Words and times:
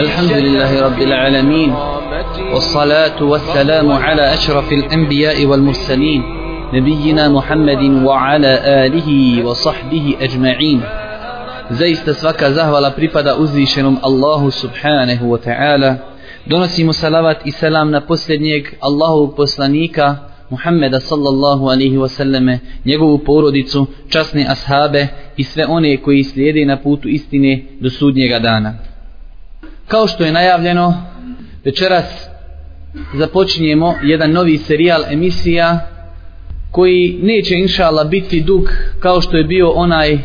الحمد 0.00 0.32
لله 0.32 0.82
رب 0.82 1.02
العالمين 1.02 1.74
والصلاة 2.54 3.22
والسلام 3.22 3.92
على 3.92 4.34
أشرف 4.34 4.72
الأنبياء 4.72 5.46
والمرسلين 5.46 6.22
نبينا 6.74 7.28
محمد 7.28 7.82
وعلى 8.04 8.52
آله 8.86 9.08
وصحبه 9.46 10.16
أجمعين 10.20 10.80
Zaista 11.70 12.14
svaka 12.14 12.52
zahvala 12.52 12.90
pripada 12.90 13.36
uzvišenom 13.38 13.98
Allahu 14.02 14.50
subhanahu 14.50 15.30
wa 15.30 15.38
ta'ala. 15.38 15.90
Donosimo 16.46 16.92
salavat 16.92 17.46
i 17.46 17.52
salam 17.52 17.90
na 17.90 18.00
posljednjeg 18.00 18.76
Allahovog 18.80 19.36
poslanika 19.36 20.16
Muhammeda 20.50 21.00
sallallahu 21.00 21.70
alaihi 21.70 21.96
wa 21.96 22.08
sallame, 22.08 22.60
njegovu 22.84 23.18
porodicu, 23.18 23.86
časne 24.08 24.46
ashabe 24.48 25.08
i 25.36 25.44
sve 25.44 25.66
one 25.66 25.96
koji 25.96 26.24
slijede 26.24 26.64
na 26.64 26.76
putu 26.76 27.08
istine 27.08 27.64
do 27.80 27.90
sudnjega 27.90 28.38
dana. 28.38 28.85
Kao 29.87 30.07
što 30.07 30.23
je 30.23 30.31
najavljeno, 30.31 31.03
večeras 31.65 32.29
započinjemo 33.13 33.93
jedan 34.03 34.31
novi 34.31 34.57
serijal 34.57 35.01
emisija 35.11 35.79
koji 36.71 37.19
neće 37.21 37.55
inšala 37.55 38.03
biti 38.03 38.41
dug 38.41 38.69
kao 38.99 39.21
što 39.21 39.37
je 39.37 39.43
bio 39.43 39.69
onaj 39.69 40.17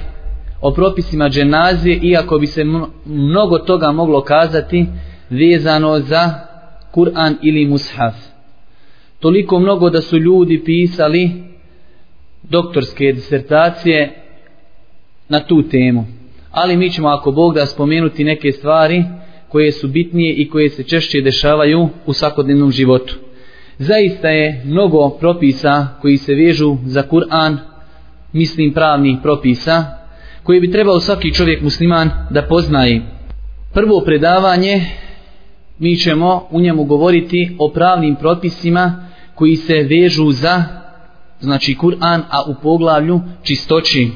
o 0.61 0.71
propisima 0.71 1.29
dženazije, 1.29 2.01
iako 2.03 2.39
bi 2.39 2.47
se 2.47 2.65
mnogo 3.05 3.59
toga 3.59 3.93
moglo 3.93 4.23
kazati 4.23 4.87
vezano 5.31 5.99
za 5.99 6.31
Kur'an 6.95 7.35
ili 7.43 7.67
Mushaf. 7.67 8.15
Toliko 9.21 9.59
mnogo 9.59 9.91
da 9.91 10.01
su 10.01 10.19
ljudi 10.19 10.65
pisali 10.65 11.31
doktorske 12.43 13.13
disertacije 13.13 14.23
na 15.29 15.41
tu 15.41 15.63
temu. 15.63 16.05
Ali 16.51 16.77
mi 16.77 16.91
ćemo 16.91 17.09
ako 17.09 17.31
Bog 17.31 17.55
da 17.55 17.67
spomenuti 17.67 18.25
neke 18.25 18.53
stvari 18.53 19.05
koje 19.53 19.73
su 19.73 19.89
bitnije 19.89 20.35
i 20.35 20.49
koje 20.49 20.71
se 20.71 20.83
češće 20.83 21.21
dešavaju 21.21 21.89
u 22.07 22.13
svakodnevnom 22.13 22.73
životu. 22.73 23.15
Zaista 23.79 24.29
je 24.29 24.63
mnogo 24.65 25.11
propisa 25.11 25.89
koji 26.01 26.17
se 26.17 26.35
vežu 26.35 26.77
za 26.85 27.03
Kur'an, 27.11 27.57
mislim 28.33 28.73
pravnih 28.73 29.17
propisa, 29.23 29.85
koji 30.43 30.61
bi 30.61 30.71
trebao 30.71 31.01
svaki 31.01 31.35
čovjek 31.35 31.63
musliman 31.63 32.11
da 32.31 32.43
poznaje. 32.43 33.03
Prvo 33.75 34.01
predavanje 34.01 34.81
mi 35.79 35.97
ćemo 35.97 36.49
u 36.51 36.61
njemu 36.61 36.85
govoriti 36.85 37.57
o 37.59 37.71
pravnim 37.71 38.17
propisima 38.17 39.09
koji 39.35 39.57
se 39.57 39.75
vežu 39.75 40.31
za 40.31 40.65
znači 41.41 41.77
Kur'an, 41.81 42.21
a 42.31 42.43
u 42.51 42.55
poglavlju 42.63 43.21
čistoći. 43.43 44.09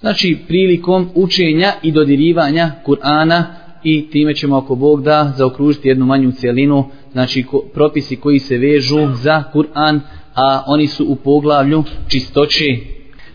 Znači 0.00 0.38
prilikom 0.48 1.10
učenja 1.14 1.72
i 1.82 1.92
dodirivanja 1.92 2.70
Kur'ana 2.86 3.63
i 3.84 4.10
time 4.10 4.34
ćemo 4.34 4.56
ako 4.56 4.74
Bog 4.74 5.02
da 5.02 5.32
zaokružiti 5.36 5.88
jednu 5.88 6.06
manju 6.06 6.32
cijelinu, 6.32 6.84
znači 7.12 7.42
ko, 7.42 7.62
propisi 7.74 8.16
koji 8.16 8.38
se 8.38 8.58
vežu 8.58 9.08
za 9.12 9.44
Kur'an, 9.54 10.00
a 10.34 10.64
oni 10.66 10.86
su 10.86 11.06
u 11.08 11.16
poglavlju 11.16 11.84
čistoći. 12.08 12.80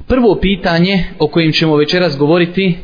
Prvo 0.08 0.36
pitanje 0.42 1.04
o 1.20 1.28
kojim 1.28 1.52
ćemo 1.52 1.76
večeras 1.76 2.18
govoriti 2.18 2.78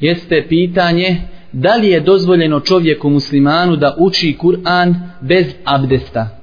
jeste 0.00 0.46
pitanje 0.48 1.16
da 1.52 1.76
li 1.76 1.88
je 1.88 2.00
dozvoljeno 2.00 2.60
čovjeku 2.60 3.10
muslimanu 3.10 3.76
da 3.76 3.96
uči 3.98 4.36
Kur'an 4.42 4.94
bez 5.20 5.54
abdesta. 5.64 6.38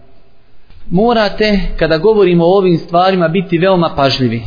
Morate, 0.89 1.59
kada 1.77 1.97
govorimo 1.97 2.45
o 2.45 2.57
ovim 2.57 2.77
stvarima, 2.77 3.27
biti 3.27 3.57
veoma 3.57 3.93
pažljivi. 3.95 4.41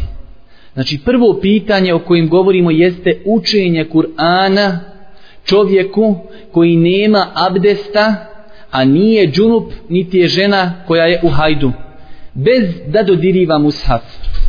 Znači, 0.75 0.99
prvo 1.05 1.39
pitanje 1.41 1.95
o 1.95 1.99
kojim 1.99 2.29
govorimo 2.29 2.71
jeste 2.71 3.23
učenje 3.25 3.87
Kur'ana 3.93 4.92
čovjeku 5.45 6.17
koji 6.53 6.77
nema 6.77 7.27
abdesta, 7.35 8.15
a 8.71 8.85
nije 8.85 9.31
džunup, 9.31 9.73
niti 9.89 10.19
je 10.19 10.29
žena 10.29 10.73
koja 10.87 11.07
je 11.07 11.21
u 11.23 11.29
hajdu. 11.29 11.73
Bez 12.35 12.63
da 12.87 13.03
dodiriva 13.03 13.59
mushaf. 13.59 14.03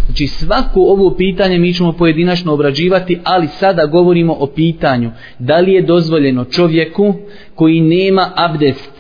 Znači 0.06 0.28
svako 0.28 0.80
ovo 0.80 1.16
pitanje 1.16 1.60
mi 1.60 1.74
ćemo 1.74 1.94
pojedinačno 1.94 2.54
obrađivati, 2.54 3.20
ali 3.24 3.48
sada 3.48 3.86
govorimo 3.86 4.34
o 4.40 4.48
pitanju 4.48 5.12
da 5.40 5.58
li 5.58 5.74
je 5.74 5.82
dozvoljeno 5.82 6.46
čovjeku 6.46 7.14
koji 7.56 7.82
nema 7.82 8.32
abdest, 8.36 8.92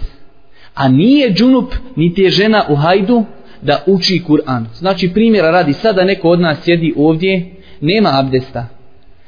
a 0.74 0.88
nije 0.88 1.34
džunup, 1.34 1.74
niti 1.96 2.22
je 2.22 2.30
žena 2.30 2.64
u 2.70 2.75
hajdu, 2.75 3.24
da 3.62 3.84
uči 3.88 4.22
Kur'an. 4.28 4.66
Znači 4.75 5.10
primjera 5.14 5.52
radi, 5.52 5.74
sada 5.74 6.04
neko 6.04 6.30
od 6.30 6.40
nas 6.40 6.58
sjedi 6.64 6.94
ovdje, 6.98 7.56
nema 7.81 8.10
abdesta. 8.14 8.68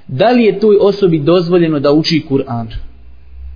Da 0.07 0.29
li 0.29 0.43
je 0.43 0.59
toj 0.59 0.77
osobi 0.81 1.19
dozvoljeno 1.19 1.79
da 1.79 1.91
uči 1.91 2.25
Kur'an? 2.29 2.67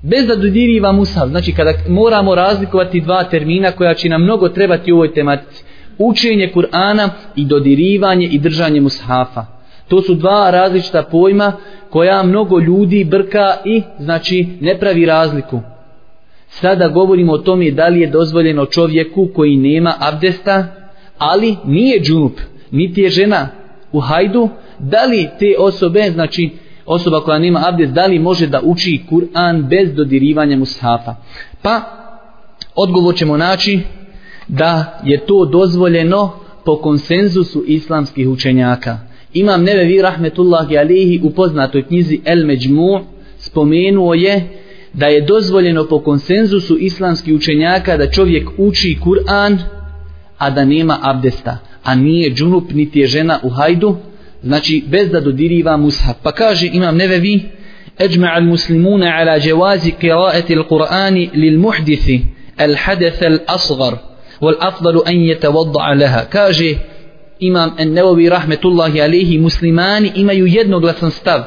Bez 0.03 0.27
da 0.27 0.35
dodiriva 0.35 0.91
Musav, 0.91 1.27
znači 1.27 1.51
kada 1.51 1.73
moramo 1.87 2.35
razlikovati 2.35 3.01
dva 3.01 3.23
termina 3.23 3.71
koja 3.71 3.93
će 3.93 4.09
nam 4.09 4.23
mnogo 4.23 4.49
trebati 4.49 4.91
u 4.91 4.95
ovoj 4.95 5.13
tematici 5.13 5.63
učenje 5.99 6.51
Kur'ana 6.55 7.09
i 7.35 7.45
dodirivanje 7.45 8.27
i 8.31 8.39
držanje 8.39 8.81
mushafa. 8.81 9.45
To 9.87 10.01
su 10.01 10.15
dva 10.15 10.51
različita 10.51 11.03
pojma 11.03 11.53
koja 11.89 12.23
mnogo 12.23 12.59
ljudi 12.59 13.03
brka 13.03 13.55
i 13.65 13.81
znači 13.99 14.47
ne 14.61 14.79
pravi 14.79 15.05
razliku. 15.05 15.61
Sada 16.47 16.87
govorimo 16.87 17.33
o 17.33 17.37
tome 17.37 17.71
da 17.71 17.87
li 17.87 18.01
je 18.01 18.09
dozvoljeno 18.09 18.65
čovjeku 18.65 19.29
koji 19.35 19.55
nema 19.55 19.93
abdesta, 19.99 20.65
ali 21.17 21.55
nije 21.65 22.01
džunup, 22.01 22.39
niti 22.71 23.01
je 23.01 23.09
žena 23.09 23.47
u 23.91 23.99
hajdu, 23.99 24.49
da 24.79 25.05
li 25.05 25.29
te 25.39 25.55
osobe, 25.59 26.11
znači 26.13 26.49
osoba 26.85 27.21
koja 27.21 27.39
nema 27.39 27.63
abdest, 27.67 27.93
da 27.93 28.05
li 28.05 28.19
može 28.19 28.47
da 28.47 28.61
uči 28.63 29.01
Kur'an 29.11 29.67
bez 29.69 29.93
dodirivanja 29.93 30.57
mushafa. 30.57 31.15
Pa, 31.61 31.81
odgovor 32.75 33.15
ćemo 33.15 33.37
naći 33.37 33.79
da 34.47 34.99
je 35.03 35.25
to 35.25 35.45
dozvoljeno 35.45 36.31
po 36.65 36.75
konsenzusu 36.75 37.63
islamskih 37.67 38.29
učenjaka. 38.29 38.97
Imam 39.33 39.63
Nevevi 39.63 40.01
Rahmetullahi 40.01 40.77
Alihi 40.77 41.21
u 41.23 41.29
poznatoj 41.29 41.87
knjizi 41.87 42.21
El 42.25 42.45
Međmu 42.45 42.99
spomenuo 43.37 44.13
je 44.13 44.61
da 44.93 45.05
je 45.05 45.21
dozvoljeno 45.21 45.85
po 45.85 45.99
konsenzusu 45.99 46.77
islamskih 46.77 47.35
učenjaka 47.35 47.97
da 47.97 48.11
čovjek 48.11 48.49
uči 48.57 48.97
Kur'an 49.03 49.57
a 50.37 50.49
da 50.49 50.65
nema 50.65 50.97
abdesta 51.01 51.57
a 51.88 51.94
nije 51.94 52.30
džunup 52.30 52.72
niti 52.72 53.00
je 53.00 53.06
žena 53.06 53.40
u 53.42 53.48
hajdu 53.48 53.96
znači 54.42 54.84
bez 54.86 55.10
da 55.10 55.20
dodiriva 55.20 55.76
mushaf 55.76 56.16
pa 56.22 56.32
kaže 56.32 56.70
imam 56.72 56.96
nevevi 56.96 57.42
اجمع 58.00 58.38
المسلمون 58.38 59.02
على 59.02 59.38
جواز 59.38 59.90
قراءة 60.02 60.52
القرآن 60.52 61.28
للمحدث 61.34 62.10
الحدث 62.60 63.22
الأصغر 63.22 63.98
wal 64.40 64.56
afdalu 64.60 65.02
an 65.06 65.16
yatawadda 65.16 65.94
laha 65.94 66.24
kaže 66.30 66.78
imam 67.38 67.74
an-nawawi 67.78 68.28
rahmetullahi 68.28 69.00
alayhi 69.00 69.38
muslimani 69.38 70.12
imaju 70.14 70.46
jednoglasan 70.46 71.10
stav 71.10 71.40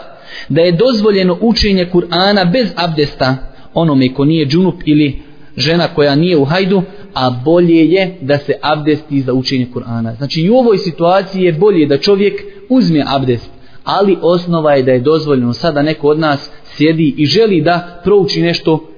da 0.50 0.62
je 0.62 0.72
dozvoljeno 0.72 1.38
učenje 1.42 1.86
Kur'ana 1.94 2.52
bez 2.52 2.74
abdesta 2.76 3.38
onome 3.74 4.14
ko 4.14 4.26
nije 4.26 4.46
džunup 4.46 4.82
ili 4.86 5.20
žena 5.57 5.89
koja 5.95 6.15
nije 6.15 6.39
u 6.39 6.45
hajdu 6.45 6.83
a 7.15 7.31
bolje 7.45 7.93
je 7.93 8.19
da 8.21 8.39
se 8.39 8.53
abdesti 8.63 9.21
za 9.21 9.33
učenje 9.33 9.67
Kur'ana 9.75 10.17
znači 10.17 10.41
i 10.41 10.51
u 10.51 10.55
ovoj 10.55 10.79
situaciji 10.79 11.43
je 11.43 11.53
bolje 11.53 11.87
da 11.87 11.99
čovjek 11.99 12.43
uzme 12.69 13.05
abdest 13.07 13.51
ali 13.85 14.19
osnova 14.23 14.73
je 14.73 14.83
da 14.83 14.93
je 14.93 15.01
dozvoljeno 15.01 15.53
sada 15.53 15.83
neko 15.83 16.09
od 16.09 16.19
nas 16.19 16.51
sjedi 16.65 17.15
i 17.17 17.27
želi 17.27 17.61
da 17.61 18.01
prouči 18.05 18.43
nešto 18.43 18.89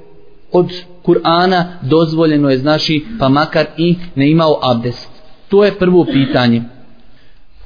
od 0.52 0.72
Kur'ana 1.04 1.64
dozvoljeno 1.82 2.50
je 2.50 2.58
znači 2.58 3.04
pa 3.18 3.28
makar 3.28 3.66
i 3.76 3.96
ne 4.14 4.30
imao 4.30 4.60
abdest. 4.62 5.08
To 5.48 5.64
je 5.64 5.78
prvo 5.78 6.04
pitanje. 6.04 6.62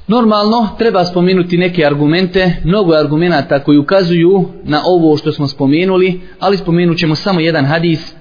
Normalno 0.07 0.69
treba 0.77 1.05
spomenuti 1.05 1.57
neke 1.57 1.85
argumente, 1.85 2.55
mnogo 2.63 2.93
argumenata 2.93 3.63
koji 3.63 3.77
ukazuju 3.77 4.45
na 4.63 4.81
ovo 4.85 5.17
što 5.17 5.31
smo 5.31 5.47
spomenuli, 5.47 6.21
ali 6.39 6.57
spomenut 6.57 6.97
ćemo 6.97 7.15
samo 7.15 7.39
jedan 7.39 7.65
hadis. 7.65 8.15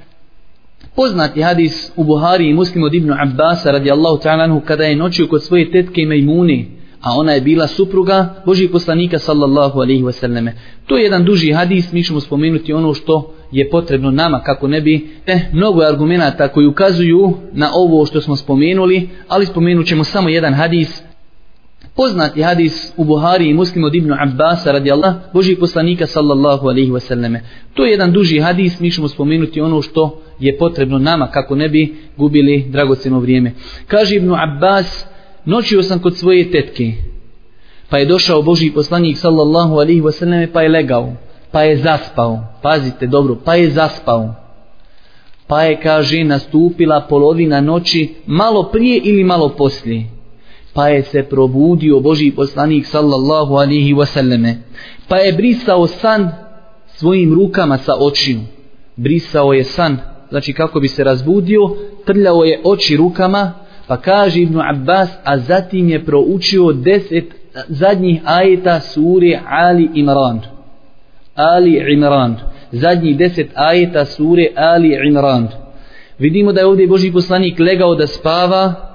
Poznati 0.98 1.42
hadis 1.42 1.92
u 1.96 2.04
Buhari 2.04 2.48
i 2.48 2.54
muslim 2.54 2.84
od 2.84 2.94
Ibnu 2.94 3.14
Abbasa 3.18 3.70
radijallahu 3.70 4.18
ta'ala 4.22 4.60
kada 4.64 4.84
je 4.84 4.96
noćio 4.96 5.26
kod 5.26 5.42
svoje 5.42 5.70
tetke 5.72 6.06
Majmune, 6.06 6.66
a 7.00 7.10
ona 7.16 7.32
je 7.32 7.40
bila 7.40 7.66
supruga 7.66 8.34
Božih 8.46 8.70
poslanika 8.70 9.18
sallallahu 9.18 9.80
alaihi 9.80 10.02
wasallame. 10.02 10.50
To 10.86 10.96
je 10.96 11.04
jedan 11.04 11.24
duži 11.24 11.52
hadis, 11.52 11.92
mi 11.92 12.04
ćemo 12.04 12.20
spomenuti 12.20 12.72
ono 12.72 12.94
što 12.94 13.34
je 13.52 13.70
potrebno 13.70 14.10
nama 14.10 14.40
kako 14.40 14.68
ne 14.68 14.80
bi 14.80 15.08
eh, 15.26 15.40
mnogo 15.52 15.82
argumenata 15.82 16.48
koji 16.48 16.66
ukazuju 16.66 17.34
na 17.52 17.70
ovo 17.74 18.06
što 18.06 18.20
smo 18.20 18.36
spomenuli, 18.36 19.08
ali 19.28 19.46
spomenut 19.46 19.86
ćemo 19.86 20.04
samo 20.04 20.28
jedan 20.28 20.54
hadis. 20.54 21.02
Poznati 21.98 22.42
hadis 22.42 22.92
u 22.96 23.04
Buhari 23.04 23.50
i 23.50 23.54
muslim 23.54 23.84
od 23.84 23.94
Ibnu 23.94 24.14
Abbasa 24.18 24.72
radijallahu 24.72 25.18
Boži 25.32 25.56
poslanika 25.56 26.06
sallallahu 26.06 26.68
alaihi 26.68 26.90
wasallame. 26.90 27.40
To 27.74 27.84
je 27.84 27.90
jedan 27.90 28.12
duži 28.12 28.38
hadis, 28.40 28.80
mi 28.80 28.90
ćemo 28.90 29.08
spomenuti 29.08 29.60
ono 29.60 29.82
što 29.82 30.20
je 30.38 30.58
potrebno 30.58 30.98
nama 30.98 31.26
kako 31.26 31.54
ne 31.54 31.68
bi 31.68 31.96
gubili 32.16 32.66
dragoceno 32.68 33.20
vrijeme. 33.20 33.52
Kaže 33.86 34.16
Ibnu 34.16 34.34
Abbas, 34.34 35.06
noćio 35.44 35.82
sam 35.82 35.98
kod 35.98 36.16
svoje 36.16 36.50
tetke, 36.50 36.92
pa 37.88 37.98
je 37.98 38.06
došao 38.06 38.42
Boži 38.42 38.70
poslanik 38.70 39.16
sallallahu 39.16 39.74
alaihi 39.74 40.00
wasallame 40.00 40.52
pa 40.52 40.62
je 40.62 40.68
legao. 40.68 41.12
pa 41.52 41.62
je 41.62 41.76
zaspao. 41.76 42.44
Pazite 42.62 43.06
dobro, 43.06 43.36
pa 43.44 43.54
je 43.54 43.70
zaspao. 43.70 44.34
Pa 45.46 45.62
je, 45.62 45.80
kaže, 45.80 46.24
nastupila 46.24 47.06
polovina 47.08 47.60
noći 47.60 48.14
malo 48.26 48.62
prije 48.62 49.00
ili 49.04 49.24
malo 49.24 49.48
poslije. 49.48 50.17
Pa 50.78 50.88
je 50.88 51.02
se 51.02 51.22
probudio 51.22 52.00
Boži 52.00 52.30
poslanik 52.30 52.86
sallallahu 52.86 53.54
alihi 53.54 53.94
wasallame. 53.94 54.54
Pa 55.08 55.16
je 55.16 55.32
brisao 55.32 55.86
san 55.86 56.30
svojim 56.86 57.34
rukama 57.34 57.78
sa 57.78 57.92
očiju. 58.00 58.40
Brisao 58.96 59.52
je 59.52 59.64
san, 59.64 59.98
znači 60.28 60.52
kako 60.52 60.80
bi 60.80 60.88
se 60.88 61.04
razbudio, 61.04 61.60
trljao 62.06 62.44
je 62.44 62.60
oči 62.64 62.96
rukama, 62.96 63.52
pa 63.86 63.96
kaže 63.96 64.40
Ibnu 64.40 64.60
Abbas, 64.70 65.08
a 65.25 65.38
zatim 65.38 65.88
je 65.88 66.04
proučio 66.04 66.72
deset 66.72 67.25
zadnjih 67.69 68.20
ajeta 68.25 68.80
sure 68.80 69.40
Ali 69.48 69.90
Imran. 69.94 70.40
Ali 71.34 71.92
Imran. 71.92 72.36
Zadnjih 72.72 73.16
deset 73.16 73.50
ajeta 73.54 74.04
sure 74.04 74.48
Ali 74.56 74.98
Imran. 75.08 75.48
Vidimo 76.19 76.52
da 76.52 76.60
je 76.60 76.66
ovdje 76.66 76.86
Boži 76.86 77.12
poslanik 77.12 77.58
legao 77.58 77.94
da 77.94 78.06
spava, 78.06 78.88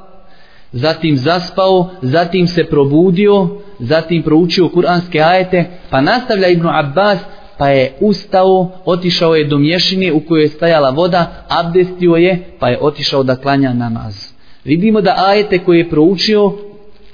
zatim 0.74 1.18
zaspao, 1.18 1.90
zatim 2.02 2.48
se 2.48 2.64
probudio, 2.64 3.48
zatim 3.80 4.24
proučio 4.24 4.70
kuranske 4.70 5.22
ajete, 5.22 5.66
pa 5.90 6.02
nastavlja 6.02 6.48
Ibnu 6.48 6.70
Abbas, 6.74 7.20
pa 7.58 7.68
je 7.70 7.94
ustao, 8.00 8.70
otišao 8.86 9.36
je 9.36 9.48
do 9.48 9.58
mješine 9.58 10.14
u 10.14 10.20
kojoj 10.20 10.44
je 10.44 10.50
stajala 10.50 10.90
voda, 10.90 11.46
abdestio 11.50 12.16
je, 12.16 12.44
pa 12.60 12.70
je 12.70 12.80
otišao 12.82 13.24
da 13.24 13.36
klanja 13.36 13.74
namaz. 13.74 14.34
Vidimo 14.66 15.02
da 15.02 15.16
ajete 15.28 15.60
koje 15.60 15.78
je 15.78 15.90
proučio, 15.90 16.52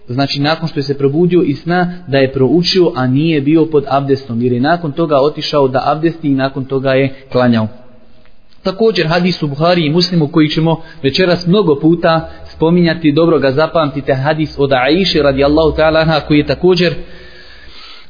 znači 0.08 0.42
nakon 0.42 0.68
što 0.68 0.80
je 0.80 0.84
se 0.84 0.98
probudio 0.98 1.42
i 1.42 1.54
sna, 1.54 1.94
da 2.08 2.18
je 2.18 2.34
proučio, 2.34 2.92
a 2.96 3.08
nije 3.08 3.42
bio 3.42 3.66
pod 3.66 3.86
abdestom, 3.88 4.42
jer 4.42 4.54
je 4.54 4.60
nakon 4.60 4.92
toga 4.92 5.18
otišao 5.18 5.68
da 5.68 5.84
abdesti 5.86 6.28
i 6.28 6.36
nakon 6.36 6.66
toga 6.66 6.92
je 6.92 7.14
klanjao. 7.32 7.68
Također 8.64 9.08
hadis 9.08 9.44
u 9.44 9.48
Buhari 9.48 9.86
i 9.86 9.90
Muslimu 9.90 10.28
koji 10.28 10.50
ćemo 10.50 10.82
večeras 11.04 11.48
mnogo 11.48 11.80
puta 11.80 12.30
spominjati, 12.46 13.12
dobro 13.12 13.40
ga 13.40 13.52
zapamtite, 13.52 14.14
hadis 14.14 14.56
od 14.58 14.72
Aisha 14.74 15.22
radijallahu 15.22 15.78
ta'ala 15.78 16.22
koji 16.28 16.38
je 16.38 16.46
također 16.46 16.94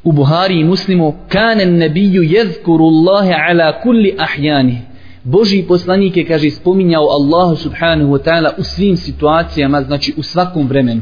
u 0.04 0.12
Buhari 0.12 0.60
i 0.60 0.64
Muslimu. 0.64 1.14
Kanen 1.28 1.76
nebiju 1.76 2.22
jezkuru 2.22 2.84
Allahe 2.84 3.34
ala 3.48 3.80
kulli 3.82 4.16
ahjani 4.18 4.90
Boži 5.24 5.64
poslanik 5.68 6.16
je, 6.16 6.26
kaže, 6.26 6.50
spominjao 6.50 7.08
Allahu 7.08 7.56
subhanahu 7.56 8.12
wa 8.12 8.18
ta'ala 8.24 8.50
u 8.58 8.62
svim 8.62 8.96
situacijama, 8.96 9.82
znači 9.82 10.14
u 10.16 10.22
svakom 10.22 10.66
vremenu. 10.66 11.00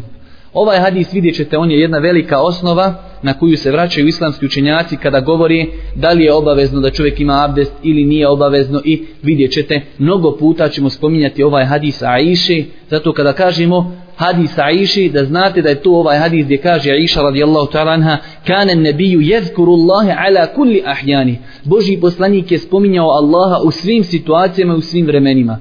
Ovaj 0.52 0.78
hadis 0.78 1.12
vidjet 1.12 1.36
ćete, 1.36 1.58
on 1.58 1.70
je 1.70 1.80
jedna 1.80 1.98
velika 1.98 2.40
osnova 2.40 2.94
na 3.22 3.38
koju 3.38 3.56
se 3.56 3.70
vraćaju 3.70 4.06
islamski 4.06 4.46
učenjaci 4.46 4.96
kada 4.96 5.20
govori 5.20 5.70
da 5.94 6.10
li 6.10 6.24
je 6.24 6.32
obavezno 6.32 6.80
da 6.80 6.90
čovjek 6.90 7.20
ima 7.20 7.44
abdest 7.44 7.72
ili 7.82 8.04
nije 8.04 8.28
obavezno 8.28 8.80
i 8.84 9.04
vidjet 9.22 9.52
ćete, 9.52 9.80
mnogo 9.98 10.36
puta 10.36 10.68
ćemo 10.68 10.90
spominjati 10.90 11.42
ovaj 11.42 11.64
hadis 11.64 12.02
Aiši, 12.02 12.66
zato 12.90 13.12
kada 13.12 13.32
kažemo 13.32 13.96
hadis 14.16 14.58
Aiši, 14.58 15.08
da 15.08 15.24
znate 15.24 15.62
da 15.62 15.68
je 15.68 15.82
to 15.82 15.90
ovaj 15.90 16.18
hadis 16.18 16.44
gdje 16.44 16.58
kaže 16.58 16.90
Aiša 16.90 17.22
radijallahu 17.22 17.72
ta'ala 17.72 17.92
anha, 17.92 18.18
kane 18.46 18.74
nebiju 18.74 19.20
jezkuru 19.20 19.72
Allahe 19.72 20.14
ala 20.18 20.46
kulli 20.46 20.82
ahjani. 20.86 21.38
Boži 21.64 21.98
poslanik 22.00 22.52
je 22.52 22.58
spominjao 22.58 23.06
Allaha 23.06 23.60
u 23.64 23.70
svim 23.70 24.04
situacijama 24.04 24.74
i 24.74 24.78
u 24.78 24.80
svim 24.80 25.06
vremenima. 25.06 25.58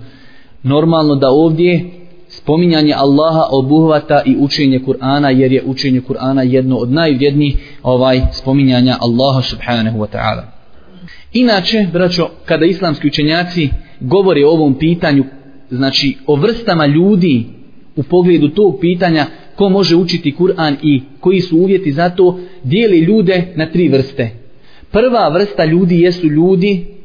Normalno 0.64 1.16
da 1.16 1.30
ovdje 1.30 1.97
spominjanje 2.48 2.94
Allaha 2.94 3.44
obuhvata 3.52 4.22
i 4.26 4.36
učenje 4.40 4.80
Kur'ana 4.80 5.30
jer 5.30 5.52
je 5.52 5.64
učenje 5.66 6.02
Kur'ana 6.02 6.42
jedno 6.42 6.78
od 6.78 6.92
najvjednijih 6.92 7.56
ovaj 7.84 8.22
spominjanja 8.32 8.98
Allaha 9.00 9.42
subhanahu 9.42 10.00
wa 10.00 10.08
ta'ala. 10.14 10.44
Inače, 11.34 11.88
braćo, 11.94 12.30
kada 12.46 12.66
islamski 12.66 13.08
učenjaci 13.08 13.70
govore 14.00 14.46
o 14.46 14.50
ovom 14.50 14.74
pitanju, 14.74 15.24
znači 15.70 16.18
o 16.28 16.36
vrstama 16.36 16.86
ljudi 16.86 17.46
u 17.96 18.04
pogledu 18.04 18.50
tog 18.50 18.78
pitanja 18.82 19.26
ko 19.56 19.70
može 19.70 19.96
učiti 19.96 20.36
Kur'an 20.40 20.76
i 20.82 21.02
koji 21.20 21.42
su 21.42 21.58
uvjeti 21.58 21.92
za 21.92 22.10
to, 22.10 22.40
dijeli 22.64 23.00
ljude 23.00 23.54
na 23.56 23.66
tri 23.66 23.90
vrste. 23.90 24.30
Prva 24.92 25.30
vrsta 25.30 25.66
ljudi 25.66 26.02
jesu 26.02 26.28
ljudi 26.28 26.97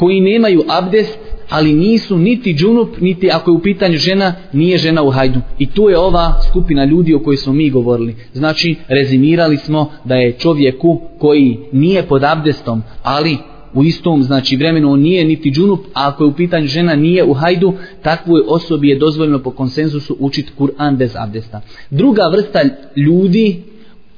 koji 0.00 0.20
nemaju 0.20 0.62
abdest, 0.68 1.18
ali 1.48 1.72
nisu 1.72 2.18
niti 2.18 2.54
džunup, 2.54 3.00
niti 3.00 3.30
ako 3.30 3.50
je 3.50 3.56
u 3.56 3.62
pitanju 3.62 3.98
žena, 3.98 4.34
nije 4.52 4.78
žena 4.78 5.02
u 5.02 5.10
hajdu. 5.10 5.40
I 5.58 5.66
to 5.66 5.90
je 5.90 5.98
ova 5.98 6.40
skupina 6.50 6.84
ljudi 6.84 7.14
o 7.14 7.18
kojoj 7.18 7.36
smo 7.36 7.52
mi 7.52 7.70
govorili. 7.70 8.16
Znači, 8.32 8.76
rezimirali 8.88 9.56
smo 9.56 9.90
da 10.04 10.14
je 10.14 10.32
čovjeku 10.32 11.00
koji 11.18 11.58
nije 11.72 12.02
pod 12.02 12.24
abdestom, 12.24 12.82
ali 13.02 13.36
u 13.74 13.84
istom 13.84 14.22
znači 14.22 14.56
vremenu 14.56 14.92
on 14.92 15.00
nije 15.00 15.24
niti 15.24 15.50
džunup, 15.50 15.80
a 15.94 16.08
ako 16.08 16.24
je 16.24 16.28
u 16.28 16.34
pitanju 16.34 16.66
žena 16.66 16.94
nije 16.94 17.24
u 17.24 17.34
hajdu, 17.34 17.74
takvoj 18.02 18.42
osobi 18.48 18.88
je 18.88 18.98
dozvoljeno 18.98 19.38
po 19.38 19.50
konsenzusu 19.50 20.16
učiti 20.18 20.52
Kur'an 20.58 20.96
bez 20.96 21.16
abdesta. 21.16 21.60
Druga 21.90 22.22
vrsta 22.32 22.60
ljudi 22.96 23.62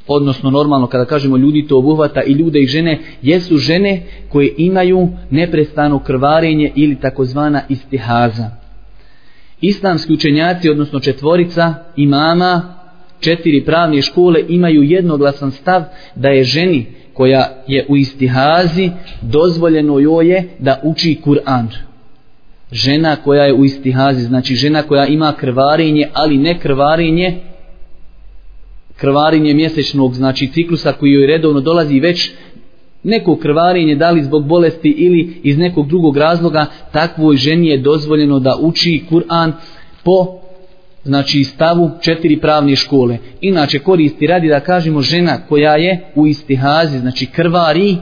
odnosno 0.06 0.50
normalno 0.50 0.86
kada 0.86 1.04
kažemo 1.04 1.36
ljudi 1.36 1.66
to 1.66 1.78
obuhvata 1.78 2.22
i 2.22 2.32
ljude 2.32 2.60
i 2.60 2.66
žene, 2.66 2.98
jesu 3.22 3.56
žene 3.56 4.02
koje 4.28 4.54
imaju 4.56 5.08
neprestano 5.30 5.98
krvarenje 5.98 6.72
ili 6.74 7.00
takozvana 7.00 7.62
istihaza. 7.68 8.50
Islamski 9.60 10.12
učenjaci, 10.12 10.70
odnosno 10.70 11.00
četvorica 11.00 11.74
imama, 11.96 12.74
četiri 13.20 13.64
pravne 13.64 14.02
škole 14.02 14.44
imaju 14.48 14.82
jednoglasan 14.82 15.50
stav 15.50 15.82
da 16.14 16.28
je 16.28 16.44
ženi 16.44 16.86
koja 17.12 17.62
je 17.66 17.86
u 17.88 17.96
istihazi 17.96 18.90
dozvoljeno 19.22 19.98
joj 19.98 20.28
je 20.28 20.48
da 20.58 20.80
uči 20.82 21.20
Kur'an. 21.24 21.66
Žena 22.72 23.16
koja 23.16 23.44
je 23.44 23.54
u 23.54 23.64
istihazi, 23.64 24.24
znači 24.24 24.54
žena 24.54 24.82
koja 24.82 25.06
ima 25.06 25.32
krvarenje, 25.32 26.08
ali 26.12 26.38
ne 26.38 26.58
krvarenje 26.58 27.38
krvarinje 29.02 29.54
mjesečnog, 29.54 30.14
znači 30.14 30.52
ciklusa 30.52 30.92
koji 30.92 31.12
joj 31.12 31.26
redovno 31.26 31.60
dolazi 31.60 32.00
već 32.00 32.30
neko 33.02 33.36
krvarenje, 33.36 33.96
da 33.96 34.10
li 34.10 34.22
zbog 34.22 34.46
bolesti 34.46 34.90
ili 34.90 35.40
iz 35.42 35.58
nekog 35.58 35.88
drugog 35.88 36.16
razloga, 36.16 36.66
takvoj 36.92 37.36
ženi 37.36 37.68
je 37.68 37.78
dozvoljeno 37.78 38.38
da 38.38 38.58
uči 38.60 39.02
Kur'an 39.10 39.52
po 40.04 40.38
znači 41.04 41.44
stavu 41.44 41.90
četiri 42.00 42.40
pravne 42.40 42.76
škole. 42.76 43.18
Inače 43.40 43.78
koristi 43.78 44.26
radi 44.26 44.48
da 44.48 44.60
kažemo 44.60 45.02
žena 45.02 45.38
koja 45.48 45.76
je 45.76 46.12
u 46.14 46.26
istihazi, 46.26 46.98
znači 46.98 47.26
krvari, 47.26 47.96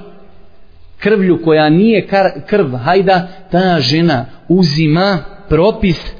krvlju 0.99 1.39
koja 1.45 1.69
nije 1.69 2.07
krv, 2.47 2.77
hajda, 2.77 3.29
ta 3.51 3.81
žena 3.81 4.27
uzima 4.49 5.19
propis 5.49 6.13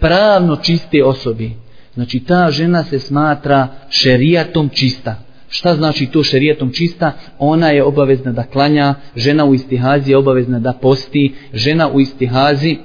pravno 0.00 0.56
čiste 0.56 1.04
osobi. 1.04 1.59
Znači 2.00 2.20
ta 2.20 2.50
žena 2.50 2.84
se 2.84 2.98
smatra 2.98 3.68
šerijatom 3.90 4.68
čista. 4.68 5.14
Šta 5.48 5.74
znači 5.74 6.06
to 6.06 6.22
šerijatom 6.22 6.72
čista? 6.72 7.12
Ona 7.38 7.68
je 7.68 7.84
obavezna 7.84 8.32
da 8.32 8.42
klanja, 8.42 8.94
žena 9.16 9.44
u 9.44 9.54
istihazi 9.54 10.10
je 10.10 10.16
obavezna 10.16 10.58
da 10.58 10.72
posti, 10.72 11.34
žena 11.54 11.88
u 11.88 12.00
istihazi 12.00 12.76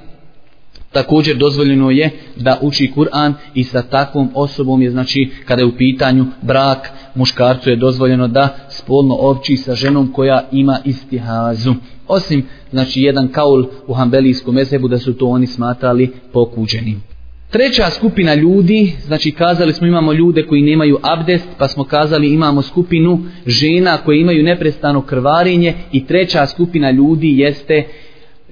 također 0.91 1.37
dozvoljeno 1.37 1.91
je 1.91 2.09
da 2.35 2.59
uči 2.61 2.91
Kur'an 2.95 3.33
i 3.53 3.63
sa 3.63 3.81
takvom 3.81 4.29
osobom 4.33 4.81
je 4.81 4.91
znači 4.91 5.31
kada 5.45 5.61
je 5.61 5.65
u 5.65 5.77
pitanju 5.77 6.25
brak 6.41 6.89
muškarcu 7.15 7.69
je 7.69 7.75
dozvoljeno 7.75 8.27
da 8.27 8.55
spolno 8.69 9.15
opći 9.15 9.57
sa 9.57 9.75
ženom 9.75 10.11
koja 10.11 10.47
ima 10.51 10.79
istihazu. 10.85 11.73
Osim 12.07 12.45
znači 12.71 13.01
jedan 13.01 13.27
kaul 13.27 13.65
u 13.87 13.93
hambelijskom 13.93 14.55
mesebu 14.55 14.87
da 14.87 14.97
su 14.97 15.13
to 15.13 15.25
oni 15.27 15.47
smatrali 15.47 16.11
pokuđenim. 16.33 17.14
Treća 17.49 17.89
skupina 17.89 18.33
ljudi, 18.33 18.93
znači 19.05 19.31
kazali 19.31 19.73
smo 19.73 19.87
imamo 19.87 20.13
ljude 20.13 20.43
koji 20.43 20.61
nemaju 20.61 20.97
abdest, 21.01 21.47
pa 21.57 21.67
smo 21.67 21.83
kazali 21.83 22.33
imamo 22.33 22.61
skupinu 22.61 23.19
žena 23.47 23.97
koje 23.97 24.21
imaju 24.21 24.43
neprestano 24.43 25.01
krvarenje 25.01 25.73
i 25.91 26.05
treća 26.05 26.47
skupina 26.47 26.91
ljudi 26.91 27.39
jeste 27.39 27.83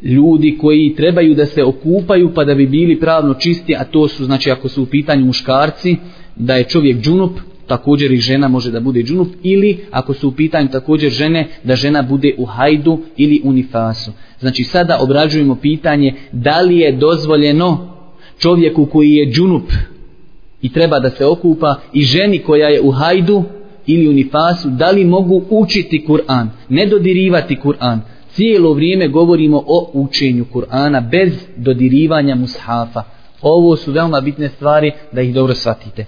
ljudi 0.03 0.57
koji 0.61 0.93
trebaju 0.95 1.35
da 1.35 1.45
se 1.45 1.63
okupaju 1.63 2.33
pa 2.35 2.43
da 2.43 2.55
bi 2.55 2.67
bili 2.67 2.99
pravno 2.99 3.33
čisti, 3.33 3.75
a 3.75 3.83
to 3.83 4.07
su 4.07 4.25
znači 4.25 4.51
ako 4.51 4.69
su 4.69 4.83
u 4.83 4.85
pitanju 4.85 5.25
muškarci, 5.25 5.95
da 6.35 6.55
je 6.55 6.63
čovjek 6.63 7.01
džunup, 7.01 7.31
također 7.67 8.11
i 8.11 8.17
žena 8.17 8.47
može 8.47 8.71
da 8.71 8.79
bude 8.79 9.03
džunup, 9.03 9.27
ili 9.43 9.77
ako 9.91 10.13
su 10.13 10.27
u 10.27 10.31
pitanju 10.31 10.69
također 10.71 11.11
žene, 11.11 11.47
da 11.63 11.75
žena 11.75 12.01
bude 12.01 12.35
u 12.37 12.45
hajdu 12.45 12.99
ili 13.17 13.41
u 13.43 13.53
nifasu. 13.53 14.11
Znači 14.39 14.63
sada 14.63 14.97
obrađujemo 15.01 15.55
pitanje 15.55 16.13
da 16.31 16.61
li 16.61 16.77
je 16.77 16.91
dozvoljeno 16.91 17.92
čovjeku 18.39 18.85
koji 18.85 19.11
je 19.11 19.31
džunup 19.31 19.71
i 20.61 20.73
treba 20.73 20.99
da 20.99 21.09
se 21.09 21.25
okupa 21.25 21.75
i 21.93 22.01
ženi 22.01 22.39
koja 22.39 22.67
je 22.67 22.81
u 22.81 22.91
hajdu 22.91 23.43
ili 23.85 24.07
u 24.07 24.13
nifasu, 24.13 24.69
da 24.69 24.91
li 24.91 25.05
mogu 25.05 25.43
učiti 25.49 26.05
Kur'an, 26.07 26.49
ne 26.69 26.85
dodirivati 26.85 27.57
Kur'an. 27.63 27.99
Cijelo 28.31 28.73
vrijeme 28.73 29.07
govorimo 29.07 29.63
o 29.67 29.89
učenju 29.93 30.45
Kur'ana 30.53 31.09
bez 31.09 31.33
dodirivanja 31.57 32.35
mushafa. 32.35 33.03
Ovo 33.41 33.75
su 33.75 33.91
veoma 33.91 34.21
bitne 34.21 34.49
stvari 34.49 34.91
da 35.11 35.21
ih 35.21 35.33
dobro 35.33 35.55
shvatite. 35.55 36.05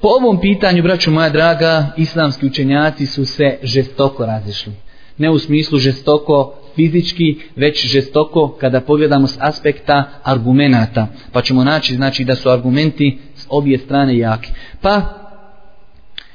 Po 0.00 0.08
ovom 0.08 0.40
pitanju, 0.40 0.82
braću 0.82 1.10
moja 1.10 1.28
draga, 1.28 1.86
islamski 1.96 2.46
učenjaci 2.46 3.06
su 3.06 3.24
se 3.24 3.58
žestoko 3.62 4.26
razišli. 4.26 4.72
Ne 5.18 5.30
u 5.30 5.38
smislu 5.38 5.78
žestoko 5.78 6.54
fizički, 6.74 7.36
već 7.56 7.86
žestoko 7.86 8.56
kada 8.60 8.80
pogledamo 8.80 9.26
s 9.26 9.36
aspekta 9.40 10.04
argumenata. 10.22 11.06
Pa 11.32 11.42
ćemo 11.42 11.64
naći 11.64 11.94
znači 11.94 12.24
da 12.24 12.34
su 12.34 12.48
argumenti 12.50 13.18
s 13.36 13.46
obje 13.48 13.78
strane 13.78 14.18
jaki. 14.18 14.50
Pa 14.80 15.02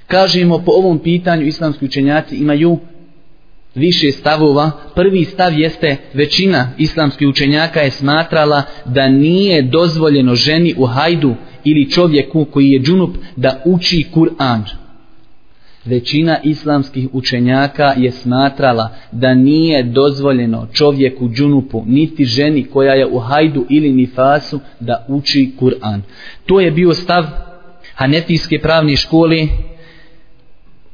kažemo 0.07 0.59
po 0.59 0.71
ovom 0.71 0.99
pitanju 0.99 1.45
islamski 1.45 1.85
učenjaci 1.85 2.35
imaju 2.35 2.79
više 3.75 4.11
stavova. 4.11 4.71
Prvi 4.95 5.25
stav 5.25 5.59
jeste 5.59 5.97
većina 6.13 6.69
islamskih 6.77 7.27
učenjaka 7.27 7.79
je 7.79 7.91
smatrala 7.91 8.63
da 8.85 9.09
nije 9.09 9.61
dozvoljeno 9.61 10.35
ženi 10.35 10.73
u 10.77 10.85
hajdu 10.85 11.35
ili 11.63 11.91
čovjeku 11.91 12.45
koji 12.45 12.69
je 12.69 12.81
džunup 12.81 13.17
da 13.35 13.61
uči 13.65 14.05
Kur'an. 14.13 14.78
Većina 15.85 16.39
islamskih 16.43 17.07
učenjaka 17.13 17.93
je 17.97 18.11
smatrala 18.11 18.89
da 19.11 19.33
nije 19.33 19.83
dozvoljeno 19.83 20.67
čovjeku 20.73 21.29
džunupu, 21.29 21.83
niti 21.87 22.25
ženi 22.25 22.63
koja 22.63 22.93
je 22.93 23.07
u 23.07 23.19
hajdu 23.19 23.65
ili 23.69 23.91
nifasu 23.91 24.59
da 24.79 25.05
uči 25.07 25.51
Kur'an. 25.59 26.01
To 26.45 26.59
je 26.59 26.71
bio 26.71 26.93
stav 26.93 27.25
Hanefijske 27.95 28.59
pravne 28.59 28.95
škole 28.95 29.47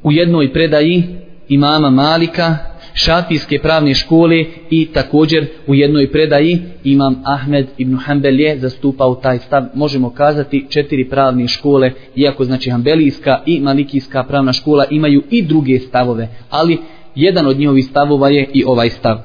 u 0.03 0.11
jednoj 0.11 0.53
predaji 0.53 1.03
imama 1.49 1.89
Malika, 1.89 2.57
šafijske 2.95 3.59
pravne 3.59 3.93
škole 3.93 4.45
i 4.69 4.85
također 4.93 5.45
u 5.67 5.75
jednoj 5.75 6.11
predaji 6.11 6.59
imam 6.83 7.21
Ahmed 7.25 7.67
ibn 7.77 7.97
Hanbel 7.97 8.39
je 8.39 8.59
zastupao 8.59 9.15
taj 9.15 9.39
stav. 9.39 9.63
Možemo 9.73 10.09
kazati 10.09 10.65
četiri 10.69 11.09
pravne 11.09 11.47
škole, 11.47 11.91
iako 12.15 12.45
znači 12.45 12.69
Hanbelijska 12.69 13.41
i 13.45 13.59
Malikijska 13.59 14.23
pravna 14.23 14.53
škola 14.53 14.85
imaju 14.89 15.23
i 15.29 15.41
druge 15.41 15.79
stavove, 15.79 16.27
ali 16.49 16.77
jedan 17.15 17.47
od 17.47 17.59
njihovih 17.59 17.85
stavova 17.85 18.29
je 18.29 18.49
i 18.53 18.63
ovaj 18.65 18.89
stav. 18.89 19.17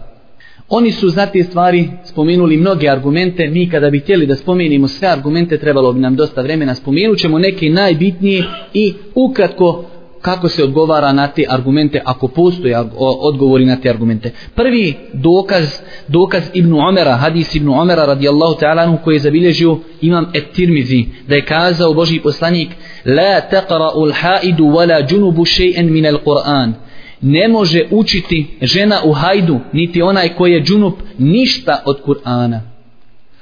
Oni 0.68 0.92
su 0.92 1.08
za 1.08 1.26
te 1.26 1.42
stvari 1.42 1.88
spomenuli 2.04 2.56
mnoge 2.56 2.88
argumente, 2.88 3.48
mi 3.48 3.70
kada 3.70 3.90
bi 3.90 3.98
htjeli 3.98 4.26
da 4.26 4.36
spomenimo 4.36 4.88
sve 4.88 5.08
argumente, 5.08 5.58
trebalo 5.58 5.92
bi 5.92 6.00
nam 6.00 6.16
dosta 6.16 6.42
vremena, 6.42 6.74
spomenut 6.74 7.18
ćemo 7.18 7.38
neke 7.38 7.70
najbitnije 7.70 8.44
i 8.74 8.94
ukratko 9.14 9.84
kako 10.20 10.48
se 10.48 10.64
odgovara 10.64 11.12
na 11.12 11.28
te 11.28 11.44
argumente 11.48 12.02
ako 12.04 12.28
postoje 12.28 12.76
odgovori 12.98 13.64
na 13.64 13.76
te 13.76 13.90
argumente. 13.90 14.32
Prvi 14.54 14.94
dokaz, 15.12 15.80
dokaz 16.08 16.42
Ibn 16.54 16.72
Omera, 16.72 17.16
hadis 17.16 17.54
Ibn 17.54 17.68
Omera 17.68 18.04
radijallahu 18.04 18.60
ta'ala 18.60 18.96
koji 19.04 19.14
je 19.14 19.20
zabilježio 19.20 19.78
imam 20.00 20.32
Et-Tirmizi, 20.34 21.06
da 21.28 21.34
je 21.34 21.44
kazao 21.44 21.94
Boži 21.94 22.20
poslanik 22.20 22.68
La 23.04 23.40
taqra'u 23.50 24.06
l-haidu 24.06 24.64
wala 24.64 25.12
junubu 25.12 25.44
še'en 25.44 25.90
min 25.90 26.04
al-Qur'an 26.04 26.72
ne 27.20 27.48
može 27.48 27.84
učiti 27.90 28.46
žena 28.62 28.96
u 29.04 29.12
hajdu, 29.12 29.60
niti 29.72 30.02
onaj 30.02 30.28
koji 30.28 30.52
je 30.52 30.62
džunup, 30.62 30.94
ništa 31.18 31.82
od 31.86 31.98
Kur'ana. 32.06 32.60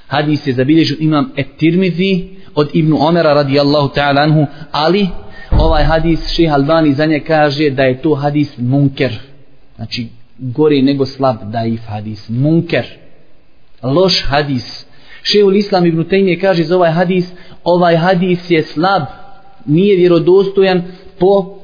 Hadis 0.07 0.47
je 0.47 0.53
zabilježio 0.53 0.97
imam 1.01 1.33
Et-Tirmizi 1.37 2.25
od 2.55 2.69
Ibn 2.73 2.93
Omera 2.99 3.35
radijallahu 3.35 3.89
ta'ala 3.89 4.23
anhu, 4.23 4.47
ali 4.73 5.09
ovaj 5.51 5.85
hadis 5.85 6.29
ših 6.29 6.53
Albani 6.53 6.95
za 6.95 7.07
nje 7.07 7.21
kaže 7.21 7.71
da 7.71 7.83
je 7.83 8.03
to 8.03 8.15
hadis 8.15 8.59
munker. 8.59 9.19
Znači, 9.77 10.09
gori 10.39 10.83
nego 10.83 11.07
slab 11.07 11.37
daif 11.53 11.81
hadis. 11.87 12.29
Munker. 12.29 12.87
Loš 13.83 14.25
hadis. 14.27 14.87
Šehul 15.23 15.57
Islam 15.57 15.87
ibn 15.87 16.05
Tejmije 16.05 16.41
kaže 16.41 16.65
za 16.65 16.77
ovaj 16.77 16.91
hadis, 16.91 17.33
ovaj 17.65 17.97
hadis 17.97 18.51
je 18.51 18.63
slab, 18.63 19.03
nije 19.67 19.97
vjerodostojan 19.97 20.83
po 21.19 21.59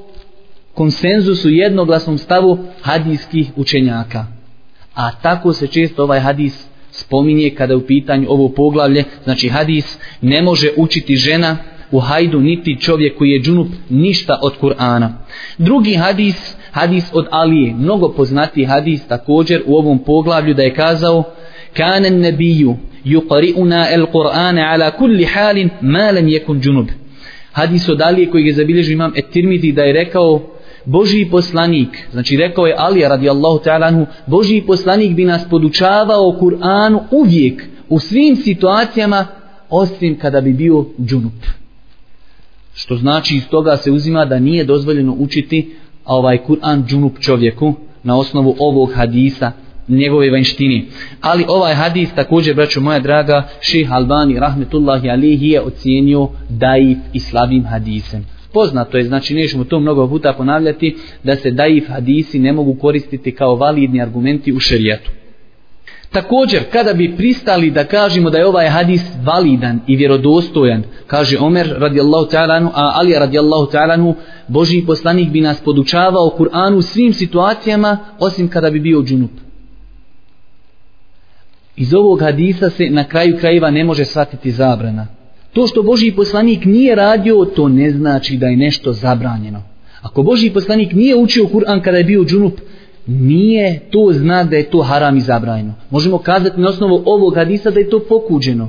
konsenzusu 0.75 1.50
jednoglasnom 1.50 2.19
stavu 2.19 2.59
hadijskih 2.83 3.50
učenjaka. 3.57 4.26
A 4.95 5.11
tako 5.23 5.53
se 5.53 5.67
često 5.67 6.03
ovaj 6.03 6.21
hadis 6.21 6.67
spominje 6.91 7.50
kada 7.50 7.76
u 7.76 7.81
pitanju 7.81 8.26
ovo 8.31 8.49
poglavlje, 8.49 9.05
znači 9.25 9.49
hadis 9.49 9.99
ne 10.21 10.43
može 10.43 10.69
učiti 10.76 11.17
žena 11.17 11.57
u 11.91 12.00
hajdu 12.00 12.41
niti 12.41 12.81
čovjek 12.81 13.19
koji 13.19 13.31
je 13.31 13.43
džunup 13.43 13.69
ništa 13.91 14.38
od 14.43 14.53
Kur'ana. 14.61 15.09
Drugi 15.59 15.95
hadis, 15.95 16.57
hadis 16.71 17.05
od 17.12 17.26
Alije, 17.31 17.75
mnogo 17.75 18.09
poznati 18.09 18.64
hadis 18.64 19.07
također 19.09 19.62
u 19.67 19.76
ovom 19.76 19.99
poglavlju 19.99 20.55
da 20.55 20.62
je 20.62 20.75
kazao 20.75 21.23
Kane 21.76 22.11
nebiju 22.11 22.76
yuqari'una 23.05 23.87
el-Qur'ane 23.95 24.73
ala 24.73 24.91
kulli 24.91 25.25
halin 25.25 25.71
ma 25.81 26.11
lam 26.11 26.26
yakun 26.26 26.61
junub. 26.62 26.87
Hadis 27.53 27.88
od 27.88 28.00
Alije 28.00 28.31
koji 28.31 28.47
je 28.47 28.53
zabilježio 28.53 28.93
imam 28.93 29.12
Et-Tirmizi 29.17 29.73
da 29.73 29.83
je 29.83 29.93
rekao 29.93 30.55
Boži 30.85 31.29
poslanik, 31.31 32.09
znači 32.12 32.37
rekao 32.37 32.67
je 32.67 32.75
Ali 32.79 33.00
radijallahu 33.00 33.59
ta'ala 33.64 33.87
anhu, 33.87 34.07
Boži 34.26 34.62
poslanik 34.67 35.12
bi 35.12 35.25
nas 35.25 35.43
podučavao 35.50 36.37
Kur'anu 36.41 37.00
uvijek, 37.11 37.62
u 37.88 37.99
svim 37.99 38.37
situacijama, 38.37 39.26
osim 39.71 40.19
kada 40.19 40.41
bi 40.41 40.53
bio 40.53 40.85
džunup. 41.05 41.33
Što 42.75 42.97
znači 42.97 43.37
iz 43.37 43.49
toga 43.49 43.76
se 43.76 43.90
uzima 43.90 44.25
da 44.25 44.38
nije 44.38 44.64
dozvoljeno 44.64 45.16
učiti 45.19 45.75
ovaj 46.04 46.38
Kur'an 46.49 46.87
džunup 46.87 47.19
čovjeku 47.19 47.75
na 48.02 48.19
osnovu 48.19 48.57
ovog 48.59 48.93
hadisa 48.95 49.52
njegove 49.88 50.31
vanštini. 50.31 50.87
Ali 51.21 51.45
ovaj 51.49 51.75
hadis 51.75 52.14
također, 52.14 52.54
braćo 52.54 52.81
moja 52.81 52.99
draga, 52.99 53.49
ših 53.61 53.93
Albani, 53.93 54.40
rahmetullahi 54.40 55.11
alihi, 55.11 55.49
je 55.49 55.61
ocijenio 55.61 56.28
daif 56.49 56.99
i 57.12 57.21
slabim 57.21 57.64
hadisem. 57.64 58.26
Poznato 58.52 58.97
je, 58.97 59.04
znači 59.04 59.35
nećemo 59.35 59.64
to 59.64 59.81
mnogo 59.81 60.09
puta 60.09 60.33
ponavljati, 60.33 60.97
da 61.25 61.37
se 61.37 61.50
daif 61.50 61.88
hadisi 61.88 62.38
ne 62.38 62.52
mogu 62.52 62.75
koristiti 62.75 63.35
kao 63.35 63.57
validni 63.57 64.02
argumenti 64.02 64.52
u 64.52 64.61
šerijetu. 64.61 65.11
Također, 66.14 66.62
kada 66.73 66.92
bi 66.92 67.16
pristali 67.16 67.71
da 67.71 67.85
kažemo 67.85 68.30
da 68.30 68.38
je 68.38 68.47
ovaj 68.47 68.68
hadis 68.68 69.02
validan 69.25 69.80
i 69.87 69.97
vjerodostojan, 69.97 70.83
kaže 71.06 71.38
Omer 71.38 71.75
radijallahu 71.78 72.30
ta'alanu, 72.30 72.71
a 72.75 72.92
Ali 72.94 73.12
radijallahu 73.18 73.73
ta'alanu, 73.73 74.14
Boži 74.49 74.83
poslanik 74.87 75.30
bi 75.30 75.40
nas 75.40 75.61
podučavao 75.61 76.35
Kur'anu 76.38 76.83
svim 76.83 77.12
situacijama, 77.12 77.99
osim 78.18 78.49
kada 78.49 78.71
bi 78.71 78.80
bio 78.80 79.02
džunup. 79.02 79.30
Iz 81.76 81.94
ovog 81.94 82.21
hadisa 82.21 82.71
se 82.71 82.90
na 82.90 83.04
kraju 83.04 83.37
krajeva 83.40 83.71
ne 83.71 83.85
može 83.85 84.04
shvatiti 84.04 84.50
zabrana. 84.50 85.06
To 85.52 85.66
što 85.66 85.83
Boži 85.83 86.12
poslanik 86.12 86.64
nije 86.64 86.94
radio, 86.94 87.44
to 87.44 87.68
ne 87.68 87.90
znači 87.90 88.37
da 88.37 88.47
je 88.47 88.56
nešto 88.56 88.92
zabranjeno. 88.92 89.62
Ako 90.02 90.23
Boži 90.23 90.50
poslanik 90.50 90.92
nije 90.92 91.16
učio 91.16 91.44
Kur'an 91.44 91.83
kada 91.83 91.99
je 91.99 92.04
bio 92.04 92.25
džunup, 92.25 92.61
nije 93.06 93.80
to 93.90 94.08
znak 94.12 94.49
da 94.49 94.56
je 94.56 94.70
to 94.70 94.82
haram 94.82 95.16
i 95.16 95.20
zabranjeno. 95.20 95.75
Možemo 95.90 96.18
kazati 96.18 96.61
na 96.61 96.68
osnovu 96.68 97.02
ovog 97.06 97.34
hadisa 97.34 97.70
da 97.70 97.80
je 97.80 97.90
to 97.90 98.00
pokuđeno. 98.08 98.68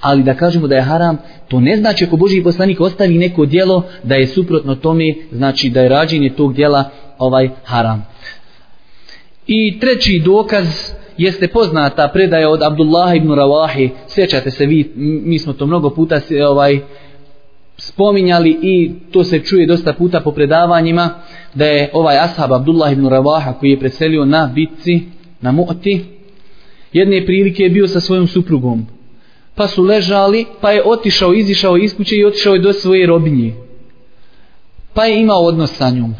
Ali 0.00 0.22
da 0.22 0.34
kažemo 0.34 0.66
da 0.66 0.74
je 0.74 0.82
haram, 0.82 1.18
to 1.48 1.60
ne 1.60 1.76
znači 1.76 2.04
ako 2.04 2.16
Boži 2.16 2.42
poslanik 2.42 2.80
ostavi 2.80 3.18
neko 3.18 3.46
djelo 3.46 3.82
da 4.02 4.14
je 4.14 4.26
suprotno 4.26 4.74
tome, 4.74 5.14
znači 5.32 5.70
da 5.70 5.80
je 5.80 5.88
rađenje 5.88 6.30
tog 6.30 6.54
djela 6.54 6.84
ovaj 7.18 7.48
haram. 7.64 8.06
I 9.46 9.80
treći 9.80 10.22
dokaz 10.24 10.66
jeste 11.18 11.48
poznata 11.48 12.10
predaja 12.12 12.50
od 12.50 12.62
Abdullah 12.62 13.16
ibn 13.16 13.28
Rawahi. 13.28 13.90
Sjećate 14.08 14.50
se 14.50 14.66
vi, 14.66 14.92
mi 14.96 15.38
smo 15.38 15.52
to 15.52 15.66
mnogo 15.66 15.90
puta 15.90 16.20
se, 16.20 16.44
ovaj, 16.44 16.80
spominjali 17.76 18.58
i 18.62 18.90
to 19.12 19.24
se 19.24 19.40
čuje 19.40 19.66
dosta 19.66 19.92
puta 19.92 20.20
po 20.20 20.30
predavanjima 20.32 21.10
da 21.54 21.64
je 21.64 21.90
ovaj 21.92 22.18
ashab 22.18 22.52
Abdullah 22.52 22.92
ibn 22.92 23.06
Ravaha 23.06 23.52
koji 23.52 23.70
je 23.70 23.80
preselio 23.80 24.24
na 24.24 24.50
bitci 24.54 25.00
na 25.40 25.52
Mu'ti 25.52 26.00
jedne 26.92 27.26
prilike 27.26 27.62
je 27.62 27.70
bio 27.70 27.88
sa 27.88 28.00
svojom 28.00 28.26
suprugom. 28.26 28.86
Pa 29.54 29.68
su 29.68 29.82
ležali 29.82 30.44
pa 30.60 30.70
je 30.70 30.82
otišao, 30.84 31.34
izišao 31.34 31.76
iz 31.76 31.96
kuće 31.96 32.16
i 32.16 32.24
otišao 32.24 32.54
je 32.54 32.60
do 32.60 32.72
svoje 32.72 33.06
robinje. 33.06 33.52
Pa 34.94 35.04
je 35.04 35.20
imao 35.20 35.44
odnos 35.44 35.76
sa 35.76 35.90
njom. 35.90 36.14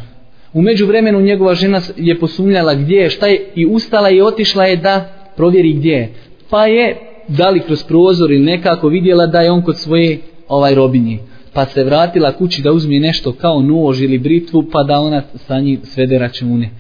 U 0.53 0.63
međuvremenu 0.63 1.21
njegova 1.21 1.55
žena 1.55 1.81
je 1.97 2.19
posumljala 2.19 2.75
gdje 2.75 2.97
je 2.97 3.11
šta 3.11 3.27
je 3.27 3.51
i 3.55 3.67
ustala 3.67 4.11
i 4.11 4.21
otišla 4.21 4.65
je 4.65 4.77
da 4.77 5.13
provjeri 5.37 5.73
gdje 5.73 5.93
je. 5.93 6.13
Pa 6.51 6.67
je 6.67 6.97
da 7.29 7.51
li 7.51 7.61
kroz 7.61 7.83
prozor 7.83 8.33
ili 8.33 8.45
nekako 8.45 8.89
vidjela 8.89 9.27
da 9.27 9.41
je 9.41 9.51
on 9.51 9.63
kod 9.63 9.79
svoje 9.79 10.19
ovaj 10.49 10.75
robinje 10.75 11.19
pa 11.57 11.67
se 11.67 11.85
vratila 11.85 12.33
kući 12.33 12.63
da 12.63 12.73
uzme 12.73 12.99
nešto 12.99 13.33
kao 13.33 13.63
nož 13.63 14.03
ili 14.03 14.19
britvu 14.19 14.65
pa 14.73 14.83
da 14.83 15.01
ona 15.01 15.23
sa 15.35 15.61
njim 15.61 15.81
svede 15.85 16.19
račune. 16.19 16.71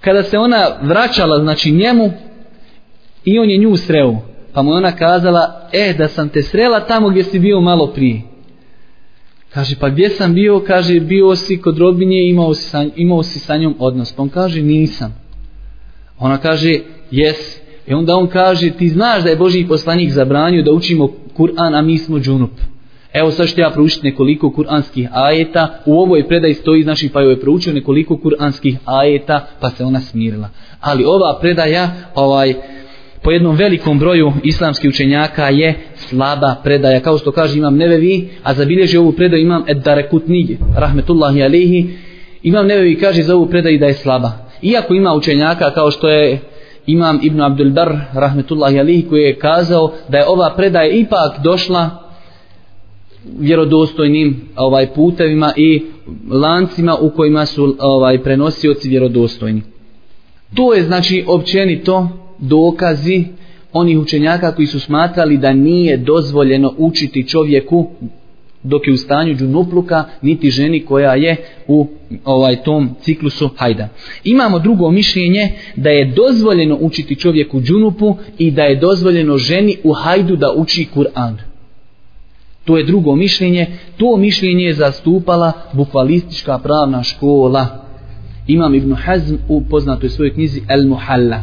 Kada 0.00 0.22
se 0.22 0.38
ona 0.38 0.66
vraćala 0.82 1.42
znači 1.42 1.72
njemu 1.72 2.10
i 3.24 3.38
on 3.38 3.50
je 3.50 3.58
nju 3.58 3.76
sreo 3.76 4.16
pa 4.52 4.62
mu 4.62 4.70
ona 4.70 4.92
kazala 4.92 5.68
e 5.72 5.94
da 5.98 6.08
sam 6.08 6.28
te 6.28 6.42
srela 6.42 6.80
tamo 6.80 7.08
gdje 7.08 7.24
si 7.24 7.38
bio 7.38 7.60
malo 7.60 7.86
prije. 7.86 8.22
Kaže 9.54 9.76
pa 9.80 9.88
gdje 9.88 10.08
sam 10.08 10.34
bio? 10.34 10.60
Kaže 10.66 11.00
bio 11.00 11.36
si 11.36 11.60
kod 11.60 11.78
robinje 11.78 12.28
imao 12.28 12.54
si, 12.54 12.68
sa, 12.70 12.84
imao 12.96 13.22
si 13.22 13.38
sa 13.38 13.56
njom 13.56 13.74
odnos. 13.78 14.12
Pa 14.12 14.22
on 14.22 14.28
kaže 14.28 14.62
nisam. 14.62 15.14
Ona 16.18 16.38
kaže 16.38 16.78
jes. 17.10 17.60
I 17.86 17.94
onda 17.94 18.16
on 18.16 18.26
kaže 18.26 18.70
ti 18.70 18.88
znaš 18.88 19.22
da 19.22 19.30
je 19.30 19.36
Boži 19.36 19.66
poslanik 19.68 20.10
zabranio 20.10 20.62
da 20.62 20.72
učimo 20.72 21.08
Kur'an 21.36 21.78
a 21.78 21.82
mi 21.82 21.98
smo 21.98 22.18
džunup. 22.18 22.50
Evo 23.12 23.30
sad 23.30 23.46
što 23.48 23.60
ja 23.60 23.70
proučiti 23.70 24.06
nekoliko 24.06 24.50
kuranskih 24.50 25.08
ajeta, 25.12 25.82
u 25.86 26.00
ovoj 26.00 26.28
predaji 26.28 26.54
stoji, 26.54 26.82
znači 26.82 27.08
pa 27.08 27.20
joj 27.20 27.32
je 27.32 27.40
proučio 27.40 27.72
nekoliko 27.72 28.16
kuranskih 28.16 28.78
ajeta, 28.84 29.46
pa 29.60 29.70
se 29.70 29.84
ona 29.84 30.00
smirila. 30.00 30.48
Ali 30.80 31.04
ova 31.04 31.38
predaja, 31.40 31.90
ovaj, 32.14 32.54
po 33.22 33.30
jednom 33.30 33.56
velikom 33.56 33.98
broju 33.98 34.32
islamskih 34.44 34.90
učenjaka 34.90 35.48
je 35.48 35.74
slaba 35.94 36.56
predaja. 36.64 37.00
Kao 37.00 37.18
što 37.18 37.32
kaže 37.32 37.58
imam 37.58 37.76
nevevi, 37.76 38.28
a 38.42 38.54
zabilježi 38.54 38.98
ovu 38.98 39.12
predaju 39.12 39.42
imam 39.42 39.64
Eddarekutnije, 39.68 40.58
rahmetullahi 40.76 41.42
alihi, 41.42 41.88
imam 42.42 42.66
nevevi 42.66 42.98
kaže 42.98 43.22
za 43.22 43.36
ovu 43.36 43.46
predaju 43.46 43.78
da 43.78 43.86
je 43.86 43.94
slaba. 43.94 44.32
Iako 44.62 44.94
ima 44.94 45.14
učenjaka 45.14 45.70
kao 45.70 45.90
što 45.90 46.08
je 46.08 46.38
imam 46.86 47.20
Ibn 47.22 47.40
Abdul 47.40 47.70
Bar, 47.70 47.96
rahmetullahi 48.14 48.80
alihi, 48.80 49.08
koji 49.08 49.22
je 49.22 49.38
kazao 49.38 49.92
da 50.08 50.18
je 50.18 50.28
ova 50.28 50.54
predaja 50.56 50.90
ipak 50.90 51.42
došla 51.42 52.05
vjerodostojnim 53.38 54.40
ovaj 54.56 54.94
putevima 54.94 55.52
i 55.56 55.82
lancima 56.30 56.96
u 57.00 57.10
kojima 57.10 57.46
su 57.46 57.76
ovaj 57.80 58.22
prenosioci 58.22 58.88
vjerodostojni. 58.88 59.62
To 60.54 60.74
je 60.74 60.82
znači 60.82 61.24
općenito 61.26 62.08
dokazi 62.38 63.24
onih 63.72 63.98
učenjaka 63.98 64.54
koji 64.54 64.66
su 64.66 64.80
smatrali 64.80 65.38
da 65.38 65.52
nije 65.52 65.96
dozvoljeno 65.96 66.74
učiti 66.78 67.28
čovjeku 67.28 67.90
dok 68.62 68.86
je 68.86 68.92
u 68.92 68.96
stanju 68.96 69.34
džunupluka, 69.34 70.04
niti 70.22 70.50
ženi 70.50 70.80
koja 70.80 71.14
je 71.14 71.36
u 71.68 71.86
ovaj 72.24 72.62
tom 72.62 72.90
ciklusu 73.00 73.50
hajda. 73.56 73.88
Imamo 74.24 74.58
drugo 74.58 74.90
mišljenje 74.90 75.50
da 75.76 75.90
je 75.90 76.12
dozvoljeno 76.16 76.78
učiti 76.80 77.16
čovjeku 77.16 77.60
džunupu 77.60 78.16
i 78.38 78.50
da 78.50 78.62
je 78.62 78.76
dozvoljeno 78.76 79.38
ženi 79.38 79.76
u 79.84 79.92
hajdu 79.92 80.36
da 80.36 80.52
uči 80.56 80.86
Kur'an. 80.94 81.36
To 82.66 82.76
je 82.76 82.84
drugo 82.84 83.16
mišljenje. 83.16 83.66
To 83.96 84.16
mišljenje 84.16 84.64
je 84.64 84.74
zastupala 84.74 85.52
bukvalistička 85.72 86.58
pravna 86.58 87.02
škola. 87.02 87.66
Imam 88.46 88.74
Ibn 88.74 88.94
Hazm 88.94 89.34
u 89.48 89.62
poznatoj 89.70 90.08
svojoj 90.08 90.34
knjizi 90.34 90.62
El 90.68 90.86
Muhalla. 90.88 91.40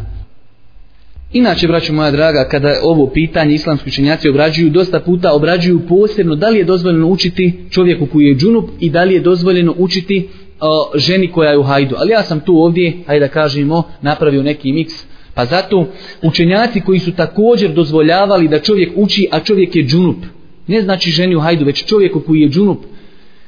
Inače, 1.33 1.67
braćo 1.67 1.93
moja 1.93 2.11
draga, 2.11 2.47
kada 2.51 2.73
ovo 2.83 3.07
pitanje 3.07 3.53
islamski 3.53 3.89
učenjaci 3.89 4.29
obrađuju, 4.29 4.69
dosta 4.69 4.99
puta 4.99 5.33
obrađuju 5.33 5.81
posebno 5.87 6.35
da 6.35 6.49
li 6.49 6.57
je 6.57 6.63
dozvoljeno 6.63 7.07
učiti 7.07 7.53
čovjeku 7.71 8.05
koji 8.05 8.25
je 8.25 8.35
džunup 8.35 8.69
i 8.79 8.89
da 8.89 9.03
li 9.03 9.13
je 9.13 9.19
dozvoljeno 9.19 9.75
učiti 9.77 10.29
o, 10.59 10.91
ženi 10.95 11.31
koja 11.31 11.51
je 11.51 11.57
u 11.57 11.63
hajdu. 11.63 11.95
Ali 11.97 12.11
ja 12.11 12.23
sam 12.23 12.39
tu 12.39 12.57
ovdje, 12.57 12.93
hajde 13.07 13.25
da 13.25 13.31
kažemo, 13.31 13.83
napravio 14.01 14.43
neki 14.43 14.71
miks. 14.71 14.93
Pa 15.33 15.45
zato 15.45 15.87
učenjaci 16.21 16.81
koji 16.81 16.99
su 16.99 17.11
također 17.11 17.73
dozvoljavali 17.73 18.47
da 18.47 18.59
čovjek 18.59 18.91
uči, 18.95 19.27
a 19.31 19.39
čovjek 19.39 19.75
je 19.75 19.85
džunup, 19.85 20.17
ne 20.67 20.81
znači 20.81 21.11
ženi 21.11 21.35
u 21.35 21.39
hajdu, 21.39 21.65
već 21.65 21.85
čovjeku 21.85 22.19
koji 22.19 22.39
je 22.39 22.49
džunup, 22.49 22.79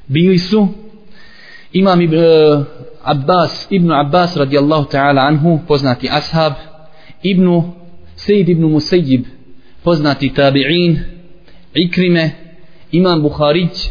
bili 0.07 0.37
su 0.37 0.67
imam 1.73 2.01
e, 2.01 2.07
Abbas, 3.03 3.67
Ibn 3.69 3.91
Abbas 3.91 4.37
radijallahu 4.37 4.89
ta'ala 4.91 5.27
anhu, 5.27 5.59
poznati 5.67 6.09
ashab, 6.11 6.53
Ibn 7.23 7.61
Sejid 8.15 8.49
ibn 8.49 8.63
Musejib, 8.63 9.25
poznati 9.83 10.31
tabi'in, 10.35 10.99
Ikrime, 11.73 12.31
Imam 12.91 13.21
Buharić, 13.21 13.89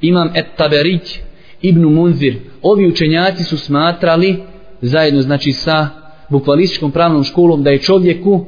Imam 0.00 0.30
Et 0.34 0.46
Taberić, 0.56 1.20
Ibn 1.62 1.84
Munzir. 1.84 2.36
Ovi 2.62 2.86
učenjaci 2.86 3.44
su 3.44 3.58
smatrali, 3.58 4.36
zajedno 4.80 5.22
znači 5.22 5.52
sa 5.52 5.88
bukvalističkom 6.28 6.92
pravnom 6.92 7.24
školom, 7.24 7.62
da 7.62 7.70
je 7.70 7.78
čovjeku 7.78 8.46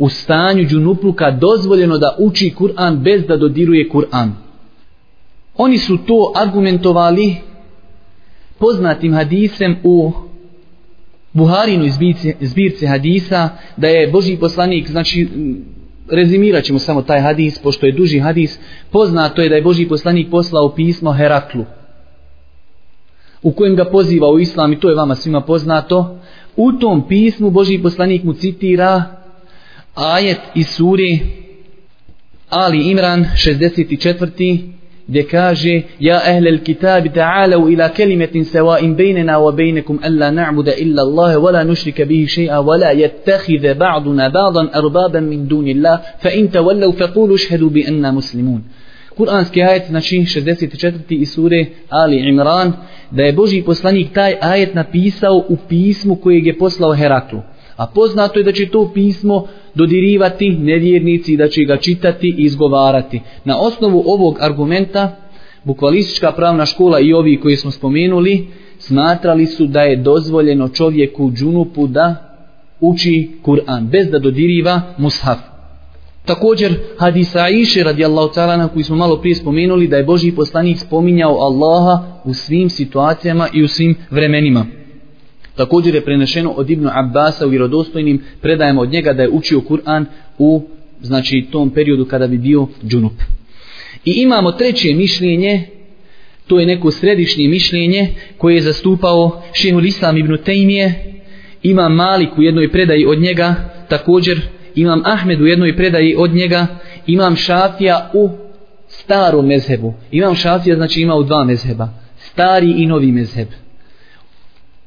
u 0.00 0.08
stanju 0.08 0.64
džunupluka 0.64 1.30
dozvoljeno 1.30 1.98
da 1.98 2.16
uči 2.18 2.54
Kur'an 2.58 3.02
bez 3.02 3.26
da 3.26 3.36
dodiruje 3.36 3.88
Kur'an. 3.88 4.32
Oni 5.56 5.78
su 5.78 5.98
to 6.06 6.32
argumentovali 6.36 7.36
poznatim 8.58 9.14
hadisem 9.14 9.76
u 9.84 10.12
Buharinu 11.32 11.88
zbirce, 11.88 12.34
zbirce 12.40 12.86
hadisa 12.86 13.48
da 13.76 13.88
je 13.88 14.10
Boži 14.10 14.36
poslanik, 14.36 14.90
znači 14.90 15.28
rezimirat 16.10 16.64
ćemo 16.64 16.78
samo 16.78 17.02
taj 17.02 17.20
hadis, 17.20 17.58
pošto 17.58 17.86
je 17.86 17.92
duži 17.92 18.18
hadis, 18.18 18.58
poznato 18.90 19.42
je 19.42 19.48
da 19.48 19.54
je 19.54 19.62
Boži 19.62 19.88
poslanik 19.88 20.30
poslao 20.30 20.74
pismo 20.74 21.12
Heraklu, 21.12 21.64
u 23.42 23.52
kojem 23.52 23.76
ga 23.76 23.84
poziva 23.84 24.30
u 24.30 24.38
islam 24.38 24.72
i 24.72 24.80
to 24.80 24.88
je 24.88 24.96
vama 24.96 25.14
svima 25.14 25.40
poznato. 25.40 26.18
U 26.56 26.72
tom 26.72 27.08
pismu 27.08 27.50
Boži 27.50 27.78
poslanik 27.82 28.24
mu 28.24 28.32
citira 28.32 29.19
ajet 29.94 30.40
iz 30.54 30.66
suri 30.66 31.20
Ali 32.50 32.90
Imran 32.90 33.24
64 33.34 34.70
gdje 35.10 35.22
kaže 35.22 35.82
ja 36.00 36.20
ehlel 36.26 36.58
kitab 36.62 37.04
ta'alu 37.14 37.72
ila 37.72 37.88
kalimatin 37.88 38.44
sawa'in 38.44 38.94
baynana 38.96 39.38
wa 39.38 39.52
baynakum 39.52 39.98
alla 40.02 40.30
na'buda 40.30 40.72
illa 40.84 41.02
Allahe 41.02 41.36
wa 41.36 41.50
la 41.52 41.64
nušrike 41.64 42.04
bihi 42.04 42.26
shay'a 42.26 42.60
wa 42.68 42.76
la 42.76 42.94
jettehide 42.94 43.74
ba'duna 43.74 44.30
ba'dan 44.30 44.70
arbaban 44.72 45.24
min 45.32 45.48
dunillah 45.48 45.96
fa 46.22 46.30
in 46.30 46.48
tawallau 46.48 46.92
fa 46.92 47.06
kulu 47.14 47.34
ashhadu 47.34 47.70
bi 47.70 47.80
enna 47.90 48.12
muslimun 48.12 48.62
Kur'anski 49.18 49.62
ajet 49.62 49.86
znači 49.88 50.16
64. 50.16 50.92
iz 51.08 51.32
sure 51.34 51.66
Ali 51.88 52.16
Imran 52.28 52.72
da 53.10 53.22
je 53.22 53.32
Boži 53.32 53.62
poslanik 53.62 54.12
taj 54.12 54.34
ajet 54.40 54.74
napisao 54.74 55.36
u 55.48 55.56
pismu 55.68 56.16
kojeg 56.16 56.46
je 56.46 56.58
poslao 56.58 56.94
Heraklu 56.94 57.42
a 57.80 57.86
poznato 57.86 58.38
je 58.38 58.44
da 58.44 58.52
će 58.52 58.68
to 58.68 58.90
pismo 58.94 59.46
dodirivati 59.74 60.50
nevjernici 60.50 61.36
da 61.36 61.48
će 61.48 61.64
ga 61.64 61.76
čitati 61.76 62.34
i 62.38 62.42
izgovarati. 62.42 63.20
Na 63.44 63.58
osnovu 63.60 64.02
ovog 64.06 64.36
argumenta, 64.40 65.16
bukvalistička 65.64 66.32
pravna 66.32 66.66
škola 66.66 67.00
i 67.00 67.12
ovi 67.12 67.40
koji 67.40 67.56
smo 67.56 67.70
spomenuli, 67.70 68.46
smatrali 68.78 69.46
su 69.46 69.66
da 69.66 69.80
je 69.80 69.96
dozvoljeno 69.96 70.68
čovjeku 70.68 71.30
džunupu 71.32 71.86
da 71.86 72.14
uči 72.80 73.30
Kur'an, 73.42 73.88
bez 73.90 74.10
da 74.10 74.18
dodiriva 74.18 74.80
mushaf. 74.98 75.38
Također, 76.24 76.74
hadisa 76.98 77.38
Aisha 77.38 77.82
radijallahu 77.82 78.34
ta'ala 78.34 78.56
na 78.56 78.68
koji 78.68 78.84
smo 78.84 78.96
malo 78.96 79.16
prije 79.16 79.34
spomenuli 79.34 79.88
da 79.88 79.96
je 79.96 80.04
Boži 80.04 80.32
poslanik 80.32 80.78
spominjao 80.78 81.34
Allaha 81.34 82.20
u 82.24 82.34
svim 82.34 82.70
situacijama 82.70 83.48
i 83.52 83.62
u 83.62 83.68
svim 83.68 83.96
vremenima. 84.10 84.79
Također 85.60 85.94
je 85.94 86.04
prenešeno 86.04 86.50
od 86.50 86.70
Ibnu 86.70 86.90
Abbasa 86.92 87.46
u 87.46 87.48
vjerodostojnim 87.48 88.22
predajama 88.40 88.80
od 88.80 88.90
njega 88.90 89.12
da 89.12 89.22
je 89.22 89.28
učio 89.28 89.60
Kur'an 89.60 90.04
u 90.38 90.62
znači 91.00 91.46
tom 91.50 91.70
periodu 91.70 92.04
kada 92.04 92.26
bi 92.26 92.38
bio 92.38 92.66
džunup. 92.84 93.12
I 94.04 94.12
imamo 94.12 94.52
treće 94.52 94.94
mišljenje, 94.94 95.62
to 96.46 96.60
je 96.60 96.66
neko 96.66 96.90
središnje 96.90 97.48
mišljenje 97.48 98.08
koje 98.38 98.54
je 98.54 98.60
zastupao 98.60 99.42
šehul 99.52 99.84
Islam 99.84 100.16
ibn 100.16 100.36
Tejmije, 100.44 100.94
ima 101.62 101.88
Malik 101.88 102.38
u 102.38 102.42
jednoj 102.42 102.72
predaji 102.72 103.06
od 103.06 103.20
njega, 103.20 103.54
također 103.88 104.40
imam 104.74 105.02
Ahmed 105.04 105.40
u 105.40 105.46
jednoj 105.46 105.76
predaji 105.76 106.14
od 106.18 106.34
njega, 106.34 106.66
imam 107.06 107.36
Šafija 107.36 108.10
u 108.14 108.30
starom 108.88 109.46
mezhebu. 109.46 109.94
Imam 110.10 110.34
Šafija 110.34 110.76
znači 110.76 111.00
ima 111.00 111.14
u 111.14 111.22
dva 111.22 111.44
mezheba, 111.44 111.88
stari 112.18 112.70
i 112.76 112.86
novi 112.86 113.12
mezheb 113.12 113.48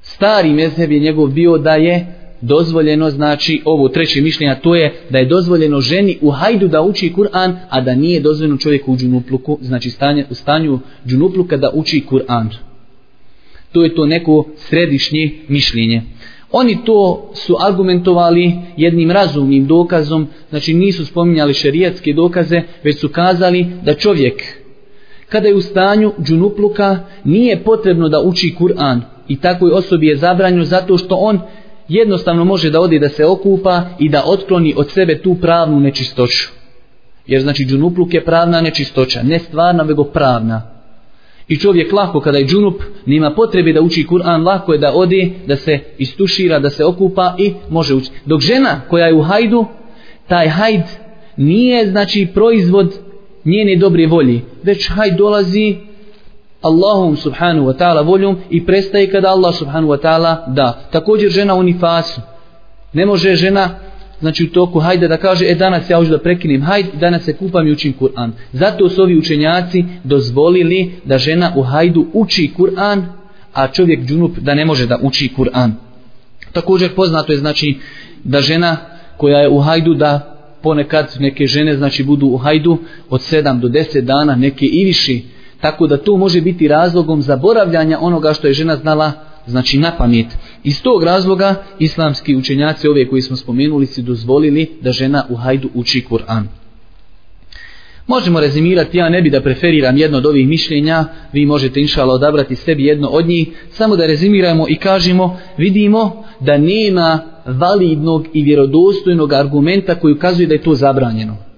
stari 0.04 0.54
mezheb 0.54 0.92
je 0.92 1.00
njegov 1.00 1.28
bio 1.28 1.58
da 1.58 1.74
je 1.74 2.06
dozvoljeno, 2.42 3.10
znači 3.10 3.62
ovo 3.66 3.90
treće 3.90 4.22
mišljenje, 4.22 4.56
to 4.64 4.76
je 4.76 4.94
da 5.10 5.18
je 5.18 5.26
dozvoljeno 5.26 5.82
ženi 5.82 6.18
u 6.22 6.32
hajdu 6.32 6.68
da 6.68 6.82
uči 6.82 7.14
Kur'an, 7.16 7.56
a 7.70 7.82
da 7.82 7.96
nije 7.96 8.20
dozvoljeno 8.20 8.58
čovjeku 8.58 8.94
u 8.94 8.98
džunupluku, 8.98 9.58
znači 9.62 9.90
stanje, 9.90 10.26
u 10.30 10.34
stanju 10.34 10.80
džunupluka 11.08 11.58
da 11.58 11.72
uči 11.74 12.04
Kur'an. 12.10 12.50
To 13.72 13.84
je 13.84 13.96
to 13.96 14.06
neko 14.06 14.46
središnje 14.58 15.32
mišljenje. 15.48 16.02
Oni 16.52 16.78
to 16.86 17.32
su 17.34 17.56
argumentovali 17.68 18.54
jednim 18.78 19.12
razumnim 19.12 19.68
dokazom, 19.68 20.28
znači 20.50 20.74
nisu 20.74 21.06
spominjali 21.06 21.54
šerijatske 21.54 22.14
dokaze, 22.14 22.62
već 22.84 23.00
su 23.00 23.10
kazali 23.10 23.66
da 23.84 23.94
čovjek 23.94 24.44
kada 25.30 25.48
je 25.48 25.56
u 25.56 25.62
stanju 25.62 26.12
džunupluka 26.24 27.00
nije 27.24 27.64
potrebno 27.64 28.10
da 28.10 28.22
uči 28.22 28.56
Kur'an, 28.60 29.02
i 29.28 29.40
takvoj 29.40 29.72
osobi 29.72 30.08
je 30.08 30.18
zabranjeno 30.18 30.64
zato 30.64 30.98
što 30.98 31.16
on 31.16 31.40
jednostavno 31.88 32.46
može 32.46 32.70
da 32.70 32.80
ode 32.80 33.00
da 33.00 33.10
se 33.10 33.26
okupa 33.26 33.84
i 34.00 34.10
da 34.10 34.24
otkloni 34.26 34.74
od 34.78 34.92
sebe 34.92 35.22
tu 35.22 35.36
pravnu 35.42 35.80
nečistoću. 35.80 36.50
Jer 37.28 37.42
znači 37.42 37.66
džunupluk 37.66 38.14
je 38.14 38.26
pravna 38.26 38.62
nečistoća, 38.62 39.24
ne 39.24 39.40
stvarna, 39.40 39.84
nego 39.84 40.04
pravna. 40.04 40.62
I 41.48 41.58
čovjek 41.58 41.94
lako 41.94 42.20
kada 42.20 42.38
je 42.38 42.46
džunup, 42.46 42.82
nema 43.06 43.34
potrebe 43.36 43.74
da 43.74 43.82
uči 43.82 44.06
Kur'an, 44.10 44.46
lako 44.46 44.74
je 44.74 44.80
da 44.80 44.92
ode, 44.94 45.30
da 45.48 45.56
se 45.56 45.80
istušira, 45.98 46.60
da 46.60 46.70
se 46.70 46.86
okupa 46.86 47.36
i 47.40 47.54
može 47.70 47.96
učiti. 47.96 48.16
Dok 48.26 48.42
žena 48.42 48.82
koja 48.90 49.06
je 49.06 49.14
u 49.14 49.22
hajdu, 49.22 49.66
taj 50.28 50.48
hajd 50.48 50.84
nije 51.38 51.88
znači 51.88 52.28
proizvod 52.34 52.94
njene 53.46 53.76
dobre 53.76 54.08
volje, 54.08 54.42
već 54.64 54.90
hajd 54.90 55.16
dolazi 55.18 55.76
Allahom 56.64 57.18
subhanahu 57.18 57.68
wa 57.68 57.78
ta'ala 57.78 58.06
voljom 58.06 58.38
i 58.50 58.66
prestaje 58.66 59.12
kada 59.12 59.30
Allah 59.30 59.56
subhanahu 59.56 59.94
wa 59.94 60.02
ta'ala 60.02 60.54
da. 60.54 60.88
Također 60.92 61.32
žena 61.32 61.56
u 61.56 61.64
nifasu. 61.64 62.22
Ne 62.94 63.06
može 63.06 63.36
žena 63.36 63.70
znači 64.24 64.44
u 64.44 64.50
toku 64.50 64.80
hajde 64.80 65.08
da 65.08 65.18
kaže 65.18 65.46
e 65.46 65.56
danas 65.56 65.90
ja 65.90 65.98
hoću 65.98 66.12
da 66.12 66.18
prekinem 66.18 66.62
hajde 66.62 66.90
danas 67.00 67.24
se 67.24 67.38
kupam 67.38 67.68
i 67.68 67.72
učim 67.72 67.94
Kur'an 68.00 68.32
zato 68.54 68.90
su 68.90 69.02
ovi 69.02 69.18
učenjaci 69.18 69.84
dozvolili 70.04 70.92
da 71.06 71.18
žena 71.18 71.52
u 71.56 71.62
hajdu 71.62 72.06
uči 72.14 72.52
Kur'an 72.58 73.02
a 73.54 73.68
čovjek 73.68 74.06
džunup 74.06 74.38
da 74.38 74.54
ne 74.54 74.66
može 74.66 74.88
da 74.88 75.00
uči 75.02 75.32
Kur'an 75.38 75.72
također 76.52 76.96
poznato 76.96 77.32
je 77.32 77.38
znači 77.38 77.78
da 78.24 78.42
žena 78.42 78.78
koja 79.18 79.40
je 79.40 79.50
u 79.50 79.60
hajdu 79.60 79.94
da 79.94 80.36
ponekad 80.62 81.16
neke 81.20 81.48
žene 81.48 81.78
znači 81.78 82.04
budu 82.04 82.28
u 82.28 82.38
hajdu 82.38 82.78
od 83.10 83.22
7 83.22 83.60
do 83.60 83.68
10 83.68 84.02
dana 84.02 84.36
neke 84.36 84.66
i 84.66 84.86
više 84.86 85.20
tako 85.64 85.88
da 85.88 85.98
to 85.98 86.18
može 86.18 86.42
biti 86.42 86.68
razlogom 86.68 87.22
zaboravljanja 87.22 87.98
onoga 88.02 88.34
što 88.34 88.48
je 88.48 88.54
žena 88.54 88.76
znala 88.76 89.12
znači 89.48 89.78
na 89.78 89.92
pamet. 89.98 90.26
Iz 90.64 90.82
tog 90.82 91.04
razloga 91.04 91.56
islamski 91.80 92.36
učenjaci 92.36 92.88
ove 92.88 93.08
koji 93.08 93.22
smo 93.22 93.36
spomenuli 93.38 93.86
su 93.86 94.02
dozvolili 94.02 94.72
da 94.82 94.92
žena 94.92 95.26
u 95.30 95.36
hajdu 95.36 95.70
uči 95.74 96.06
Kur'an. 96.10 96.44
Možemo 98.08 98.40
rezimirati, 98.40 98.98
ja 98.98 99.10
ne 99.10 99.22
bi 99.22 99.30
da 99.30 99.42
preferiram 99.42 99.98
jedno 99.98 100.18
od 100.18 100.26
ovih 100.26 100.48
mišljenja, 100.48 101.06
vi 101.34 101.46
možete 101.46 101.82
inšala 101.82 102.14
odabrati 102.14 102.56
sebi 102.56 102.86
jedno 102.86 103.08
od 103.08 103.28
njih, 103.28 103.48
samo 103.72 103.96
da 103.96 104.06
rezimiramo 104.06 104.66
i 104.70 104.76
kažemo, 104.76 105.40
vidimo 105.58 106.24
da 106.40 106.58
nema 106.58 107.20
validnog 107.46 108.28
i 108.34 108.44
vjerodostojnog 108.44 109.34
argumenta 109.34 109.96
koji 109.96 110.14
ukazuje 110.14 110.48
da 110.48 110.54
je 110.54 110.62
to 110.62 110.76
zabranjeno. 110.76 111.53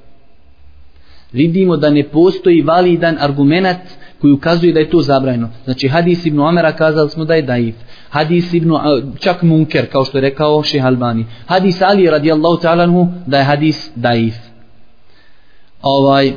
Vidimo 1.36 1.78
da 1.78 1.90
ne 1.90 2.04
postoji 2.04 2.62
validan 2.62 3.18
argumentat 3.20 3.78
koji 4.22 4.34
ukazuje 4.34 4.74
da 4.74 4.80
je 4.80 4.90
to 4.90 5.02
zabranjeno. 5.02 5.50
Znači 5.64 5.88
hadis 5.88 6.26
ibn 6.26 6.40
Omera 6.40 6.72
kazali 6.72 7.10
smo 7.10 7.26
da 7.26 7.34
je 7.34 7.42
daif. 7.42 7.76
Hadis 8.10 8.54
ibn, 8.54 8.72
čak 9.20 9.42
munker, 9.42 9.86
kao 9.92 10.06
što 10.06 10.18
je 10.18 10.22
rekao 10.22 10.64
šeha 10.64 10.88
Albani. 10.88 11.26
Hadis 11.46 11.82
Ali 11.82 12.10
radijallahu 12.10 12.62
ta'ala 12.62 13.08
da 13.26 13.38
je 13.38 13.44
hadis 13.44 13.92
daif. 13.96 14.36
Ovaj, 15.82 16.34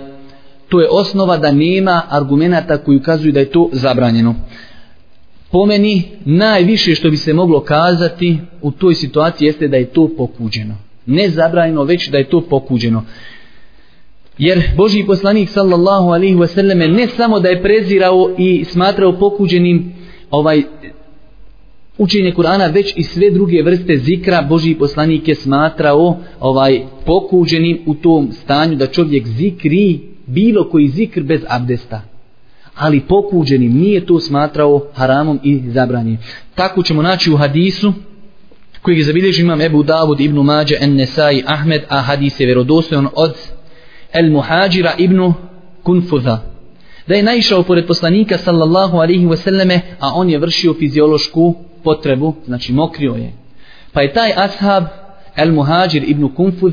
to 0.68 0.80
je 0.80 0.88
osnova 0.90 1.36
da 1.36 1.52
nema 1.52 2.02
argumenta 2.08 2.78
koji 2.78 2.98
ukazuju 2.98 3.32
da 3.32 3.40
je 3.40 3.50
to 3.50 3.68
zabranjeno. 3.72 4.34
Po 5.50 5.66
meni, 5.66 6.02
najviše 6.24 6.94
što 6.94 7.10
bi 7.10 7.16
se 7.16 7.32
moglo 7.32 7.60
kazati 7.60 8.38
u 8.62 8.70
toj 8.70 8.94
situaciji 8.94 9.46
jeste 9.46 9.68
da 9.68 9.76
je 9.76 9.86
to 9.86 10.08
pokuđeno. 10.16 10.74
Ne 11.06 11.28
zabranjeno, 11.28 11.84
već 11.84 12.08
da 12.08 12.18
je 12.18 12.28
to 12.28 12.40
pokuđeno. 12.40 13.04
Jer 14.38 14.62
Boži 14.76 15.04
poslanik 15.06 15.48
sallallahu 15.48 16.08
alaihi 16.08 16.34
wasallam 16.34 16.96
ne 16.96 17.06
samo 17.06 17.40
da 17.40 17.48
je 17.48 17.62
prezirao 17.62 18.34
i 18.38 18.64
smatrao 18.64 19.18
pokuđenim 19.18 19.92
ovaj 20.30 20.62
učenje 21.98 22.32
Kur'ana, 22.36 22.74
već 22.74 22.92
i 22.96 23.02
sve 23.02 23.30
druge 23.30 23.62
vrste 23.62 23.96
zikra 23.96 24.42
Boži 24.42 24.74
poslanik 24.74 25.28
je 25.28 25.34
smatrao 25.34 26.16
ovaj 26.40 26.80
pokuđenim 27.06 27.78
u 27.86 27.94
tom 27.94 28.32
stanju 28.32 28.76
da 28.76 28.86
čovjek 28.86 29.26
zikri 29.26 30.00
bilo 30.26 30.70
koji 30.70 30.88
zikr 30.88 31.22
bez 31.22 31.40
abdesta. 31.48 32.02
Ali 32.74 33.00
pokuđenim 33.00 33.72
nije 33.72 34.06
to 34.06 34.20
smatrao 34.20 34.86
haramom 34.94 35.40
i 35.44 35.60
zabranjem. 35.66 36.18
Tako 36.54 36.82
ćemo 36.82 37.02
naći 37.02 37.32
u 37.32 37.36
hadisu 37.36 37.92
koji 38.82 38.96
je 38.96 39.04
zabilježio 39.04 39.42
imam 39.42 39.60
Ebu 39.60 39.82
Davud 39.82 40.20
ibn 40.20 40.38
Mađe 40.38 40.76
en 40.80 40.94
Nesai 40.94 41.42
Ahmed, 41.46 41.82
a 41.88 42.00
hadis 42.00 42.40
je 42.40 42.46
verodostojan 42.46 43.08
od 43.14 43.34
El 44.12 44.30
Muhađira 44.32 44.92
ibn 44.98 45.32
Kunfuza. 45.82 46.38
Da 47.06 47.14
je 47.14 47.22
naišao 47.22 47.62
pored 47.62 47.86
poslanika 47.86 48.38
sallallahu 48.38 48.96
alaihi 48.96 49.26
wasallame, 49.26 49.80
a 50.00 50.12
on 50.14 50.30
je 50.30 50.38
vršio 50.38 50.74
fiziološku 50.74 51.54
potrebu, 51.84 52.34
znači 52.46 52.72
mokrio 52.72 53.12
je. 53.12 53.32
Pa 53.92 54.02
je 54.02 54.12
taj 54.12 54.32
ashab 54.36 54.84
El 55.36 55.52
Muhađir 55.52 56.04
ibn 56.06 56.34
Kunfuz 56.34 56.72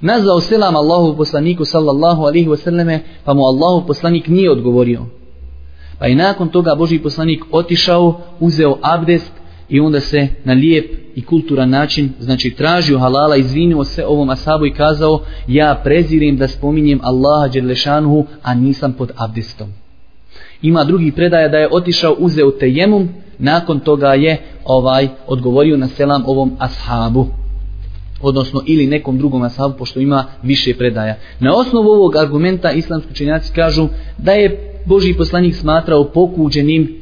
nazvao 0.00 0.40
selam 0.40 0.76
Allahu 0.76 1.16
poslaniku 1.16 1.64
sallallahu 1.64 2.22
alaihi 2.22 2.48
wasallame, 2.48 2.98
pa 3.24 3.34
mu 3.34 3.42
Allahu 3.42 3.86
poslanik 3.86 4.28
nije 4.28 4.50
odgovorio. 4.50 5.06
Pa 5.98 6.06
je 6.06 6.14
nakon 6.14 6.48
toga 6.48 6.74
Boži 6.74 6.98
poslanik 6.98 7.44
otišao, 7.50 8.20
uzeo 8.40 8.78
abdest 8.82 9.32
i 9.68 9.80
onda 9.80 10.00
se 10.00 10.28
na 10.44 10.52
lijep 10.52 10.92
i 11.14 11.24
kulturan 11.24 11.70
način, 11.70 12.10
znači 12.20 12.50
tražio 12.50 12.98
halala, 12.98 13.36
izvinio 13.36 13.84
se 13.84 14.06
ovom 14.06 14.30
asabu 14.30 14.66
i 14.66 14.74
kazao 14.74 15.20
ja 15.48 15.80
prezirim 15.84 16.36
da 16.36 16.48
spominjem 16.48 17.00
Allaha 17.02 17.48
Đerlešanuhu, 17.48 18.26
a 18.42 18.54
nisam 18.54 18.92
pod 18.92 19.10
abdestom. 19.16 19.68
Ima 20.62 20.84
drugi 20.84 21.12
predaja 21.12 21.48
da 21.48 21.56
je 21.56 21.68
otišao, 21.72 22.16
uzeo 22.18 22.50
tejemum, 22.50 23.08
nakon 23.38 23.80
toga 23.80 24.08
je 24.14 24.42
ovaj 24.64 25.08
odgovorio 25.26 25.76
na 25.76 25.88
selam 25.88 26.22
ovom 26.26 26.56
ashabu 26.58 27.26
odnosno 28.20 28.62
ili 28.66 28.86
nekom 28.86 29.18
drugom 29.18 29.42
ashabu 29.42 29.74
pošto 29.78 30.00
ima 30.00 30.24
više 30.42 30.76
predaja. 30.76 31.16
Na 31.40 31.54
osnovu 31.54 31.88
ovog 31.88 32.16
argumenta 32.16 32.72
islamski 32.72 33.10
učenjaci 33.12 33.52
kažu 33.52 33.88
da 34.18 34.32
je 34.32 34.74
Boži 34.84 35.14
poslanik 35.14 35.54
smatrao 35.54 36.04
pokuđenim 36.04 37.00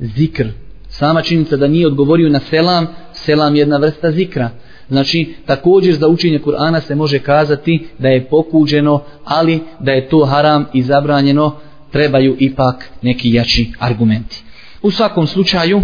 zikr, 0.00 0.46
Sama 0.90 1.22
činjenica 1.22 1.56
da 1.56 1.68
nije 1.68 1.86
odgovorio 1.86 2.28
na 2.28 2.40
selam, 2.40 2.86
selam 3.12 3.54
je 3.54 3.60
jedna 3.60 3.76
vrsta 3.76 4.12
zikra. 4.12 4.50
Znači, 4.88 5.34
također 5.46 5.94
za 5.94 6.08
učenje 6.08 6.38
Kur'ana 6.38 6.80
se 6.80 6.94
može 6.94 7.18
kazati 7.18 7.86
da 7.98 8.08
je 8.08 8.24
pokuđeno, 8.24 9.02
ali 9.24 9.60
da 9.80 9.92
je 9.92 10.08
to 10.08 10.24
haram 10.24 10.66
i 10.72 10.82
zabranjeno, 10.82 11.56
trebaju 11.92 12.36
ipak 12.38 12.90
neki 13.02 13.32
jači 13.32 13.72
argumenti. 13.78 14.42
U 14.82 14.90
svakom 14.90 15.26
slučaju, 15.26 15.82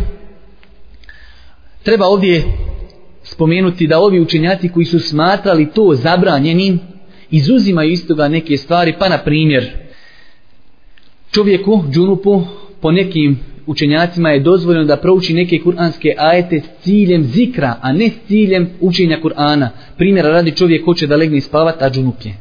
treba 1.83 2.07
ovdje 2.07 2.45
spomenuti 3.23 3.87
da 3.87 4.01
ovi 4.01 4.21
učenjaci 4.21 4.69
koji 4.69 4.87
su 4.87 5.01
smatrali 5.01 5.71
to 5.71 5.95
zabranjenim, 5.95 6.81
izuzimaju 7.31 7.91
iz 7.91 8.07
toga 8.07 8.29
neke 8.29 8.57
stvari, 8.57 8.95
pa 8.99 9.09
na 9.09 9.19
primjer, 9.19 9.71
čovjeku, 11.31 11.85
džunupu, 11.91 12.43
po 12.81 12.91
nekim 12.91 13.39
učenjacima 13.67 14.31
je 14.31 14.41
dozvoljeno 14.41 14.85
da 14.85 14.97
prouči 14.97 15.35
neke 15.35 15.59
kuranske 15.59 16.15
ajete 16.19 16.61
s 16.61 16.85
ciljem 16.85 17.25
zikra, 17.25 17.77
a 17.81 17.93
ne 17.93 18.09
s 18.09 18.29
ciljem 18.29 18.69
učenja 18.81 19.19
Kur'ana. 19.23 19.69
Primjera 19.97 20.29
radi 20.29 20.57
čovjek 20.57 20.85
hoće 20.85 21.07
da 21.07 21.17
legne 21.17 21.41
spavat, 21.41 21.83
a 21.83 21.91
džunup 21.91 22.25
je. 22.25 22.35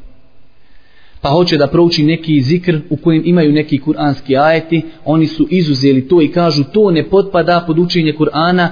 Pa 1.22 1.30
hoće 1.30 1.58
da 1.58 1.68
prouči 1.68 2.04
neki 2.04 2.42
zikr 2.42 2.80
u 2.90 2.98
kojem 2.98 3.22
imaju 3.26 3.52
neki 3.52 3.78
kuranski 3.80 4.38
ajeti, 4.38 4.82
oni 5.06 5.28
su 5.28 5.48
izuzeli 5.50 6.08
to 6.08 6.22
i 6.22 6.28
kažu 6.28 6.64
to 6.64 6.92
ne 6.92 7.10
potpada 7.10 7.64
pod 7.68 7.80
učenje 7.80 8.14
Kur'ana, 8.14 8.68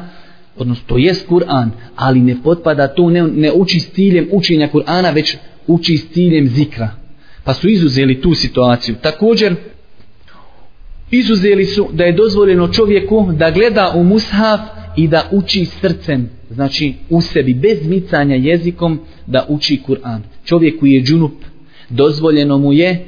odnosno 0.58 0.84
to 0.88 0.98
jest 0.98 1.28
Kur'an, 1.30 1.70
ali 1.96 2.20
ne 2.20 2.36
potpada 2.44 2.88
to 2.88 3.10
ne, 3.10 3.24
ne 3.24 3.52
uči 3.52 3.80
s 3.80 3.92
ciljem 3.92 4.28
učenja 4.32 4.70
Kur'ana, 4.74 5.14
već 5.14 5.38
uči 5.68 5.98
s 5.98 6.14
ciljem 6.14 6.48
zikra. 6.48 6.90
Pa 7.44 7.54
su 7.54 7.70
izuzeli 7.70 8.22
tu 8.22 8.34
situaciju. 8.34 8.96
Također, 9.02 9.56
izuzeli 11.14 11.66
su 11.66 11.90
da 11.94 12.04
je 12.04 12.12
dozvoljeno 12.12 12.68
čovjeku 12.68 13.28
da 13.38 13.52
gleda 13.52 13.94
u 13.96 14.04
mushaf 14.04 14.60
i 14.98 15.08
da 15.08 15.30
uči 15.32 15.66
srcem, 15.66 16.30
znači 16.50 16.94
u 17.10 17.22
sebi, 17.22 17.54
bez 17.54 17.88
micanja 17.88 18.36
jezikom, 18.36 19.00
da 19.28 19.46
uči 19.50 19.82
Kur'an. 19.88 20.20
Čovjek 20.46 20.80
koji 20.80 20.92
je 20.92 21.04
džunup, 21.04 21.34
dozvoljeno 21.90 22.58
mu 22.58 22.74
je, 22.74 23.06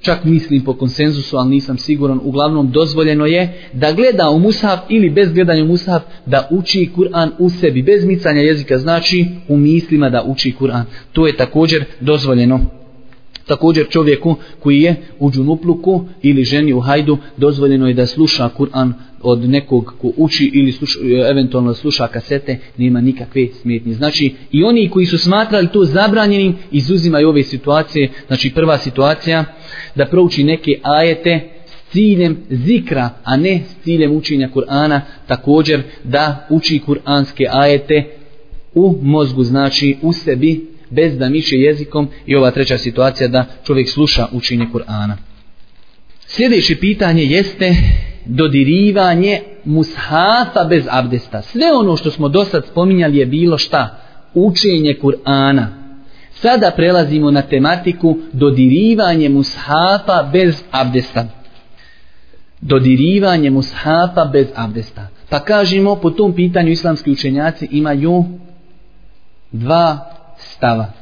čak 0.00 0.24
mislim 0.24 0.64
po 0.64 0.74
konsenzusu, 0.74 1.36
ali 1.36 1.50
nisam 1.50 1.78
siguran, 1.78 2.20
uglavnom 2.22 2.70
dozvoljeno 2.70 3.26
je 3.26 3.68
da 3.72 3.92
gleda 3.92 4.30
u 4.30 4.38
mushaf 4.38 4.80
ili 4.88 5.10
bez 5.10 5.32
gledanja 5.32 5.62
u 5.62 5.66
mushaf 5.66 6.02
da 6.26 6.48
uči 6.50 6.90
Kur'an 6.96 7.30
u 7.38 7.50
sebi, 7.50 7.82
bez 7.82 8.04
micanja 8.04 8.40
jezika, 8.40 8.78
znači 8.78 9.26
u 9.48 9.56
mislima 9.56 10.10
da 10.10 10.24
uči 10.26 10.54
Kur'an. 10.60 10.84
To 11.12 11.26
je 11.26 11.36
također 11.36 11.84
dozvoljeno. 12.00 12.81
Također 13.46 13.88
čovjeku 13.88 14.36
koji 14.60 14.80
je 14.80 14.96
u 15.18 15.30
džunupluku 15.30 16.04
ili 16.22 16.44
ženi 16.44 16.72
u 16.72 16.80
hajdu 16.80 17.18
dozvoljeno 17.36 17.88
je 17.88 17.94
da 17.94 18.06
sluša 18.06 18.50
Kur'an 18.58 18.92
od 19.22 19.48
nekog 19.48 19.94
ko 20.00 20.12
uči 20.16 20.50
ili 20.54 20.72
sluša, 20.72 20.98
eventualno 21.30 21.74
sluša 21.74 22.06
kasete, 22.06 22.58
nema 22.76 23.00
nikakve 23.00 23.46
smetnje. 23.62 23.94
Znači 23.94 24.34
i 24.52 24.64
oni 24.64 24.88
koji 24.90 25.06
su 25.06 25.18
smatrali 25.18 25.68
to 25.72 25.84
zabranjenim 25.84 26.54
izuzimaju 26.70 27.28
ove 27.28 27.42
situacije. 27.42 28.10
Znači 28.26 28.50
prva 28.54 28.78
situacija 28.78 29.44
da 29.94 30.06
prouči 30.06 30.44
neke 30.44 30.70
ajete 30.82 31.40
s 31.66 31.92
ciljem 31.92 32.36
zikra, 32.50 33.10
a 33.24 33.36
ne 33.36 33.62
s 33.68 33.84
ciljem 33.84 34.16
učenja 34.16 34.48
Kur'ana, 34.54 35.00
također 35.26 35.82
da 36.04 36.46
uči 36.50 36.80
kur'anske 36.86 37.46
ajete 37.52 38.04
u 38.74 38.98
mozgu, 39.02 39.42
znači 39.42 39.96
u 40.02 40.12
sebi, 40.12 40.71
bez 40.92 41.18
da 41.18 41.28
miče 41.28 41.56
jezikom 41.56 42.08
i 42.26 42.36
ova 42.36 42.50
treća 42.50 42.78
situacija 42.78 43.28
da 43.28 43.44
čovjek 43.64 43.88
sluša 43.88 44.26
učenje 44.32 44.66
Kur'ana. 44.72 45.14
Sljedeće 46.26 46.76
pitanje 46.76 47.22
jeste 47.22 47.74
dodirivanje 48.24 49.40
mushafa 49.64 50.64
bez 50.68 50.84
abdesta. 50.90 51.42
Sve 51.42 51.66
ono 51.74 51.96
što 51.96 52.10
smo 52.10 52.28
do 52.28 52.44
sad 52.44 52.66
spominjali 52.66 53.18
je 53.18 53.26
bilo 53.26 53.58
šta? 53.58 53.98
Učenje 54.34 54.96
Kur'ana. 55.02 55.66
Sada 56.32 56.70
prelazimo 56.76 57.30
na 57.30 57.42
tematiku 57.42 58.18
dodirivanje 58.32 59.28
mushafa 59.28 60.28
bez 60.32 60.62
abdesta. 60.70 61.26
Dodirivanje 62.60 63.50
mushafa 63.50 64.24
bez 64.32 64.46
abdesta. 64.54 65.08
Pa 65.28 65.40
kažemo, 65.40 65.96
po 65.96 66.10
tom 66.10 66.32
pitanju 66.32 66.70
islamski 66.70 67.10
učenjaci 67.10 67.68
imaju 67.70 68.24
dva 69.52 70.11
stava. 70.62 70.92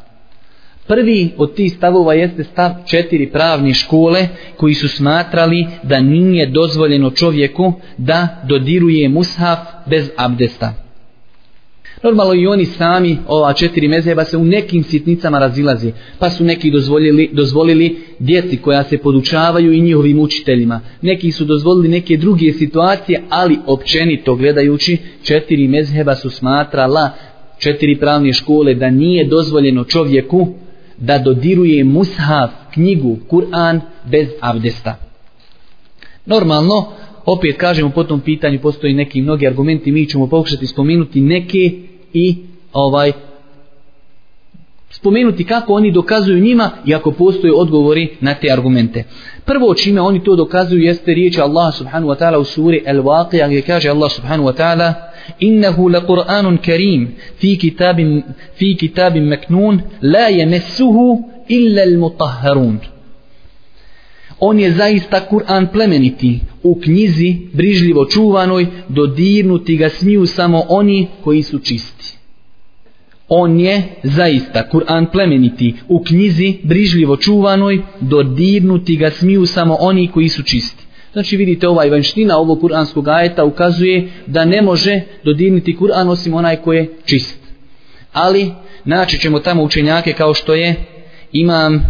Prvi 0.86 1.32
od 1.36 1.54
tih 1.54 1.72
stavova 1.72 2.14
jeste 2.14 2.44
stav 2.44 2.70
četiri 2.86 3.30
pravne 3.30 3.74
škole 3.74 4.28
koji 4.56 4.74
su 4.74 4.88
smatrali 4.88 5.66
da 5.82 6.00
nije 6.00 6.46
dozvoljeno 6.46 7.10
čovjeku 7.10 7.72
da 7.98 8.28
dodiruje 8.48 9.08
mushaf 9.08 9.58
bez 9.86 10.10
abdesta. 10.16 10.74
Normalno 12.02 12.34
i 12.34 12.46
oni 12.46 12.64
sami, 12.64 13.18
ova 13.28 13.52
četiri 13.52 13.88
mezheba, 13.88 14.24
se 14.24 14.36
u 14.36 14.44
nekim 14.44 14.82
sitnicama 14.82 15.38
razilazi. 15.38 15.92
Pa 16.18 16.30
su 16.30 16.44
neki 16.44 16.70
dozvolili, 16.70 17.30
dozvolili 17.32 17.96
djeci 18.18 18.56
koja 18.56 18.84
se 18.84 18.98
podučavaju 18.98 19.72
i 19.72 19.80
njihovim 19.80 20.20
učiteljima. 20.20 20.80
Neki 21.02 21.32
su 21.32 21.44
dozvolili 21.44 21.88
neke 21.88 22.16
druge 22.16 22.52
situacije, 22.52 23.22
ali 23.30 23.58
općenito 23.66 24.34
gledajući, 24.34 24.96
četiri 25.22 25.68
mezheba 25.68 26.14
su 26.14 26.30
smatrala 26.30 27.10
četiri 27.60 27.98
pravne 27.98 28.32
škole 28.32 28.74
da 28.74 28.90
nije 28.90 29.26
dozvoljeno 29.26 29.84
čovjeku 29.84 30.48
da 30.98 31.18
dodiruje 31.18 31.84
mushaf, 31.84 32.50
knjigu, 32.72 33.18
Kur'an 33.30 33.80
bez 34.10 34.28
abdesta. 34.40 34.96
Normalno, 36.26 36.86
opet 37.26 37.56
kažemo 37.56 37.90
po 37.90 38.04
tom 38.04 38.20
pitanju, 38.20 38.60
postoji 38.60 38.94
neki 38.94 39.22
mnogi 39.22 39.46
argumenti, 39.46 39.92
mi 39.92 40.06
ćemo 40.06 40.26
pokušati 40.26 40.66
spomenuti 40.66 41.20
neke 41.20 41.72
i 42.12 42.36
ovaj 42.72 43.12
spomenuti 44.90 45.44
kako 45.44 45.72
oni 45.72 45.92
dokazuju 45.92 46.40
njima 46.40 46.70
i 46.86 46.94
ako 46.94 47.10
postoje 47.12 47.54
odgovori 47.54 48.08
na 48.20 48.34
te 48.34 48.52
argumente. 48.52 49.04
Prvo 49.44 49.74
čime 49.74 50.00
oni 50.00 50.24
to 50.24 50.36
dokazuju 50.36 50.82
jeste 50.82 51.14
riječ 51.14 51.38
Allah 51.38 51.74
subhanahu 51.74 52.12
wa 52.12 52.18
ta'ala 52.18 52.38
u 52.38 52.44
suri 52.44 52.82
Al-Waqi'a 52.86 53.46
gdje 53.46 53.62
kaže 53.62 53.88
Allah 53.88 54.10
subhanahu 54.10 54.48
wa 54.48 54.56
ta'ala 54.56 54.94
innahu 55.38 55.88
la 55.88 56.00
Qur'anun 56.00 56.58
karim 56.66 57.08
fi 57.38 57.58
kitabin 57.58 58.22
fi 58.58 58.76
kitabin 58.76 59.24
maknun 59.24 59.80
la 60.02 60.28
yamassuhu 60.30 61.22
illa 61.48 61.82
al-mutahharun 61.82 62.78
On 64.40 64.60
je 64.60 64.72
zaista 64.72 65.20
Kur'an 65.30 65.66
plemeniti 65.72 66.40
u 66.62 66.80
knjizi 66.80 67.36
brižljivo 67.52 68.04
čuvanoj 68.04 68.66
dodirnuti 68.88 69.76
ga 69.76 69.88
smiju 69.88 70.26
samo 70.26 70.64
oni 70.68 71.08
koji 71.24 71.42
su 71.42 71.58
čisti. 71.58 71.99
On 73.32 73.60
je 73.60 73.82
zaista 74.02 74.68
Kur'an 74.72 75.06
plemeniti 75.12 75.74
u 75.88 76.02
knjizi 76.02 76.58
brižljivo 76.62 77.16
čuvanoj 77.16 77.82
dodirnuti 78.00 78.96
ga 78.96 79.10
smiju 79.10 79.46
samo 79.46 79.76
oni 79.80 80.08
koji 80.08 80.28
su 80.28 80.42
čisti. 80.42 80.84
Znači 81.12 81.36
vidite 81.36 81.68
ovaj 81.68 81.90
vanština 81.90 82.36
ovog 82.36 82.60
kuranskog 82.60 83.08
ajeta 83.08 83.44
ukazuje 83.44 84.08
da 84.26 84.44
ne 84.44 84.62
može 84.62 85.00
dodirniti 85.24 85.76
Kur'an 85.80 86.08
osim 86.08 86.34
onaj 86.34 86.56
koji 86.56 86.76
je 86.76 86.90
čist. 87.04 87.38
Ali 88.12 88.50
naći 88.84 89.18
ćemo 89.18 89.40
tamo 89.40 89.62
učenjake 89.62 90.12
kao 90.12 90.34
što 90.34 90.54
je 90.54 90.74
imam 91.32 91.84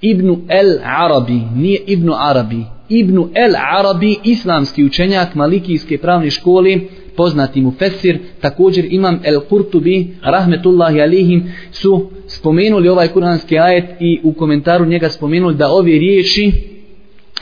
Ibnu 0.00 0.40
El 0.48 0.78
Arabi, 0.84 1.40
nije 1.54 1.80
Ibnu 1.86 2.12
Arabi, 2.18 2.64
Ibnu 2.88 3.30
El 3.34 3.52
Arabi, 3.78 4.16
islamski 4.24 4.84
učenjak 4.84 5.34
Malikijske 5.34 5.98
pravne 5.98 6.30
škole, 6.30 6.78
poznati 7.16 7.60
mu 7.60 7.72
Fesir, 7.78 8.18
također 8.40 8.84
imam 8.90 9.20
El 9.24 9.40
Kurtubi, 9.40 10.08
rahmetullahi 10.22 11.00
alihim, 11.00 11.52
su 11.72 12.10
spomenuli 12.26 12.88
ovaj 12.88 13.08
kuranski 13.08 13.58
ajet 13.58 13.84
i 14.00 14.20
u 14.22 14.32
komentaru 14.32 14.84
njega 14.84 15.08
spomenuli 15.08 15.54
da 15.54 15.68
ove 15.68 15.92
riječi 15.92 16.52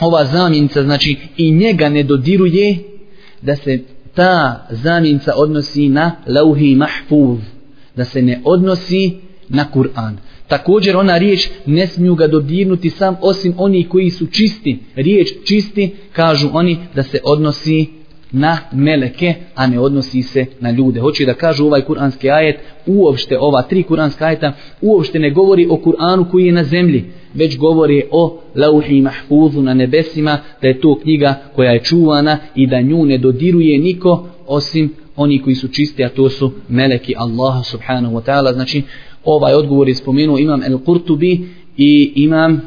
ova 0.01 0.25
zamjenica, 0.25 0.83
znači 0.83 1.17
i 1.37 1.51
njega 1.51 1.89
ne 1.89 2.03
dodiruje, 2.03 2.79
da 3.43 3.57
se 3.57 3.79
ta 4.15 4.67
zamjenica 4.71 5.33
odnosi 5.37 5.89
na 5.89 6.13
lauhi 6.27 6.75
mahfuz, 6.75 7.39
da 7.97 8.05
se 8.05 8.23
ne 8.23 8.41
odnosi 8.45 9.13
na 9.49 9.67
Kur'an. 9.75 10.17
Također 10.49 10.97
ona 10.97 11.19
riječ 11.19 11.49
ne 11.67 11.87
smiju 11.87 12.15
ga 12.15 12.27
dodirnuti 12.27 12.91
sam 12.91 13.17
osim 13.21 13.55
oni 13.57 13.89
koji 13.89 14.11
su 14.11 14.27
čisti. 14.27 14.79
Riječ 14.95 15.29
čisti 15.45 15.91
kažu 16.13 16.49
oni 16.53 16.79
da 16.95 17.03
se 17.03 17.21
odnosi 17.25 17.87
na 18.33 18.59
meleke, 18.73 19.35
a 19.55 19.67
ne 19.67 19.81
odnosi 19.81 20.23
se 20.23 20.47
na 20.61 20.71
ljude. 20.71 21.01
Hoće 21.01 21.25
da 21.25 21.35
kažu 21.35 21.65
ovaj 21.67 21.81
kuranski 21.81 22.31
ajet, 22.31 22.57
uopšte 22.87 23.39
ova 23.39 23.63
tri 23.63 23.83
kuranska 23.83 24.25
ajeta, 24.25 24.53
uopšte 24.81 25.19
ne 25.19 25.31
govori 25.31 25.67
o 25.71 25.77
Kur'anu 25.77 26.31
koji 26.31 26.47
je 26.47 26.53
na 26.53 26.65
zemlji, 26.65 27.05
već 27.35 27.59
govori 27.59 28.05
o 28.11 28.41
lauhi 28.55 29.01
mahfuzu 29.01 29.63
na 29.63 29.75
nebesima, 29.75 30.39
da 30.63 30.69
je 30.69 30.81
to 30.81 30.99
knjiga 31.03 31.35
koja 31.55 31.71
je 31.71 31.85
čuvana 31.85 32.39
i 32.55 32.67
da 32.67 32.81
nju 32.81 33.05
ne 33.05 33.19
dodiruje 33.19 33.79
niko 33.79 34.29
osim 34.47 34.95
oni 35.17 35.43
koji 35.43 35.55
su 35.55 35.69
čisti, 35.69 36.05
a 36.05 36.09
to 36.09 36.29
su 36.29 36.53
meleki 36.69 37.15
Allaha 37.17 37.63
subhanahu 37.63 38.15
wa 38.15 38.23
ta'ala. 38.23 38.53
Znači, 38.55 38.83
ovaj 39.25 39.55
odgovor 39.55 39.89
je 39.89 39.95
spomenuo 39.95 40.39
imam 40.39 40.63
el-Qurtubi 40.63 41.47
i 41.77 42.13
imam 42.15 42.61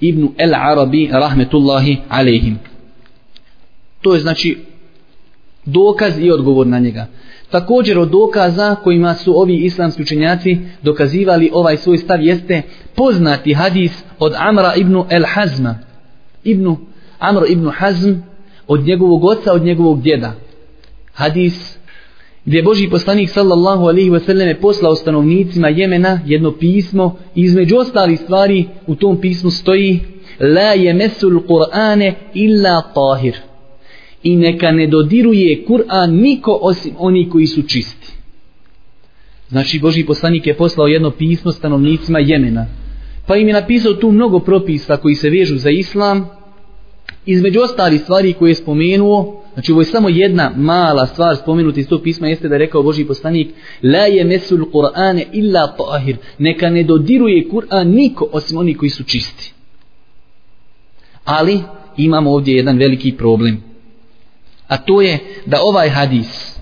Ibn 0.00 0.28
el-Arabi 0.38 1.08
rahmetullahi 1.12 1.96
alejhim. 2.08 2.58
To 4.00 4.14
je 4.14 4.20
znači 4.20 4.56
dokaz 5.64 6.18
i 6.18 6.30
odgovor 6.30 6.66
na 6.66 6.78
njega. 6.78 7.06
Također 7.50 7.98
od 7.98 8.10
dokaza 8.10 8.74
kojima 8.74 9.14
su 9.14 9.40
ovi 9.40 9.56
islamski 9.56 10.02
učenjaci 10.02 10.58
dokazivali 10.82 11.50
ovaj 11.52 11.76
svoj 11.76 11.98
stav 11.98 12.22
jeste 12.22 12.62
poznati 12.94 13.54
hadis 13.54 14.04
od 14.18 14.32
Amra 14.36 14.74
ibn 14.76 14.94
el-Hazma. 14.94 15.74
Ibn, 16.44 16.76
Amr 17.18 17.42
ibn 17.48 17.70
Hazm 17.70 18.12
od 18.66 18.80
njegovog 18.86 19.24
oca, 19.24 19.52
od 19.52 19.62
njegovog 19.62 20.02
djeda. 20.02 20.32
Hadis 21.12 21.78
gdje 22.44 22.58
je 22.58 22.62
Boži 22.62 22.90
poslanik 22.90 23.30
sallallahu 23.30 23.84
alaihi 23.84 24.10
wasallam 24.10 24.60
poslao 24.60 24.94
stanovnicima 24.94 25.68
Jemena 25.68 26.20
jedno 26.26 26.52
pismo 26.52 27.16
između 27.34 27.76
ostali 27.76 28.16
stvari 28.16 28.64
u 28.86 28.94
tom 28.94 29.20
pismu 29.20 29.50
stoji 29.50 30.00
La 30.40 30.72
jemesul 30.74 31.40
Kur'ane 31.48 32.12
illa 32.34 32.82
tahir 32.94 33.49
i 34.22 34.36
neka 34.36 34.70
ne 34.70 34.86
dodiruje 34.86 35.64
Kur'an 35.68 36.10
niko 36.10 36.58
osim 36.62 36.94
oni 36.98 37.28
koji 37.28 37.46
su 37.46 37.62
čisti. 37.62 38.12
Znači 39.48 39.78
Boži 39.78 40.04
poslanik 40.04 40.46
je 40.46 40.56
poslao 40.56 40.86
jedno 40.86 41.10
pismo 41.10 41.52
stanovnicima 41.52 42.18
Jemena. 42.18 42.66
Pa 43.26 43.36
im 43.36 43.48
je 43.48 43.54
napisao 43.54 43.94
tu 43.94 44.12
mnogo 44.12 44.38
propisa 44.38 44.96
koji 44.96 45.14
se 45.14 45.30
vežu 45.30 45.56
za 45.56 45.70
islam. 45.70 46.28
Između 47.26 47.60
ostali 47.60 47.98
stvari 47.98 48.32
koje 48.32 48.50
je 48.50 48.54
spomenuo, 48.54 49.42
znači 49.54 49.72
ovo 49.72 49.80
je 49.80 49.84
samo 49.84 50.08
jedna 50.08 50.52
mala 50.56 51.06
stvar 51.06 51.36
spomenuti 51.36 51.80
iz 51.80 51.88
tog 51.88 52.02
pisma, 52.02 52.28
jeste 52.28 52.48
da 52.48 52.54
je 52.54 52.58
rekao 52.58 52.82
Boži 52.82 53.04
poslanik 53.04 53.48
La 53.82 53.98
je 53.98 54.24
mesul 54.24 54.58
Kur'ane 54.58 55.24
illa 55.32 55.76
tahir. 55.76 56.16
Neka 56.38 56.70
ne 56.70 56.82
dodiruje 56.82 57.48
Kur'an 57.48 57.84
niko 57.84 58.28
osim 58.32 58.58
oni 58.58 58.74
koji 58.74 58.90
su 58.90 59.04
čisti. 59.04 59.52
Ali 61.24 61.60
imamo 61.96 62.30
ovdje 62.30 62.56
jedan 62.56 62.78
veliki 62.78 63.12
problem. 63.12 63.69
A 64.70 64.76
to 64.76 65.00
je 65.02 65.18
da 65.46 65.58
ovaj 65.62 65.88
hadis 65.88 66.56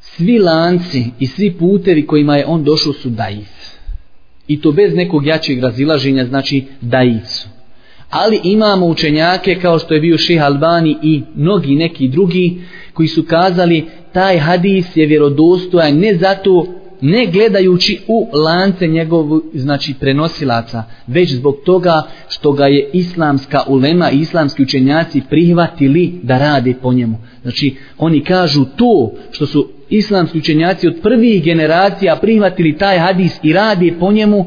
svi 0.00 0.38
lanci 0.38 1.04
i 1.18 1.26
svi 1.26 1.52
putevi 1.58 2.06
kojima 2.06 2.36
je 2.36 2.46
on 2.46 2.64
došao 2.64 2.92
su 2.92 3.10
daif. 3.10 3.48
I 4.48 4.60
to 4.60 4.72
bez 4.72 4.94
nekog 4.94 5.26
jačeg 5.26 5.62
razilaženja 5.62 6.24
znači 6.24 6.64
daicu. 6.80 7.48
Ali 8.10 8.40
imamo 8.44 8.86
učenjake 8.86 9.58
kao 9.60 9.78
što 9.78 9.94
je 9.94 10.00
bio 10.00 10.18
Ših 10.18 10.42
Albani 10.42 10.96
i 11.02 11.22
mnogi 11.34 11.74
neki 11.74 12.08
drugi 12.08 12.60
koji 12.92 13.08
su 13.08 13.22
kazali 13.22 13.86
taj 14.12 14.38
hadis 14.38 14.96
je 14.96 15.06
vjerodostojan 15.06 15.98
ne 15.98 16.14
zato 16.14 16.81
ne 17.02 17.26
gledajući 17.26 18.00
u 18.08 18.28
lance 18.32 18.86
njegovu 18.86 19.42
znači 19.54 19.94
prenosilaca 20.00 20.84
već 21.06 21.32
zbog 21.32 21.56
toga 21.64 22.02
što 22.28 22.52
ga 22.52 22.66
je 22.66 22.90
islamska 22.92 23.62
ulema 23.68 24.10
i 24.10 24.18
islamski 24.18 24.62
učenjaci 24.62 25.22
prihvatili 25.30 26.20
da 26.22 26.38
rade 26.38 26.74
po 26.82 26.92
njemu. 26.92 27.18
Znači 27.42 27.76
oni 27.98 28.24
kažu 28.24 28.64
to 28.76 29.12
što 29.30 29.46
su 29.46 29.68
islamski 29.88 30.38
učenjaci 30.38 30.88
od 30.88 30.94
prvih 31.02 31.44
generacija 31.44 32.16
prihvatili 32.16 32.76
taj 32.76 32.98
hadis 32.98 33.32
i 33.42 33.52
rade 33.52 33.92
po 34.00 34.12
njemu 34.12 34.46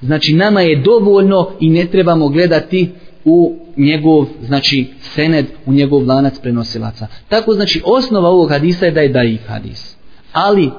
znači 0.00 0.34
nama 0.34 0.60
je 0.60 0.82
dovoljno 0.82 1.50
i 1.60 1.70
ne 1.70 1.84
trebamo 1.84 2.28
gledati 2.28 2.90
u 3.24 3.56
njegov 3.76 4.26
znači 4.42 4.86
sened 5.00 5.46
u 5.66 5.72
njegov 5.72 6.06
lanac 6.06 6.38
prenosilaca. 6.38 7.06
Tako 7.28 7.54
znači 7.54 7.82
osnova 7.84 8.28
ovog 8.28 8.50
hadisa 8.50 8.84
je 8.84 8.92
da 8.92 9.00
je 9.00 9.08
daif 9.08 9.40
hadis. 9.48 9.96
Ali 10.32 10.70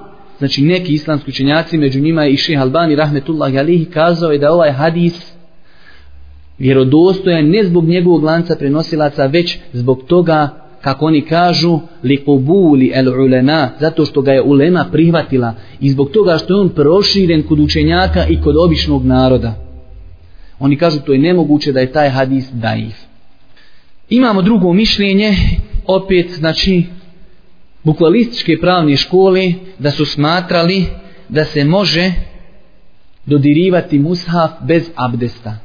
znači 0.44 0.62
neki 0.62 0.94
islamski 0.94 1.32
učenjaci, 1.32 1.78
među 1.78 2.00
njima 2.00 2.24
je 2.24 2.32
i 2.32 2.38
Ših 2.38 2.62
Albani, 2.62 2.96
rahmetullahi 2.96 3.60
alihi, 3.60 3.86
kazao 3.86 4.32
je 4.32 4.38
da 4.38 4.54
ovaj 4.54 4.72
hadis 4.72 5.34
vjerodostojan 6.60 7.50
ne 7.50 7.64
zbog 7.64 7.86
njegovog 7.86 8.24
lanca 8.24 8.56
prenosilaca, 8.56 9.26
već 9.26 9.58
zbog 9.74 10.04
toga, 10.08 10.50
kako 10.82 11.06
oni 11.06 11.22
kažu, 11.22 11.80
li 12.04 12.26
kubuli 12.26 12.92
el 12.94 13.08
ulena, 13.22 13.70
zato 13.80 14.06
što 14.06 14.22
ga 14.22 14.32
je 14.32 14.42
ulema 14.42 14.86
prihvatila 14.92 15.54
i 15.80 15.90
zbog 15.90 16.12
toga 16.12 16.38
što 16.38 16.54
je 16.54 16.62
on 16.62 16.70
proširen 16.70 17.44
kod 17.44 17.60
učenjaka 17.60 18.26
i 18.28 18.42
kod 18.42 18.56
običnog 18.58 19.06
naroda. 19.06 19.56
Oni 20.60 20.78
kažu 20.78 21.00
to 21.00 21.14
je 21.14 21.20
nemoguće 21.20 21.72
da 21.72 21.80
je 21.80 21.92
taj 21.92 22.10
hadis 22.10 22.52
daif. 22.52 22.96
Imamo 24.10 24.42
drugo 24.42 24.74
mišljenje, 24.74 25.34
opet, 25.88 26.32
znači, 26.32 26.84
bukvalističke 27.84 28.58
pravne 28.62 28.96
škole 28.98 29.54
da 29.80 29.92
su 29.92 30.06
smatrali 30.06 30.86
da 31.30 31.46
se 31.46 31.66
može 31.66 32.12
dodirivati 33.26 34.00
mushaf 34.00 34.52
bez 34.62 34.90
abdesta. 34.96 35.58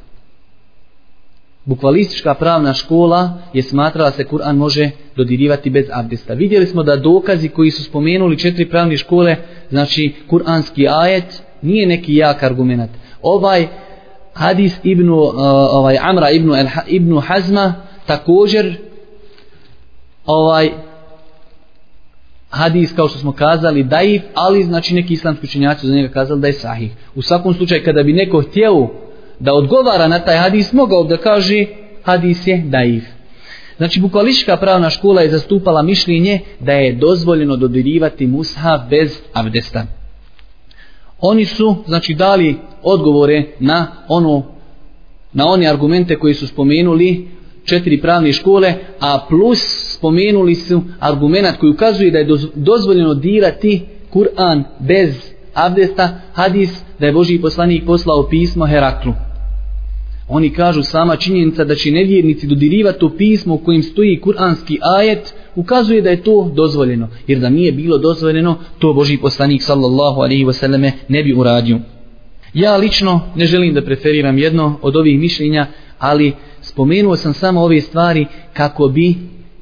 Bukvalistička 1.65 2.33
pravna 2.33 2.73
škola 2.73 3.33
je 3.53 3.63
smatrala 3.63 4.11
se 4.11 4.23
Kur'an 4.23 4.55
može 4.55 4.89
dodirivati 5.15 5.69
bez 5.69 5.85
abdesta. 5.91 6.33
Vidjeli 6.33 6.65
smo 6.65 6.83
da 6.83 6.95
dokazi 6.95 7.49
koji 7.49 7.71
su 7.71 7.83
spomenuli 7.83 8.39
četiri 8.39 8.69
pravne 8.69 8.97
škole, 8.97 9.35
znači 9.69 10.13
Kur'anski 10.29 10.87
ajet, 10.89 11.43
nije 11.61 11.87
neki 11.87 12.15
jak 12.15 12.43
argument. 12.43 12.91
Ovaj 13.21 13.67
hadis 14.33 14.79
ibn, 14.83 15.09
uh, 15.09 15.33
ovaj 15.71 15.97
Amra 16.01 16.29
ibn, 16.29 16.51
ibn 16.87 17.19
Hazma 17.19 17.73
također 18.05 18.77
ovaj 20.25 20.69
hadis 22.49 22.93
kao 22.95 23.07
što 23.07 23.19
smo 23.19 23.31
kazali 23.31 23.83
daif, 23.83 24.21
ali 24.33 24.63
znači 24.63 24.95
neki 24.95 25.13
islamski 25.13 25.45
učenjaci 25.45 25.87
za 25.87 25.93
njega 25.93 26.13
kazali 26.13 26.41
da 26.41 26.47
je 26.47 26.53
sahih. 26.53 26.91
U 27.15 27.21
svakom 27.21 27.53
slučaju 27.53 27.81
kada 27.85 28.03
bi 28.03 28.13
neko 28.13 28.41
htjeo 28.41 28.87
da 29.39 29.53
odgovara 29.53 30.07
na 30.07 30.19
taj 30.19 30.37
hadis, 30.37 30.73
mogao 30.73 31.03
da 31.03 31.17
kaže 31.17 31.65
hadis 32.03 32.47
je 32.47 32.57
daif. 32.57 33.03
Znači 33.77 33.99
bukvalička 33.99 34.57
pravna 34.57 34.89
škola 34.89 35.21
je 35.21 35.29
zastupala 35.29 35.81
mišljenje 35.81 36.39
da 36.59 36.71
je 36.71 36.95
dozvoljeno 36.95 37.55
dodirivati 37.55 38.27
mushaf 38.27 38.81
bez 38.89 39.19
abdesta. 39.33 39.85
Oni 41.19 41.45
su 41.45 41.75
znači 41.87 42.13
dali 42.13 42.55
odgovore 42.83 43.43
na 43.59 43.87
ono 44.07 44.43
na 45.33 45.45
one 45.47 45.67
argumente 45.67 46.19
koji 46.19 46.33
su 46.33 46.47
spomenuli 46.47 47.27
četiri 47.65 48.01
pravne 48.01 48.33
škole, 48.33 48.73
a 48.99 49.25
plus 49.29 49.88
spomenuli 49.99 50.55
su 50.55 50.81
argumentat 50.99 51.57
koji 51.57 51.71
ukazuje 51.71 52.11
da 52.11 52.17
je 52.17 52.27
dozvoljeno 52.55 53.13
dirati 53.13 53.81
Kur'an 54.13 54.63
bez 54.79 55.15
abdesta, 55.53 56.21
hadis 56.33 56.83
da 56.99 57.05
je 57.05 57.13
Boži 57.13 57.39
poslanik 57.41 57.85
poslao 57.85 58.27
pismo 58.29 58.65
Heraklu. 58.65 59.13
Oni 60.27 60.49
kažu 60.49 60.83
sama 60.83 61.15
činjenica 61.15 61.63
da 61.63 61.75
će 61.75 61.91
nevjernici 61.91 62.47
dodirivati 62.47 62.99
to 62.99 63.09
pismo 63.17 63.53
u 63.53 63.57
kojim 63.57 63.83
stoji 63.83 64.21
kuranski 64.21 64.79
ajet, 64.99 65.33
ukazuje 65.55 66.01
da 66.01 66.09
je 66.09 66.23
to 66.23 66.51
dozvoljeno. 66.55 67.07
Jer 67.27 67.39
da 67.39 67.49
nije 67.49 67.71
bilo 67.71 67.97
dozvoljeno, 67.97 68.57
to 68.79 68.93
Boži 68.93 69.17
poslanik 69.17 69.63
sallallahu 69.63 70.21
alaihi 70.21 70.45
wasallame 70.45 70.91
ne 71.07 71.23
bi 71.23 71.33
uradio. 71.33 71.79
Ja 72.53 72.77
lično 72.77 73.21
ne 73.35 73.45
želim 73.45 73.73
da 73.73 73.85
preferiram 73.85 74.37
jedno 74.37 74.79
od 74.81 74.95
ovih 74.95 75.19
mišljenja, 75.19 75.67
ali 75.99 76.33
spomenuo 76.61 77.15
sam 77.15 77.33
samo 77.33 77.61
ove 77.61 77.81
stvari 77.81 78.25
kako 78.53 78.87
bi 78.87 79.15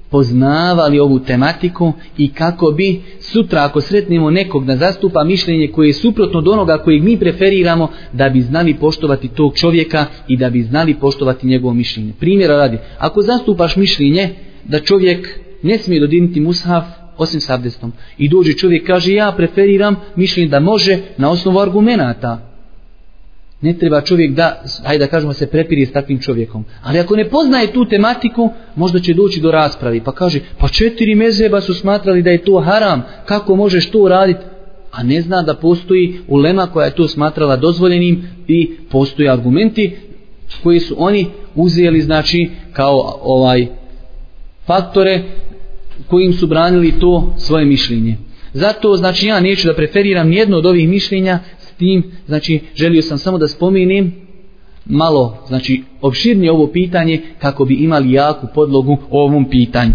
poznavali 0.10 1.00
ovu 1.00 1.20
tematiku 1.20 1.94
i 2.18 2.34
kako 2.34 2.72
bi 2.72 3.02
sutra 3.20 3.64
ako 3.64 3.82
sretnemo 3.82 4.32
nekog 4.32 4.66
da 4.66 4.76
zastupa 4.76 5.24
mišljenje 5.24 5.68
koje 5.68 5.88
je 5.88 5.94
suprotno 5.94 6.40
od 6.40 6.48
onoga 6.48 6.78
kojeg 6.78 7.04
mi 7.04 7.18
preferiramo 7.20 7.90
da 8.14 8.30
bi 8.30 8.42
znali 8.42 8.74
poštovati 8.74 9.28
tog 9.28 9.58
čovjeka 9.58 10.06
i 10.28 10.38
da 10.38 10.50
bi 10.50 10.64
znali 10.64 10.94
poštovati 10.94 11.48
njegovo 11.48 11.74
mišljenje. 11.74 12.14
Primjera 12.20 12.56
radi, 12.56 12.78
ako 12.98 13.22
zastupaš 13.22 13.76
mišljenje 13.76 14.30
da 14.64 14.80
čovjek 14.80 15.40
ne 15.64 15.78
smije 15.78 16.02
dodiniti 16.02 16.40
mushaf 16.40 16.84
osim 17.18 17.42
s 17.42 17.50
abdestom 17.50 17.94
i 18.18 18.30
dođe 18.30 18.54
čovjek 18.54 18.88
kaže 18.88 19.14
ja 19.14 19.34
preferiram 19.38 19.96
mišljenje 20.16 20.50
da 20.50 20.60
može 20.60 20.98
na 21.18 21.32
osnovu 21.32 21.60
argumenata 21.60 22.48
Ne 23.62 23.74
treba 23.74 24.02
čovjek 24.02 24.32
da, 24.32 24.64
hajde 24.84 25.06
da 25.06 25.12
kažemo, 25.12 25.34
se 25.34 25.48
prepiri 25.48 25.86
s 25.86 25.92
takvim 25.92 26.20
čovjekom. 26.20 26.66
Ali 26.84 27.00
ako 27.00 27.16
ne 27.16 27.30
poznaje 27.30 27.74
tu 27.74 27.86
tematiku, 27.86 28.50
možda 28.76 29.00
će 29.00 29.14
doći 29.14 29.42
do 29.42 29.52
raspravi. 29.52 30.02
Pa 30.04 30.12
kaže, 30.12 30.40
pa 30.58 30.68
četiri 30.68 31.16
mezeba 31.16 31.62
su 31.62 31.74
smatrali 31.74 32.22
da 32.22 32.30
je 32.30 32.44
to 32.44 32.60
haram, 32.60 33.04
kako 33.26 33.56
možeš 33.56 33.90
to 33.90 34.00
uraditi? 34.00 34.40
A 34.92 35.04
ne 35.04 35.22
zna 35.22 35.42
da 35.42 35.54
postoji 35.54 36.20
ulema 36.28 36.68
koja 36.68 36.86
je 36.86 36.96
to 36.96 37.08
smatrala 37.08 37.56
dozvoljenim 37.56 38.28
i 38.48 38.72
postoje 38.90 39.30
argumenti 39.30 39.96
koji 40.64 40.80
su 40.80 40.96
oni 40.98 41.28
uzeli, 41.56 42.02
znači, 42.02 42.50
kao 42.74 43.20
ovaj 43.22 43.68
faktore 44.66 45.24
kojim 46.08 46.34
su 46.34 46.48
branili 46.48 47.00
to 47.00 47.34
svoje 47.38 47.66
mišljenje. 47.66 48.18
Zato, 48.54 48.96
znači, 48.96 49.28
ja 49.28 49.40
neću 49.40 49.68
da 49.68 49.76
preferiram 49.76 50.30
nijedno 50.30 50.58
od 50.58 50.66
ovih 50.66 50.90
mišljenja, 50.90 51.40
tim, 51.78 52.12
znači 52.28 52.60
želio 52.76 53.02
sam 53.02 53.18
samo 53.18 53.38
da 53.38 53.48
spomenem 53.48 54.16
malo, 54.86 55.44
znači 55.48 55.84
opširnije 56.02 56.52
ovo 56.52 56.68
pitanje 56.68 57.22
kako 57.40 57.66
bi 57.66 57.74
imali 57.74 58.12
jaku 58.12 58.48
podlogu 58.56 58.98
o 59.10 59.24
ovom 59.24 59.50
pitanju. 59.50 59.92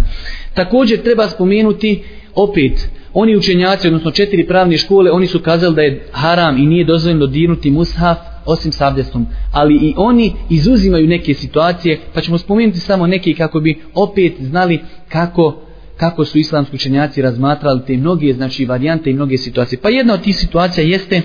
Također 0.55 1.03
treba 1.03 1.29
spomenuti 1.29 2.03
opet 2.35 2.89
oni 3.15 3.37
učenjaci, 3.37 3.87
odnosno 3.87 4.11
četiri 4.11 4.47
pravne 4.47 4.77
škole, 4.77 5.11
oni 5.11 5.27
su 5.27 5.41
kazali 5.41 5.75
da 5.75 5.83
je 5.83 6.09
haram 6.13 6.59
i 6.59 6.67
nije 6.67 6.85
dozvoljeno 6.85 7.27
dirnuti 7.27 7.71
mushaf 7.71 8.19
osim 8.47 8.73
sabdestom. 8.73 9.27
Ali 9.53 9.75
i 9.75 9.95
oni 9.97 10.33
izuzimaju 10.51 11.07
neke 11.07 11.35
situacije, 11.35 12.01
pa 12.15 12.21
ćemo 12.21 12.39
spomenuti 12.39 12.81
samo 12.81 13.07
neke 13.07 13.35
kako 13.35 13.61
bi 13.61 13.81
opet 13.95 14.33
znali 14.41 14.81
kako 15.09 15.63
kako 15.97 16.25
su 16.25 16.39
islamski 16.39 16.77
učenjaci 16.77 17.23
razmatrali 17.23 17.81
te 17.87 17.97
mnoge 17.97 18.33
znači 18.33 18.65
varijante 18.65 19.11
i 19.11 19.15
mnoge 19.15 19.39
situacije. 19.39 19.79
Pa 19.83 19.89
jedna 19.89 20.15
od 20.15 20.23
tih 20.23 20.37
situacija 20.37 20.85
jeste 20.85 21.23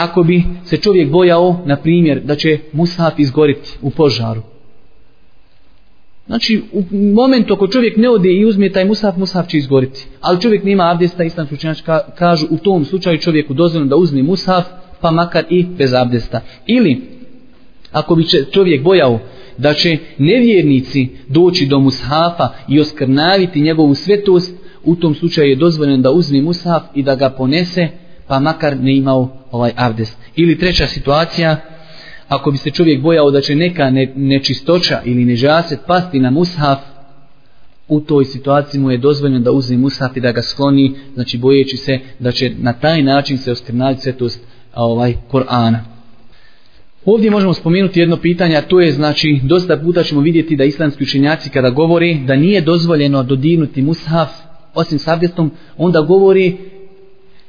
ako 0.00 0.22
bi 0.22 0.44
se 0.64 0.76
čovjek 0.76 1.10
bojao, 1.10 1.62
na 1.66 1.76
primjer, 1.76 2.20
da 2.24 2.34
će 2.34 2.58
mushaf 2.72 3.18
izgoriti 3.18 3.70
u 3.82 3.90
požaru. 3.90 4.42
Znači, 6.26 6.62
u 6.72 6.84
momentu 7.14 7.54
ako 7.54 7.68
čovjek 7.68 7.96
ne 7.96 8.10
ode 8.10 8.28
i 8.32 8.44
uzme 8.44 8.72
taj 8.72 8.84
mushaf, 8.84 9.16
mushaf 9.16 9.48
će 9.48 9.58
izgoriti. 9.58 10.06
Ali 10.20 10.40
čovjek 10.40 10.64
nema 10.64 10.90
abdesta, 10.90 11.24
istan 11.24 11.46
slučajnač 11.46 11.80
kažu, 12.14 12.46
u 12.50 12.58
tom 12.58 12.84
slučaju 12.84 13.18
čovjeku 13.18 13.54
dozvoljeno 13.54 13.88
da 13.88 13.96
uzme 13.96 14.22
mushaf, 14.22 14.64
pa 15.00 15.10
makar 15.10 15.44
i 15.50 15.66
bez 15.78 15.92
abdesta. 15.92 16.40
Ili, 16.66 17.00
ako 17.92 18.14
bi 18.14 18.24
čovjek 18.52 18.82
bojao 18.82 19.18
da 19.58 19.72
će 19.72 19.98
nevjernici 20.18 21.08
doći 21.28 21.66
do 21.66 21.80
mushafa 21.80 22.48
i 22.68 22.80
oskrnaviti 22.80 23.60
njegovu 23.60 23.94
svetost, 23.94 24.54
u 24.84 24.96
tom 24.96 25.14
slučaju 25.14 25.48
je 25.48 25.56
dozvoljeno 25.56 26.02
da 26.02 26.10
uzme 26.10 26.42
mushaf 26.42 26.82
i 26.94 27.02
da 27.02 27.14
ga 27.14 27.30
ponese, 27.30 27.88
pa 28.30 28.38
makar 28.38 28.76
ne 28.76 28.96
imao 28.96 29.28
ovaj 29.50 29.72
abdest. 29.76 30.18
Ili 30.36 30.58
treća 30.58 30.86
situacija, 30.86 31.56
ako 32.28 32.50
bi 32.50 32.58
se 32.58 32.70
čovjek 32.70 33.02
bojao 33.02 33.30
da 33.30 33.40
će 33.40 33.56
neka 33.56 33.90
ne, 33.90 34.12
nečistoća 34.16 35.00
ili 35.04 35.24
nežaset 35.24 35.78
pasti 35.86 36.20
na 36.20 36.30
mushaf, 36.30 36.78
u 37.88 38.00
toj 38.00 38.24
situaciji 38.24 38.80
mu 38.80 38.90
je 38.90 38.98
dozvoljeno 38.98 39.40
da 39.40 39.50
uzme 39.50 39.76
mushaf 39.76 40.16
i 40.16 40.20
da 40.20 40.32
ga 40.32 40.42
skloni, 40.42 40.94
znači 41.14 41.38
bojeći 41.38 41.76
se 41.76 41.98
da 42.18 42.32
će 42.32 42.52
na 42.58 42.72
taj 42.72 43.02
način 43.02 43.38
se 43.38 43.52
oskrnaviti 43.52 44.02
svetost 44.02 44.40
ovaj, 44.74 45.14
Korana. 45.30 45.84
Ovdje 47.04 47.30
možemo 47.30 47.54
spomenuti 47.54 48.00
jedno 48.00 48.16
pitanje, 48.16 48.56
a 48.56 48.62
to 48.62 48.80
je 48.80 48.92
znači, 48.92 49.40
dosta 49.42 49.76
puta 49.76 50.02
ćemo 50.02 50.20
vidjeti 50.20 50.56
da 50.56 50.64
islamski 50.64 51.04
učenjaci 51.04 51.50
kada 51.50 51.70
govori 51.70 52.18
da 52.26 52.36
nije 52.36 52.60
dozvoljeno 52.60 53.22
dodirnuti 53.22 53.82
mushaf 53.82 54.30
osim 54.74 54.98
sabdestom, 54.98 55.50
onda 55.76 56.00
govori 56.00 56.56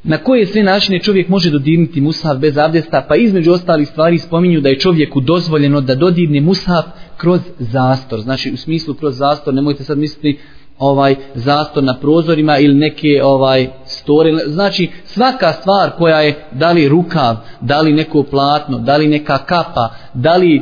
na 0.03 0.17
koje 0.17 0.45
sve 0.45 0.63
načine 0.63 0.99
čovjek 0.99 1.29
može 1.29 1.49
dodirniti 1.49 2.01
mushaf 2.01 2.37
bez 2.37 2.57
abdesta, 2.57 3.05
pa 3.09 3.15
između 3.15 3.51
ostalih 3.51 3.87
stvari 3.87 4.17
spominju 4.17 4.61
da 4.61 4.69
je 4.69 4.79
čovjeku 4.79 5.21
dozvoljeno 5.21 5.81
da 5.81 5.95
dodirne 5.95 6.41
mushaf 6.41 6.85
kroz 7.17 7.41
zastor. 7.59 8.21
Znači 8.21 8.51
u 8.51 8.57
smislu 8.57 8.93
kroz 8.93 9.17
zastor, 9.17 9.53
nemojte 9.53 9.83
sad 9.83 9.97
misliti 9.97 10.39
ovaj 10.79 11.15
zastor 11.35 11.83
na 11.83 11.99
prozorima 11.99 12.57
ili 12.57 12.73
neke 12.73 13.23
ovaj 13.23 13.67
store. 13.85 14.31
Znači 14.47 14.89
svaka 15.05 15.53
stvar 15.53 15.91
koja 15.97 16.21
je 16.21 16.45
da 16.51 16.71
li 16.71 16.87
rukav, 16.87 17.35
da 17.61 17.81
li 17.81 17.93
neko 17.93 18.23
platno, 18.23 18.79
da 18.79 18.97
li 18.97 19.07
neka 19.07 19.37
kapa, 19.37 19.89
da 20.13 20.35
li 20.35 20.61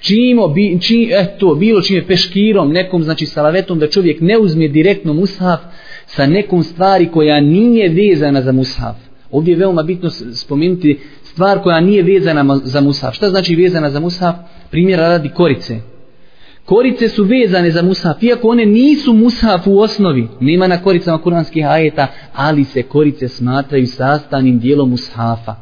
čimo, 0.00 0.48
bi, 0.48 0.78
či, 0.80 1.10
eto, 1.12 1.54
bilo 1.54 1.82
čime 1.82 2.06
peškirom, 2.06 2.72
nekom 2.72 3.02
znači 3.02 3.26
salavetom 3.26 3.78
da 3.78 3.88
čovjek 3.88 4.20
ne 4.20 4.38
uzme 4.38 4.68
direktno 4.68 5.12
mushaf, 5.12 5.60
sa 6.14 6.26
nekom 6.26 6.62
stvari 6.62 7.08
koja 7.12 7.40
nije 7.40 7.88
vezana 7.88 8.42
za 8.42 8.52
mushaf. 8.52 8.96
Ovdje 9.30 9.52
je 9.52 9.58
veoma 9.58 9.82
bitno 9.82 10.10
spomenuti 10.34 11.00
stvar 11.22 11.62
koja 11.62 11.80
nije 11.80 12.02
vezana 12.02 12.60
za 12.64 12.80
mushaf. 12.80 13.14
Šta 13.14 13.30
znači 13.30 13.56
vezana 13.56 13.90
za 13.90 14.00
mushaf? 14.00 14.34
Primjera 14.70 15.08
radi 15.08 15.28
korice. 15.28 15.80
Korice 16.64 17.08
su 17.08 17.24
vezane 17.24 17.70
za 17.70 17.82
mushaf, 17.82 18.22
iako 18.22 18.48
one 18.48 18.66
nisu 18.66 19.12
mushaf 19.12 19.66
u 19.66 19.78
osnovi. 19.78 20.28
Nema 20.40 20.66
na 20.66 20.82
koricama 20.82 21.18
kuranskih 21.18 21.66
ajeta, 21.66 22.06
ali 22.34 22.64
se 22.64 22.82
korice 22.82 23.28
smatraju 23.28 23.86
sastavnim 23.86 24.58
dijelom 24.58 24.90
mushafa. 24.90 25.54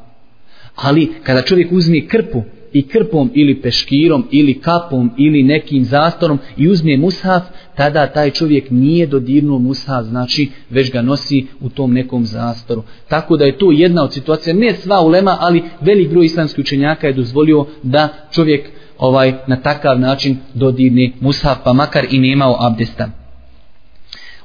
Ali 0.77 1.13
kada 1.23 1.43
čovjek 1.43 1.73
uzme 1.73 2.07
krpu 2.07 2.43
i 2.73 2.89
krpom 2.89 3.31
ili 3.35 3.63
peškirom 3.63 4.29
ili 4.31 4.61
kapom 4.61 5.11
ili 5.19 5.43
nekim 5.43 5.85
zastorom 5.85 6.39
i 6.57 6.69
uzme 6.69 6.97
mushaf, 6.97 7.43
tada 7.77 8.07
taj 8.07 8.31
čovjek 8.31 8.71
nije 8.71 9.07
dodirnuo 9.07 9.59
mushaf, 9.59 10.05
znači 10.05 10.51
već 10.71 10.93
ga 10.93 11.03
nosi 11.03 11.47
u 11.61 11.69
tom 11.69 11.93
nekom 11.93 12.25
zastoru. 12.25 12.83
Tako 13.09 13.37
da 13.37 13.45
je 13.45 13.59
to 13.59 13.73
jedna 13.73 14.05
od 14.05 14.13
situacija, 14.13 14.55
ne 14.55 14.75
sva 14.75 15.01
ulema, 15.01 15.37
ali 15.41 15.63
velik 15.81 16.11
broj 16.11 16.25
islamskih 16.25 16.63
učenjaka 16.63 17.07
je 17.07 17.13
dozvolio 17.13 17.67
da 17.83 18.09
čovjek 18.31 18.69
ovaj 18.99 19.33
na 19.47 19.57
takav 19.57 20.01
način 20.01 20.37
dodirne 20.55 21.13
mushaf, 21.21 21.59
pa 21.65 21.73
makar 21.73 22.07
i 22.11 22.19
nemao 22.19 22.57
abdesta. 22.61 23.11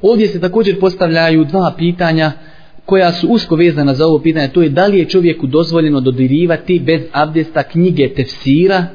Ovdje 0.02 0.28
se 0.28 0.42
također 0.42 0.80
postavljaju 0.80 1.46
dva 1.46 1.74
pitanja, 1.78 2.32
koja 2.86 3.12
su 3.12 3.28
usko 3.28 3.56
vezana 3.56 3.94
za 3.94 4.08
ovo 4.08 4.20
pitanje, 4.20 4.48
to 4.48 4.62
je 4.62 4.70
da 4.70 4.88
li 4.88 5.00
je 5.00 5.10
čovjeku 5.10 5.48
dozvoljeno 5.48 6.02
dodirivati 6.02 6.80
bez 6.80 7.02
abdesta 7.12 7.64
knjige 7.64 8.14
tefsira 8.14 8.86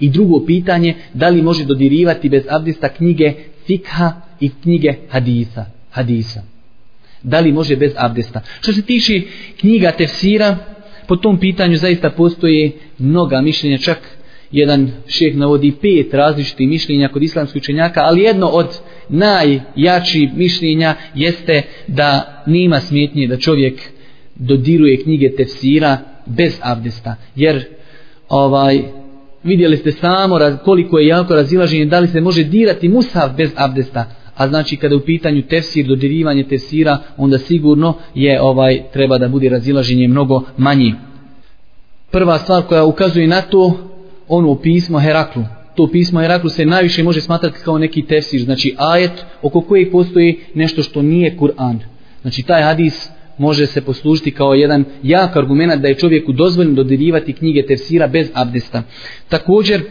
i 0.00 0.08
drugo 0.08 0.46
pitanje, 0.46 0.94
da 1.14 1.28
li 1.28 1.42
može 1.42 1.64
dodirivati 1.64 2.28
bez 2.28 2.42
abdesta 2.48 2.88
knjige 2.88 3.32
fikha 3.66 4.12
i 4.40 4.50
knjige 4.62 4.94
hadisa. 5.08 5.64
hadisa. 5.90 6.42
Da 7.22 7.40
li 7.40 7.52
može 7.52 7.76
bez 7.76 7.92
abdesta. 7.96 8.40
Što 8.60 8.72
se 8.72 8.82
tiče 8.82 9.22
knjiga 9.60 9.92
tefsira, 9.92 10.56
po 11.06 11.16
tom 11.16 11.38
pitanju 11.38 11.76
zaista 11.76 12.10
postoje 12.10 12.72
mnoga 12.98 13.40
mišljenja, 13.40 13.78
čak 13.78 14.17
jedan 14.52 14.90
šeh 15.06 15.36
navodi 15.36 15.72
pet 15.82 16.14
različitih 16.14 16.68
mišljenja 16.68 17.08
kod 17.08 17.22
islamskih 17.22 17.62
učenjaka, 17.62 18.00
ali 18.04 18.22
jedno 18.22 18.46
od 18.46 18.66
najjačih 19.08 20.34
mišljenja 20.36 20.94
jeste 21.14 21.62
da 21.86 22.42
nima 22.46 22.80
smetnje 22.80 23.26
da 23.26 23.36
čovjek 23.36 23.80
dodiruje 24.34 25.02
knjige 25.02 25.36
tefsira 25.36 25.98
bez 26.26 26.58
abdesta. 26.62 27.16
Jer 27.36 27.64
ovaj 28.28 28.82
vidjeli 29.44 29.76
ste 29.76 29.92
samo 29.92 30.38
raz, 30.38 30.54
koliko 30.64 30.98
je 30.98 31.06
jako 31.06 31.34
razilaženje 31.34 31.84
da 31.84 31.98
li 31.98 32.08
se 32.08 32.20
može 32.20 32.44
dirati 32.44 32.88
musav 32.88 33.30
bez 33.36 33.50
abdesta. 33.56 34.04
A 34.36 34.48
znači 34.48 34.76
kada 34.76 34.94
je 34.94 34.98
u 34.98 35.04
pitanju 35.04 35.42
tefsir, 35.42 35.86
dodirivanje 35.86 36.44
tefsira, 36.48 36.98
onda 37.16 37.38
sigurno 37.38 37.94
je 38.14 38.40
ovaj 38.42 38.82
treba 38.92 39.18
da 39.18 39.28
bude 39.28 39.48
razilaženje 39.48 40.08
mnogo 40.08 40.42
manji. 40.56 40.94
Prva 42.10 42.38
stvar 42.38 42.62
koja 42.62 42.84
ukazuje 42.84 43.26
na 43.26 43.42
to, 43.42 43.87
ono 44.28 44.54
pismo 44.54 44.98
Heraklu. 45.00 45.44
To 45.74 45.88
pismo 45.92 46.20
Heraklu 46.20 46.50
se 46.50 46.66
najviše 46.66 47.02
može 47.02 47.20
smatrati 47.20 47.58
kao 47.64 47.78
neki 47.78 48.02
tefsir, 48.02 48.40
znači 48.40 48.74
ajet 48.78 49.24
oko 49.42 49.60
kojeg 49.60 49.90
postoji 49.92 50.40
nešto 50.54 50.82
što 50.82 51.02
nije 51.02 51.36
Kur'an. 51.36 51.78
Znači 52.22 52.42
taj 52.42 52.62
hadis 52.62 53.08
može 53.38 53.66
se 53.66 53.80
poslužiti 53.80 54.30
kao 54.30 54.54
jedan 54.54 54.84
jak 55.02 55.36
argument 55.36 55.82
da 55.82 55.88
je 55.88 55.94
čovjeku 55.94 56.32
dozvoljeno 56.32 56.76
dodeljivati 56.76 57.32
knjige 57.32 57.66
tefsira 57.66 58.06
bez 58.06 58.30
abdesta. 58.34 58.82
Također, 59.28 59.82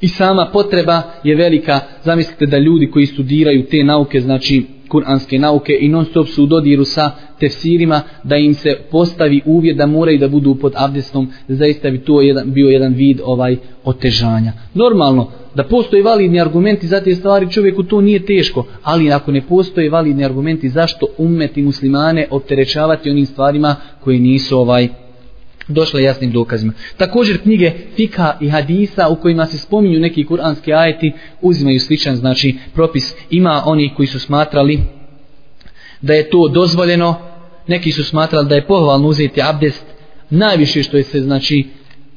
i 0.00 0.08
sama 0.08 0.50
potreba 0.52 1.02
je 1.24 1.36
velika. 1.36 1.80
Zamislite 2.04 2.46
da 2.46 2.58
ljudi 2.58 2.90
koji 2.90 3.06
studiraju 3.06 3.66
te 3.70 3.84
nauke, 3.84 4.20
znači 4.20 4.64
kuranske 4.90 5.38
nauke 5.38 5.78
i 5.80 5.88
non 5.88 6.04
stop 6.04 6.28
su 6.28 6.42
u 6.42 6.46
dodiru 6.46 6.84
sa 6.84 7.10
tefsirima, 7.40 8.00
da 8.22 8.36
im 8.36 8.54
se 8.54 8.76
postavi 8.90 9.40
uvjet 9.46 9.76
da 9.76 9.86
moraju 9.86 10.18
da 10.18 10.28
budu 10.28 10.54
pod 10.54 10.72
abdestom, 10.76 11.28
zaista 11.48 11.90
bi 11.90 11.98
to 11.98 12.20
jedan, 12.20 12.52
bio 12.52 12.68
jedan 12.68 12.94
vid 12.94 13.20
ovaj 13.24 13.56
otežanja. 13.84 14.52
Normalno, 14.74 15.30
da 15.54 15.64
postoje 15.64 16.02
validni 16.02 16.40
argumenti 16.40 16.86
za 16.86 17.00
te 17.00 17.14
stvari, 17.14 17.52
čovjeku 17.52 17.82
to 17.82 18.00
nije 18.00 18.26
teško, 18.26 18.66
ali 18.82 19.12
ako 19.12 19.32
ne 19.32 19.40
postoje 19.40 19.90
validni 19.90 20.24
argumenti, 20.24 20.68
zašto 20.68 21.06
umeti 21.18 21.62
muslimane 21.62 22.26
opterećavati 22.30 23.10
onim 23.10 23.26
stvarima 23.26 23.76
koji 24.00 24.18
nisu 24.18 24.58
ovaj 24.58 24.88
došle 25.70 26.02
jasnim 26.02 26.32
dokazima. 26.32 26.72
Također 26.96 27.42
knjige 27.42 27.72
Fika 27.96 28.36
i 28.40 28.48
Hadisa 28.48 29.08
u 29.08 29.16
kojima 29.16 29.46
se 29.46 29.58
spominju 29.58 30.00
neki 30.00 30.24
kuranski 30.24 30.72
ajeti 30.72 31.12
uzimaju 31.40 31.80
sličan 31.80 32.16
znači 32.16 32.56
propis. 32.74 33.14
Ima 33.30 33.62
oni 33.66 33.94
koji 33.96 34.06
su 34.06 34.20
smatrali 34.20 34.80
da 36.00 36.14
je 36.14 36.30
to 36.30 36.48
dozvoljeno, 36.48 37.14
neki 37.66 37.92
su 37.92 38.04
smatrali 38.04 38.48
da 38.48 38.54
je 38.54 38.66
pohvalno 38.66 39.08
uzeti 39.08 39.42
abdest, 39.42 39.84
najviše 40.30 40.82
što 40.82 40.96
je 40.96 41.02
se 41.02 41.20
znači 41.20 41.66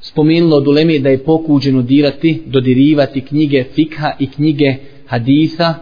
spomenulo 0.01 0.57
od 0.57 0.67
uleme 0.67 0.99
da 0.99 1.09
je 1.09 1.23
pokuđeno 1.23 1.81
dirati, 1.81 2.43
dodirivati 2.45 3.21
knjige 3.21 3.63
Fikha 3.75 4.11
i 4.19 4.27
knjige 4.31 4.75
Hadisa 5.07 5.73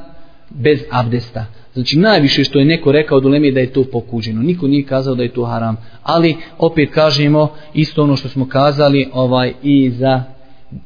bez 0.50 0.80
abdesta. 0.90 1.61
Znači 1.74 1.98
najviše 1.98 2.44
što 2.44 2.60
je 2.60 2.66
neko 2.66 2.92
rekao 2.92 3.18
od 3.18 3.26
uleme 3.26 3.52
da 3.52 3.60
je 3.60 3.74
to 3.74 3.84
pokuđeno. 3.84 4.42
Niko 4.42 4.68
nije 4.68 4.84
kazao 4.84 5.16
da 5.16 5.24
je 5.24 5.34
to 5.34 5.46
haram. 5.46 5.78
Ali 6.04 6.38
opet 6.58 6.90
kažemo 6.94 7.52
isto 7.74 8.04
ono 8.04 8.16
što 8.16 8.30
smo 8.30 8.48
kazali 8.50 9.10
ovaj 9.14 9.54
i 9.64 9.90
za 9.90 10.24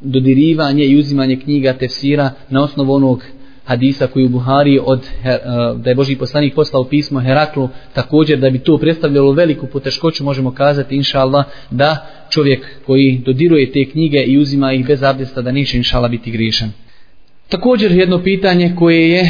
dodirivanje 0.01 0.85
i 0.85 0.99
uzimanje 0.99 1.35
knjiga 1.35 1.73
tefsira 1.73 2.31
na 2.49 2.63
osnovu 2.63 2.93
onog 2.93 3.23
hadisa 3.65 4.07
koji 4.07 4.25
u 4.25 4.29
Buhari 4.29 4.79
od 4.83 4.99
eh, 5.23 5.37
da 5.75 5.89
je 5.89 5.95
Boži 5.95 6.15
poslanik 6.15 6.55
poslao 6.55 6.83
pismo 6.83 7.19
Heraklu 7.19 7.69
također 7.93 8.39
da 8.39 8.49
bi 8.49 8.59
to 8.59 8.77
predstavljalo 8.77 9.31
veliku 9.31 9.67
poteškoću 9.67 10.23
možemo 10.23 10.51
kazati 10.51 10.95
inša 10.95 11.19
Allah 11.19 11.45
da 11.71 12.07
čovjek 12.29 12.65
koji 12.85 13.21
dodiruje 13.25 13.71
te 13.71 13.85
knjige 13.91 14.17
i 14.17 14.37
uzima 14.37 14.73
ih 14.73 14.85
bez 14.85 15.03
abdesta 15.03 15.41
da 15.41 15.51
neće 15.51 15.77
inša 15.77 15.97
Allah 15.97 16.11
biti 16.11 16.31
griješan. 16.31 16.71
Također 17.49 17.91
jedno 17.91 18.23
pitanje 18.23 18.73
koje 18.79 19.09
je 19.09 19.29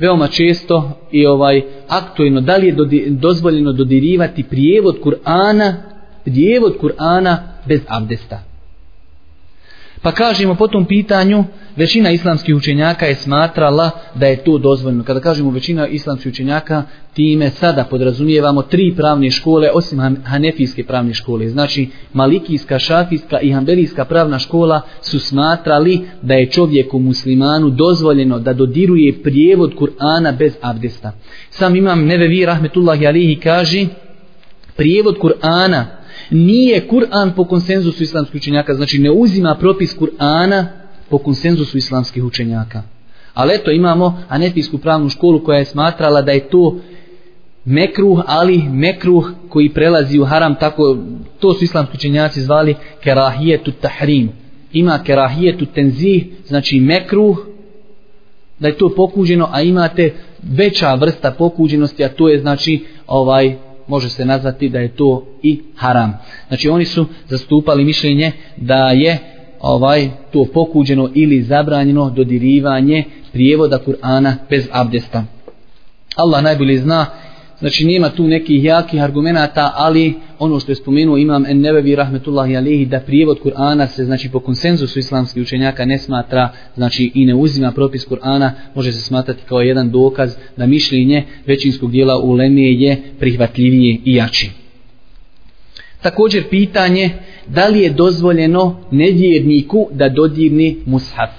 veoma 0.00 0.26
često 0.26 0.90
i 1.12 1.26
ovaj 1.26 1.62
aktuelno 1.88 2.40
da 2.40 2.56
li 2.56 2.66
je 2.66 2.76
dozvoljeno 3.10 3.72
dodirivati 3.72 4.42
prijevod 4.42 4.96
Kur'ana 5.04 5.74
prijevod 6.24 6.76
Kur'ana 6.80 7.36
bez 7.66 7.80
abdesta? 7.88 8.42
Pa 10.06 10.12
kažemo 10.12 10.54
po 10.54 10.68
tom 10.68 10.84
pitanju 10.84 11.44
većina 11.76 12.10
islamskih 12.10 12.54
učenjaka 12.56 13.06
je 13.06 13.14
smatrala 13.14 13.90
da 14.14 14.26
je 14.26 14.44
to 14.44 14.58
dozvoljeno. 14.58 15.04
Kada 15.04 15.20
kažemo 15.20 15.50
većina 15.50 15.86
islamskih 15.86 16.32
učenjaka 16.32 16.82
time 17.14 17.50
sada 17.50 17.84
podrazumijevamo 17.84 18.62
tri 18.62 18.94
pravne 18.96 19.30
škole 19.30 19.70
osim 19.74 20.18
hanefijske 20.24 20.84
pravne 20.84 21.14
škole. 21.14 21.48
Znači 21.48 21.88
malikijska, 22.12 22.78
šafijska 22.78 23.40
i 23.40 23.52
hanbelijska 23.52 24.04
pravna 24.04 24.38
škola 24.38 24.80
su 25.00 25.18
smatrali 25.20 26.00
da 26.22 26.34
je 26.34 26.50
čovjeku 26.50 26.98
muslimanu 26.98 27.70
dozvoljeno 27.70 28.38
da 28.38 28.52
dodiruje 28.52 29.22
prijevod 29.22 29.74
Kur'ana 29.74 30.36
bez 30.38 30.52
abdesta. 30.60 31.12
Sam 31.50 31.76
imam 31.76 32.04
nevevi 32.04 32.44
rahmetullahi 32.46 33.06
alihi 33.06 33.40
kaže 33.40 33.86
prijevod 34.76 35.16
Kur'ana 35.18 35.84
nije 36.30 36.88
Kur'an 36.88 37.32
po 37.36 37.44
konsenzusu 37.44 38.02
islamskih 38.02 38.34
učenjaka 38.40 38.74
znači 38.74 38.98
ne 38.98 39.10
uzima 39.10 39.56
propis 39.60 39.96
Kur'ana 39.98 40.64
po 41.08 41.18
konsenzusu 41.18 41.78
islamskih 41.78 42.24
učenjaka 42.24 42.82
ali 43.34 43.54
eto 43.54 43.70
imamo 43.70 44.22
anefijsku 44.28 44.78
pravnu 44.78 45.08
školu 45.08 45.44
koja 45.44 45.58
je 45.58 45.64
smatrala 45.64 46.22
da 46.22 46.32
je 46.32 46.48
to 46.48 46.80
mekruh, 47.64 48.22
ali 48.26 48.62
mekruh 48.62 49.30
koji 49.48 49.68
prelazi 49.68 50.18
u 50.18 50.24
haram, 50.24 50.54
tako 50.54 50.96
to 51.38 51.54
su 51.54 51.64
islamski 51.64 51.96
učenjaci 51.96 52.40
zvali 52.40 52.74
kerahijetu 53.02 53.72
tahrim. 53.80 54.30
Ima 54.72 54.98
kerahijetu 55.04 55.66
tenzih, 55.66 56.26
znači 56.46 56.80
mekruh, 56.80 57.38
da 58.58 58.68
je 58.68 58.76
to 58.76 58.94
pokuđeno, 58.96 59.48
a 59.52 59.62
imate 59.62 60.14
veća 60.42 60.94
vrsta 60.94 61.30
pokuđenosti, 61.30 62.04
a 62.04 62.08
to 62.08 62.28
je 62.28 62.38
znači 62.38 62.84
ovaj 63.06 63.56
može 63.88 64.08
se 64.08 64.24
nazvati 64.24 64.68
da 64.68 64.78
je 64.78 64.96
to 64.96 65.26
i 65.42 65.60
haram. 65.76 66.18
Znači 66.48 66.68
oni 66.68 66.84
su 66.84 67.06
zastupali 67.28 67.84
mišljenje 67.84 68.32
da 68.56 68.90
je 68.90 69.18
ovaj 69.60 70.08
to 70.32 70.46
pokuđeno 70.54 71.10
ili 71.14 71.42
zabranjeno 71.42 72.10
dodirivanje 72.10 73.04
prijevoda 73.32 73.78
Kur'ana 73.86 74.34
bez 74.50 74.68
abdesta. 74.72 75.24
Allah 76.16 76.42
najbolje 76.42 76.78
zna 76.78 77.06
Znači 77.58 77.84
nema 77.84 78.08
tu 78.08 78.28
nekih 78.28 78.64
jakih 78.64 79.02
argumenata, 79.02 79.72
ali 79.74 80.14
ono 80.38 80.60
što 80.60 80.72
je 80.72 80.76
spomenuo 80.76 81.16
imam 81.16 81.46
en 81.46 81.60
nebevi 81.60 81.94
rahmetullahi 81.94 82.56
alihi 82.56 82.86
da 82.86 83.00
prijevod 83.00 83.38
Kur'ana 83.44 83.86
se 83.86 84.04
znači 84.04 84.28
po 84.28 84.40
konsenzusu 84.40 84.98
islamskih 84.98 85.42
učenjaka 85.42 85.84
ne 85.84 85.98
smatra 85.98 86.52
znači 86.74 87.10
i 87.14 87.26
ne 87.26 87.34
uzima 87.34 87.72
propis 87.72 88.08
Kur'ana 88.08 88.50
može 88.74 88.92
se 88.92 89.00
smatrati 89.00 89.42
kao 89.48 89.60
jedan 89.60 89.90
dokaz 89.90 90.36
da 90.56 90.66
mišljenje 90.66 91.24
većinskog 91.46 91.90
dijela 91.90 92.20
u 92.20 92.32
Lemije 92.32 92.80
je 92.80 93.02
prihvatljivije 93.18 93.98
i 94.04 94.14
jači. 94.14 94.50
Također 96.02 96.48
pitanje 96.50 97.10
da 97.46 97.68
li 97.68 97.80
je 97.80 97.90
dozvoljeno 97.90 98.80
nevjerniku 98.90 99.88
da 99.92 100.08
dodirni 100.08 100.76
mushaf 100.86 101.30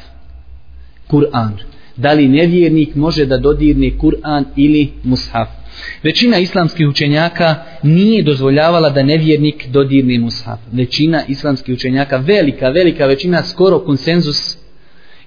Kur'an. 1.09 1.51
Da 1.97 2.13
li 2.13 2.27
nevjernik 2.27 2.95
može 2.95 3.25
da 3.25 3.37
dodirni 3.37 3.93
Kur'an 3.97 4.43
ili 4.55 4.89
mushaf? 5.03 5.56
Većina 6.03 6.37
islamskih 6.37 6.87
učenjaka 6.87 7.55
nije 7.83 8.23
dozvoljavala 8.23 8.89
da 8.89 9.03
nevjernik 9.03 9.67
dodirne 9.67 10.19
mushaf. 10.19 10.59
Većina 10.71 11.23
islamskih 11.27 11.75
učenjaka, 11.75 12.17
velika, 12.17 12.69
velika 12.69 13.05
većina, 13.05 13.43
skoro 13.43 13.79
konsenzus, 13.79 14.57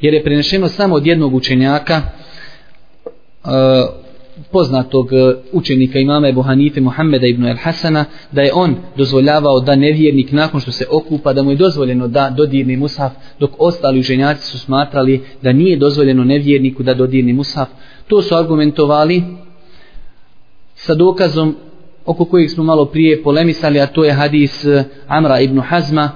jer 0.01 0.15
je 0.15 0.25
prenešeno 0.25 0.69
samo 0.69 0.95
od 0.95 1.07
jednog 1.07 1.35
učenjaka, 1.35 2.03
uh, 3.45 3.51
poznatog 4.51 5.13
e, 5.13 5.35
učenika 5.53 5.99
imama 5.99 6.29
Ebu 6.29 6.43
Hanife 6.43 6.81
Muhammeda 6.81 7.27
ibn 7.27 7.47
El 7.47 7.57
Hasana, 7.57 8.05
da 8.33 8.43
je 8.43 8.53
on 8.55 8.77
dozvoljavao 8.97 9.61
da 9.61 9.77
nevjernik 9.77 10.33
nakon 10.33 10.61
što 10.61 10.73
se 10.73 10.87
okupa, 10.91 11.33
da 11.33 11.43
mu 11.43 11.51
je 11.51 11.57
dozvoljeno 11.57 12.09
da 12.09 12.31
dodirne 12.37 12.77
mushaf, 12.77 13.13
dok 13.41 13.51
ostali 13.59 14.01
učenjaci 14.01 14.47
su 14.47 14.59
smatrali 14.59 15.21
da 15.43 15.53
nije 15.53 15.77
dozvoljeno 15.77 16.25
nevjerniku 16.25 16.83
da 16.83 16.95
dodirne 16.95 17.33
mushaf. 17.33 17.69
To 18.09 18.23
su 18.23 18.35
argumentovali 18.35 19.23
sa 20.85 20.95
dokazom 20.95 21.57
oko 22.07 22.25
kojeg 22.25 22.51
smo 22.51 22.65
malo 22.65 22.85
prije 22.85 23.23
polemisali, 23.23 23.81
a 23.81 23.87
to 23.87 24.05
je 24.05 24.13
hadis 24.13 24.65
eh, 24.65 24.85
Amra 25.07 25.41
ibn 25.41 25.61
Hazma, 25.61 26.11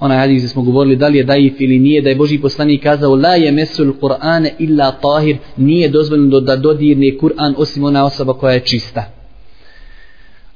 onaj 0.00 0.18
hadis 0.18 0.38
gdje 0.38 0.48
smo 0.48 0.62
govorili 0.62 0.96
da 0.96 1.08
li 1.08 1.18
je 1.18 1.24
daif 1.24 1.60
ili 1.60 1.78
nije, 1.78 2.02
da 2.02 2.08
je 2.08 2.16
Boži 2.16 2.38
poslanik 2.38 2.82
kazao 2.82 3.14
la 3.14 3.34
je 3.34 3.52
mesul 3.52 3.92
Kur'ane 4.00 4.50
illa 4.58 4.92
tahir, 4.92 5.36
nije 5.56 5.88
dozvoljeno 5.88 6.40
da 6.40 6.56
dodirne 6.56 7.18
Kur'an 7.20 7.54
osim 7.56 7.84
ona 7.84 8.04
osoba 8.04 8.32
koja 8.32 8.52
je 8.52 8.60
čista. 8.60 9.18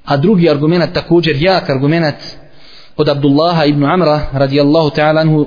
a 0.05 0.17
drugi 0.17 0.51
argument 0.51 0.93
također 0.95 1.37
jak 1.41 1.71
argument 1.71 2.17
od 2.97 3.09
Abdullaha 3.09 3.65
ibn 3.65 3.85
Amra 3.85 4.21
radijallahu 4.33 4.91
ta'ala 4.91 5.21
anhu 5.21 5.47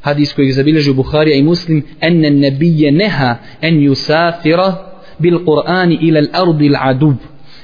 hadis 0.00 0.32
koji 0.32 0.52
zabilježu 0.52 0.94
Buharija 0.94 1.36
i 1.36 1.42
Muslim 1.42 1.82
enne 2.00 2.30
nebije 2.30 2.92
neha 2.92 3.36
en 3.60 3.74
yusafira 3.74 4.72
bil 5.18 5.38
Kur'ani 5.44 5.98
ila 6.00 6.20
al-ardi 6.20 6.68
al-adub 6.68 7.14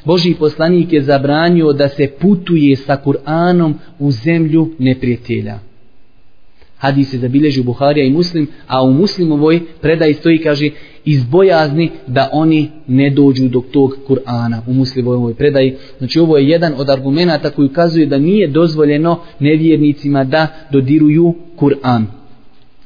Boži 0.04 0.34
poslanik 0.34 0.92
je 0.92 1.02
zabranio 1.02 1.72
da 1.72 1.88
se 1.88 2.06
putuje 2.20 2.76
sa 2.76 2.96
Kur'anom 3.04 3.74
u 3.98 4.10
zemlju 4.10 4.70
neprijatelja. 4.78 5.58
Hadis 6.76 7.10
se 7.10 7.18
zabilježi 7.18 7.60
u 7.60 7.64
Buharija 7.64 8.06
i 8.06 8.10
Muslim, 8.10 8.48
a 8.66 8.82
u 8.82 8.92
Muslimovoj 8.92 9.60
predaj 9.80 10.14
stoji 10.14 10.38
kaže 10.38 10.70
iz 11.04 11.24
bojazni 11.24 11.90
da 12.06 12.28
oni 12.32 12.70
ne 12.86 13.10
dođu 13.10 13.48
do 13.48 13.60
tog 13.72 13.96
Kur'ana 14.08 14.60
u 14.66 14.72
Muslimovoj 14.72 15.34
predaji. 15.34 15.76
Znači 15.98 16.20
ovo 16.20 16.36
je 16.36 16.48
jedan 16.48 16.74
od 16.76 16.90
argumenta 16.90 17.50
koji 17.50 17.66
ukazuje 17.66 18.06
da 18.06 18.18
nije 18.18 18.48
dozvoljeno 18.48 19.20
nevjernicima 19.38 20.24
da 20.24 20.46
dodiruju 20.72 21.34
Kur'an. 21.56 22.04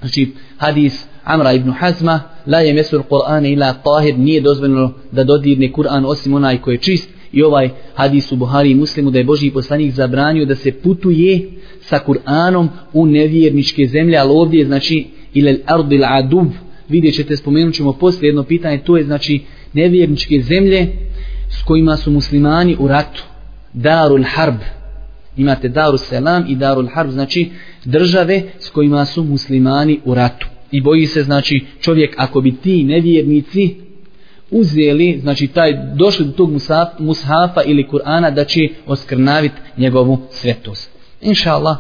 Znači 0.01 0.33
hadis 0.57 1.07
Amra 1.27 1.53
ibn 1.53 1.71
Hazma 1.71 2.21
la 2.47 2.61
je 2.61 2.75
mesul 2.75 3.03
Kur'an 3.03 3.47
ila 3.47 3.73
tahir 3.73 4.19
nije 4.19 4.41
dozvoljeno 4.41 4.93
da 5.13 5.25
dodirne 5.25 5.73
Kur'an 5.73 6.07
osim 6.07 6.35
onaj 6.35 6.61
koji 6.61 6.75
je 6.75 6.81
čist. 6.81 7.11
I 7.33 7.43
ovaj 7.43 7.71
hadis 7.95 8.33
u 8.33 8.37
Buhari 8.37 8.71
i 8.71 8.75
Muslimu 8.75 9.11
da 9.11 9.19
je 9.19 9.25
Boži 9.25 9.51
poslanik 9.51 9.93
zabranio 9.93 10.45
da 10.45 10.55
se 10.55 10.73
putuje 10.73 11.51
sa 11.81 11.99
Kur'anom 12.07 12.69
u 12.93 13.07
nevjerničke 13.07 13.87
zemlje, 13.87 14.19
ali 14.19 14.31
ovdje 14.33 14.59
je 14.59 14.67
znači 14.67 15.07
ilal 15.35 15.57
ardil 15.67 16.05
adub, 16.05 16.47
vidjet 16.89 17.15
ćete, 17.15 17.37
spomenut 17.37 17.75
ćemo 17.75 17.93
poslije 17.93 18.29
jedno 18.29 18.43
pitanje, 18.43 18.79
to 18.79 18.97
je 18.97 19.05
znači 19.05 19.41
nevjerničke 19.73 20.41
zemlje 20.41 20.89
s 21.51 21.63
kojima 21.63 21.97
su 21.97 22.11
muslimani 22.11 22.77
u 22.79 22.89
ratu, 22.89 23.25
darul 23.73 24.25
harb, 24.35 24.57
imate 25.37 25.69
darul 25.69 25.99
selam 25.99 26.45
i 26.49 26.57
darul 26.57 26.89
harb, 26.95 27.11
znači 27.11 27.51
države 27.85 28.43
s 28.59 28.71
kojima 28.71 29.05
su 29.05 29.25
muslimani 29.25 30.01
u 30.05 30.15
ratu. 30.15 30.56
I 30.77 30.81
boji 30.81 31.07
se, 31.07 31.23
znači, 31.23 31.65
čovjek, 31.81 32.15
ako 32.19 32.41
bi 32.41 32.57
ti 32.57 32.85
nevjernici 32.85 33.75
uzeli, 34.51 35.19
znači, 35.23 35.47
taj, 35.47 35.73
došli 35.95 36.25
do 36.25 36.33
tog 36.33 36.51
mushafa 36.99 37.63
ili 37.67 37.87
Kur'ana, 37.93 38.35
da 38.35 38.45
će 38.45 38.61
oskrnaviti 38.87 39.55
njegovu 39.77 40.19
svetost. 40.31 40.91
Inša 41.21 41.53
Allah, 41.53 41.77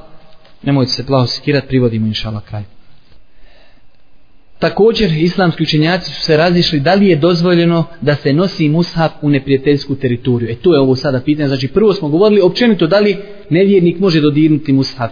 nemojte 0.63 0.93
se 0.93 1.07
plaho 1.07 1.27
sikirati, 1.27 1.69
privodimo 1.69 2.07
inša 2.07 2.29
Allah 2.29 2.43
kraj. 2.45 2.63
Također, 4.59 5.13
islamski 5.13 5.63
učenjaci 5.63 6.11
su 6.11 6.23
se 6.23 6.37
razišli 6.37 6.81
da 6.81 6.95
li 6.95 7.09
je 7.09 7.17
dozvoljeno 7.17 7.85
da 8.01 8.15
se 8.15 8.33
nosi 8.33 8.69
mushaf 8.69 9.13
u 9.23 9.31
neprijateljsku 9.31 9.95
teritoriju. 9.95 10.51
E 10.51 10.55
to 10.55 10.75
je 10.75 10.81
ovo 10.81 10.97
sada 10.97 11.21
pitanje. 11.21 11.49
Znači, 11.49 11.69
prvo 11.69 11.93
smo 11.93 12.09
govorili 12.09 12.41
općenito 12.41 12.87
da 12.87 13.01
li 13.01 13.17
nevjernik 13.51 13.99
može 13.99 14.21
dodirnuti 14.21 14.73
mushaf. 14.73 15.11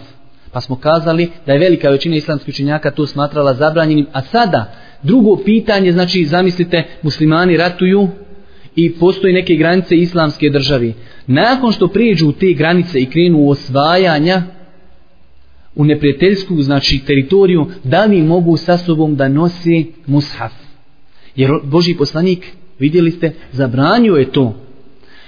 Pa 0.55 0.61
smo 0.61 0.75
kazali 0.75 1.29
da 1.45 1.53
je 1.53 1.59
velika 1.59 1.89
većina 1.89 2.15
islamskih 2.15 2.53
učenjaka 2.53 2.91
to 2.91 3.07
smatrala 3.07 3.53
zabranjenim. 3.53 4.07
A 4.11 4.21
sada, 4.21 4.73
drugo 5.03 5.37
pitanje, 5.45 5.91
znači, 5.91 6.25
zamislite, 6.25 6.83
muslimani 7.01 7.57
ratuju 7.57 8.07
i 8.75 8.93
postoji 8.93 9.33
neke 9.33 9.55
granice 9.55 9.95
islamske 9.95 10.49
državi. 10.49 10.93
Nakon 11.27 11.71
što 11.71 11.87
prijeđu 11.87 12.31
te 12.31 12.53
granice 12.53 13.01
i 13.01 13.05
krenu 13.05 13.39
u 13.39 13.49
osvajanja 13.49 14.43
u 15.75 15.85
neprijateljsku, 15.85 16.61
znači 16.61 16.99
teritoriju, 17.07 17.67
da 17.83 18.05
li 18.05 18.21
mogu 18.21 18.57
sa 18.57 18.77
sobom 18.77 19.15
da 19.15 19.27
nosi 19.27 19.91
mushaf? 20.05 20.53
Jer 21.35 21.51
Boži 21.63 21.95
poslanik, 21.97 22.45
vidjeli 22.79 23.11
ste, 23.11 23.33
zabranio 23.51 24.15
je 24.15 24.31
to. 24.31 24.55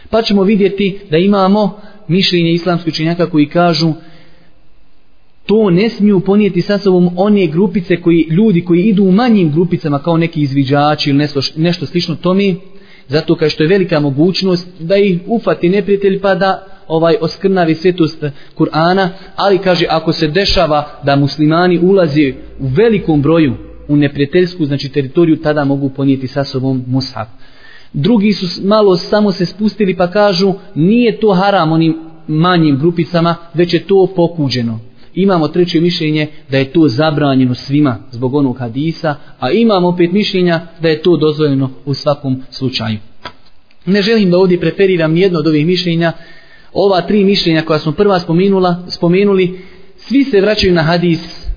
Pa 0.10 0.22
ćemo 0.22 0.44
vidjeti 0.44 1.00
da 1.12 1.18
imamo 1.18 1.80
mišljenje 2.08 2.52
islamskih 2.52 2.94
učenjaka 2.94 3.30
koji 3.30 3.50
kažu 3.50 3.94
to 5.48 5.70
ne 5.70 5.90
smiju 5.90 6.20
ponijeti 6.20 6.62
sa 6.62 6.78
sobom 6.78 7.10
one 7.16 7.48
grupice 7.48 8.02
koji 8.02 8.28
ljudi 8.30 8.66
koji 8.66 8.84
idu 8.84 9.04
u 9.04 9.12
manjim 9.12 9.52
grupicama 9.52 10.00
kao 10.00 10.18
neki 10.18 10.42
izviđači 10.42 11.10
ili 11.10 11.20
nešto, 11.20 11.40
nešto 11.56 11.86
slično 11.86 12.16
tome 12.16 12.56
zato 13.08 13.36
kao 13.36 13.50
što 13.50 13.64
je 13.64 13.70
velika 13.70 14.00
mogućnost 14.00 14.68
da 14.80 14.98
ih 14.98 15.20
ufati 15.28 15.70
neprijatelj 15.70 16.20
pa 16.20 16.36
da 16.36 16.68
ovaj 16.88 17.16
oskrnavi 17.22 17.76
svetost 17.76 18.24
eh, 18.24 18.32
Kur'ana, 18.58 19.10
ali 19.36 19.58
kaže 19.58 19.86
ako 19.90 20.14
se 20.14 20.28
dešava 20.28 21.00
da 21.04 21.16
muslimani 21.16 21.80
ulazi 21.80 22.34
u 22.60 22.68
velikom 22.68 23.22
broju 23.22 23.54
u 23.88 23.96
neprijateljsku, 23.96 24.66
znači 24.66 24.90
teritoriju, 24.90 25.42
tada 25.42 25.64
mogu 25.64 25.90
ponijeti 25.90 26.28
sa 26.28 26.44
sobom 26.44 26.84
mushaf. 26.88 27.28
Drugi 27.94 28.34
su 28.34 28.68
malo 28.68 28.96
samo 28.96 29.32
se 29.32 29.46
spustili 29.46 29.98
pa 29.98 30.12
kažu 30.12 30.54
nije 30.76 31.20
to 31.20 31.34
haram 31.34 31.72
onim 31.72 31.98
manjim 32.28 32.78
grupicama, 32.80 33.36
već 33.54 33.74
je 33.74 33.84
to 33.84 34.08
pokuđeno 34.16 34.80
imamo 35.18 35.48
treće 35.48 35.82
mišljenje 35.82 36.28
da 36.50 36.58
je 36.58 36.72
to 36.72 36.88
zabranjeno 36.88 37.56
svima 37.56 37.98
zbog 38.12 38.36
onog 38.36 38.58
hadisa, 38.60 39.16
a 39.40 39.52
imamo 39.52 39.88
opet 39.88 40.12
mišljenja 40.12 40.62
da 40.82 40.88
je 40.88 41.02
to 41.02 41.18
dozvoljeno 41.18 41.70
u 41.86 41.94
svakom 41.94 42.44
slučaju. 42.52 42.98
Ne 43.86 44.02
želim 44.02 44.32
da 44.32 44.38
ovdje 44.38 44.60
preferiram 44.60 45.18
jedno 45.18 45.40
od 45.40 45.48
ovih 45.48 45.66
mišljenja. 45.66 46.12
Ova 46.74 47.02
tri 47.02 47.24
mišljenja 47.24 47.62
koja 47.62 47.80
smo 47.80 47.92
prva 47.92 48.20
spomenula, 48.20 48.86
spomenuli, 48.88 49.60
svi 49.98 50.24
se 50.24 50.42
vraćaju 50.42 50.74
na 50.74 50.82
hadis 50.82 51.48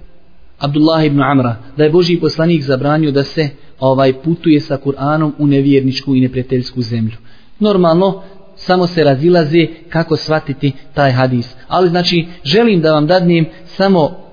Abdullah 0.59 1.07
ibn 1.07 1.23
Amra, 1.23 1.57
da 1.77 1.85
je 1.85 1.91
Boži 1.91 2.17
poslanik 2.17 2.63
zabranio 2.63 3.11
da 3.11 3.25
se 3.25 3.49
ovaj 3.81 4.13
putuje 4.13 4.61
sa 4.61 4.79
Kur'anom 4.85 5.33
u 5.39 5.47
nevjerničku 5.47 6.17
i 6.17 6.21
neprijateljsku 6.21 6.83
zemlju. 6.83 7.17
Normalno, 7.59 8.23
samo 8.61 8.87
se 8.87 9.05
razilaze 9.05 9.67
kako 9.89 10.17
shvatiti 10.17 10.73
taj 10.95 11.11
hadis. 11.11 11.55
Ali 11.69 11.89
znači, 11.89 12.27
želim 12.45 12.81
da 12.81 12.93
vam 12.93 13.07
dadnem 13.07 13.47
samo 13.67 14.31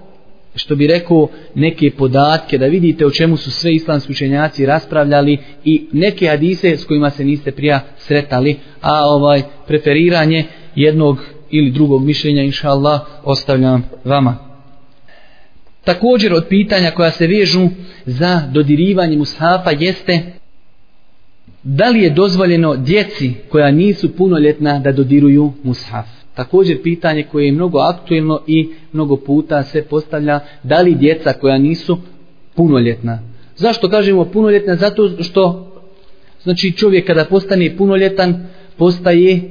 što 0.55 0.75
bi 0.75 0.87
rekao 0.87 1.27
neke 1.55 1.91
podatke 1.91 2.57
da 2.57 2.65
vidite 2.65 3.05
o 3.05 3.11
čemu 3.11 3.37
su 3.37 3.51
sve 3.51 3.73
islamski 3.73 4.11
učenjaci 4.11 4.65
raspravljali 4.65 5.37
i 5.65 5.85
neke 5.91 6.27
hadise 6.27 6.77
s 6.77 6.85
kojima 6.85 7.09
se 7.09 7.25
niste 7.25 7.51
prija 7.51 7.79
sretali 7.97 8.55
a 8.81 9.05
ovaj 9.05 9.41
preferiranje 9.67 10.45
jednog 10.75 11.17
ili 11.49 11.71
drugog 11.71 12.03
mišljenja 12.03 12.43
inša 12.43 12.69
Allah 12.69 13.01
ostavljam 13.23 13.83
vama 14.03 14.37
također 15.83 16.33
od 16.33 16.45
pitanja 16.49 16.91
koja 16.91 17.11
se 17.11 17.27
vežu 17.27 17.67
za 18.05 18.41
dodirivanje 18.53 19.17
mushafa 19.17 19.71
jeste 19.79 20.36
da 21.69 21.89
li 21.89 22.01
je 22.01 22.09
dozvoljeno 22.09 22.75
djeci 22.75 23.33
koja 23.49 23.71
nisu 23.71 24.15
punoljetna 24.15 24.79
da 24.79 24.91
dodiruju 24.91 25.53
mushaf. 25.63 26.05
Također 26.35 26.81
pitanje 26.83 27.23
koje 27.23 27.45
je 27.45 27.51
mnogo 27.51 27.79
aktuelno 27.79 28.41
i 28.47 28.69
mnogo 28.93 29.17
puta 29.17 29.63
se 29.63 29.81
postavlja 29.81 30.39
da 30.63 30.81
li 30.81 30.95
djeca 30.95 31.33
koja 31.33 31.57
nisu 31.57 31.97
punoljetna. 32.55 33.19
Zašto 33.55 33.89
kažemo 33.89 34.25
punoljetna? 34.25 34.75
Zato 34.75 35.23
što 35.23 35.71
znači 36.43 36.71
čovjek 36.71 37.07
kada 37.07 37.25
postane 37.25 37.77
punoljetan 37.77 38.47
postaje 38.77 39.41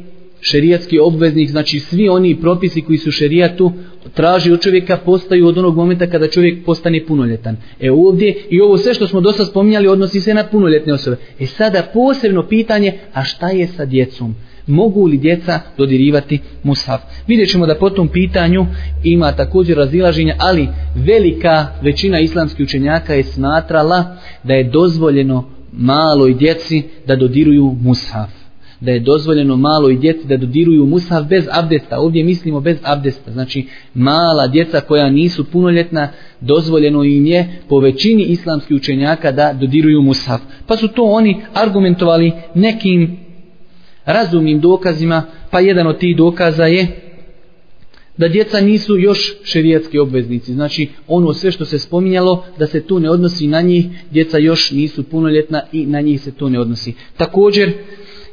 šerijatski 0.41 0.99
obveznik, 0.99 1.51
znači 1.51 1.81
svi 1.81 2.09
oni 2.09 2.41
propisi 2.41 2.83
koji 2.83 2.99
su 2.99 3.11
šerijatu 3.11 3.73
traži 4.15 4.53
od 4.53 4.61
čovjeka 4.61 4.97
postaju 4.97 5.47
od 5.47 5.59
onog 5.59 5.77
momenta 5.77 6.07
kada 6.07 6.29
čovjek 6.29 6.65
postane 6.65 7.05
punoljetan. 7.07 7.57
E 7.81 7.91
ovdje 7.91 8.35
i 8.51 8.61
ovo 8.61 8.79
sve 8.79 8.95
što 8.95 9.07
smo 9.07 9.21
dosta 9.21 9.45
spominjali 9.45 9.89
odnosi 9.89 10.21
se 10.21 10.35
na 10.35 10.45
punoljetne 10.45 10.93
osobe. 10.93 11.17
E 11.41 11.47
sada 11.47 11.83
posebno 11.95 12.49
pitanje, 12.49 12.93
a 13.13 13.25
šta 13.25 13.51
je 13.51 13.67
sa 13.67 13.85
djecom? 13.85 14.35
Mogu 14.67 15.07
li 15.07 15.17
djeca 15.17 15.61
dodirivati 15.79 16.39
mushaf? 16.63 17.01
Vidjet 17.27 17.51
ćemo 17.51 17.67
da 17.67 17.75
po 17.75 17.91
tom 17.91 18.09
pitanju 18.09 18.67
ima 19.05 19.33
također 19.33 19.77
razilaženja, 19.77 20.35
ali 20.39 20.69
velika 20.95 21.67
većina 21.83 22.21
islamskih 22.21 22.65
učenjaka 22.65 23.15
je 23.15 23.25
smatrala 23.25 24.17
da 24.43 24.55
je 24.55 24.71
dozvoljeno 24.71 25.51
maloj 25.73 26.35
djeci 26.35 26.83
da 27.07 27.17
dodiruju 27.17 27.77
mushaf 27.83 28.46
da 28.81 28.91
je 28.91 29.01
dozvoljeno 29.01 29.57
malo 29.57 29.91
i 29.91 29.97
djeci 29.97 30.27
da 30.27 30.37
dodiruju 30.37 30.87
musav 30.87 31.25
bez 31.25 31.45
abdesta. 31.53 31.99
Ovdje 31.99 32.25
mislimo 32.25 32.61
bez 32.61 32.79
abdesta. 32.83 33.33
Znači 33.33 33.67
mala 33.95 34.47
djeca 34.47 34.81
koja 34.81 35.11
nisu 35.11 35.45
punoljetna, 35.45 36.09
dozvoljeno 36.41 37.05
im 37.05 37.27
je 37.27 37.61
po 37.69 37.81
većini 37.81 38.23
islamskih 38.23 38.77
učenjaka 38.77 39.33
da 39.33 39.53
dodiruju 39.53 40.03
musav. 40.03 40.39
Pa 40.67 40.77
su 40.77 40.89
to 40.89 41.03
oni 41.03 41.41
argumentovali 41.55 42.33
nekim 42.55 43.17
razumnim 44.05 44.61
dokazima, 44.61 45.23
pa 45.51 45.61
jedan 45.61 45.87
od 45.87 45.99
tih 45.99 46.17
dokaza 46.17 46.65
je 46.65 47.07
da 48.17 48.29
djeca 48.29 48.61
nisu 48.61 48.99
još 48.99 49.35
šerijatski 49.45 49.99
obveznici. 49.99 50.55
Znači, 50.55 50.89
ono 51.07 51.33
sve 51.33 51.51
što 51.51 51.65
se 51.65 51.79
spominjalo, 51.79 52.45
da 52.59 52.67
se 52.67 52.81
to 52.81 52.99
ne 52.99 53.11
odnosi 53.11 53.47
na 53.47 53.61
njih, 53.61 53.87
djeca 54.11 54.39
još 54.39 54.71
nisu 54.71 55.03
punoljetna 55.03 55.63
i 55.73 55.87
na 55.87 56.01
njih 56.01 56.21
se 56.21 56.33
to 56.33 56.49
ne 56.49 56.61
odnosi. 56.61 56.95
Također, 57.17 57.73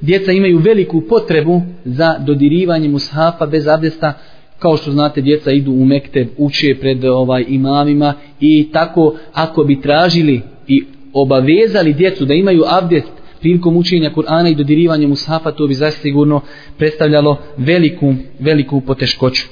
djeca 0.03 0.31
imaju 0.31 0.57
veliku 0.57 1.01
potrebu 1.01 1.61
za 1.85 2.15
dodirivanje 2.19 2.89
mushafa 2.89 3.45
bez 3.45 3.67
abdesta, 3.67 4.13
kao 4.59 4.77
što 4.77 4.91
znate 4.91 5.21
djeca 5.21 5.51
idu 5.51 5.71
u 5.71 5.85
mekte, 5.85 6.27
uče 6.37 6.75
pred 6.79 7.05
ovaj 7.05 7.45
imamima 7.47 8.13
i 8.39 8.69
tako 8.73 9.15
ako 9.33 9.63
bi 9.63 9.81
tražili 9.81 10.41
i 10.67 10.83
obavezali 11.13 11.93
djecu 11.93 12.25
da 12.25 12.33
imaju 12.33 12.63
abdest 12.67 13.11
prilikom 13.39 13.77
učenja 13.77 14.11
Kur'ana 14.15 14.51
i 14.51 14.55
dodirivanja 14.55 15.07
mushafa 15.07 15.51
to 15.51 15.67
bi 15.67 15.73
zasigurno 15.73 16.41
predstavljalo 16.77 17.37
veliku, 17.57 18.13
veliku 18.39 18.81
poteškoću. 18.81 19.43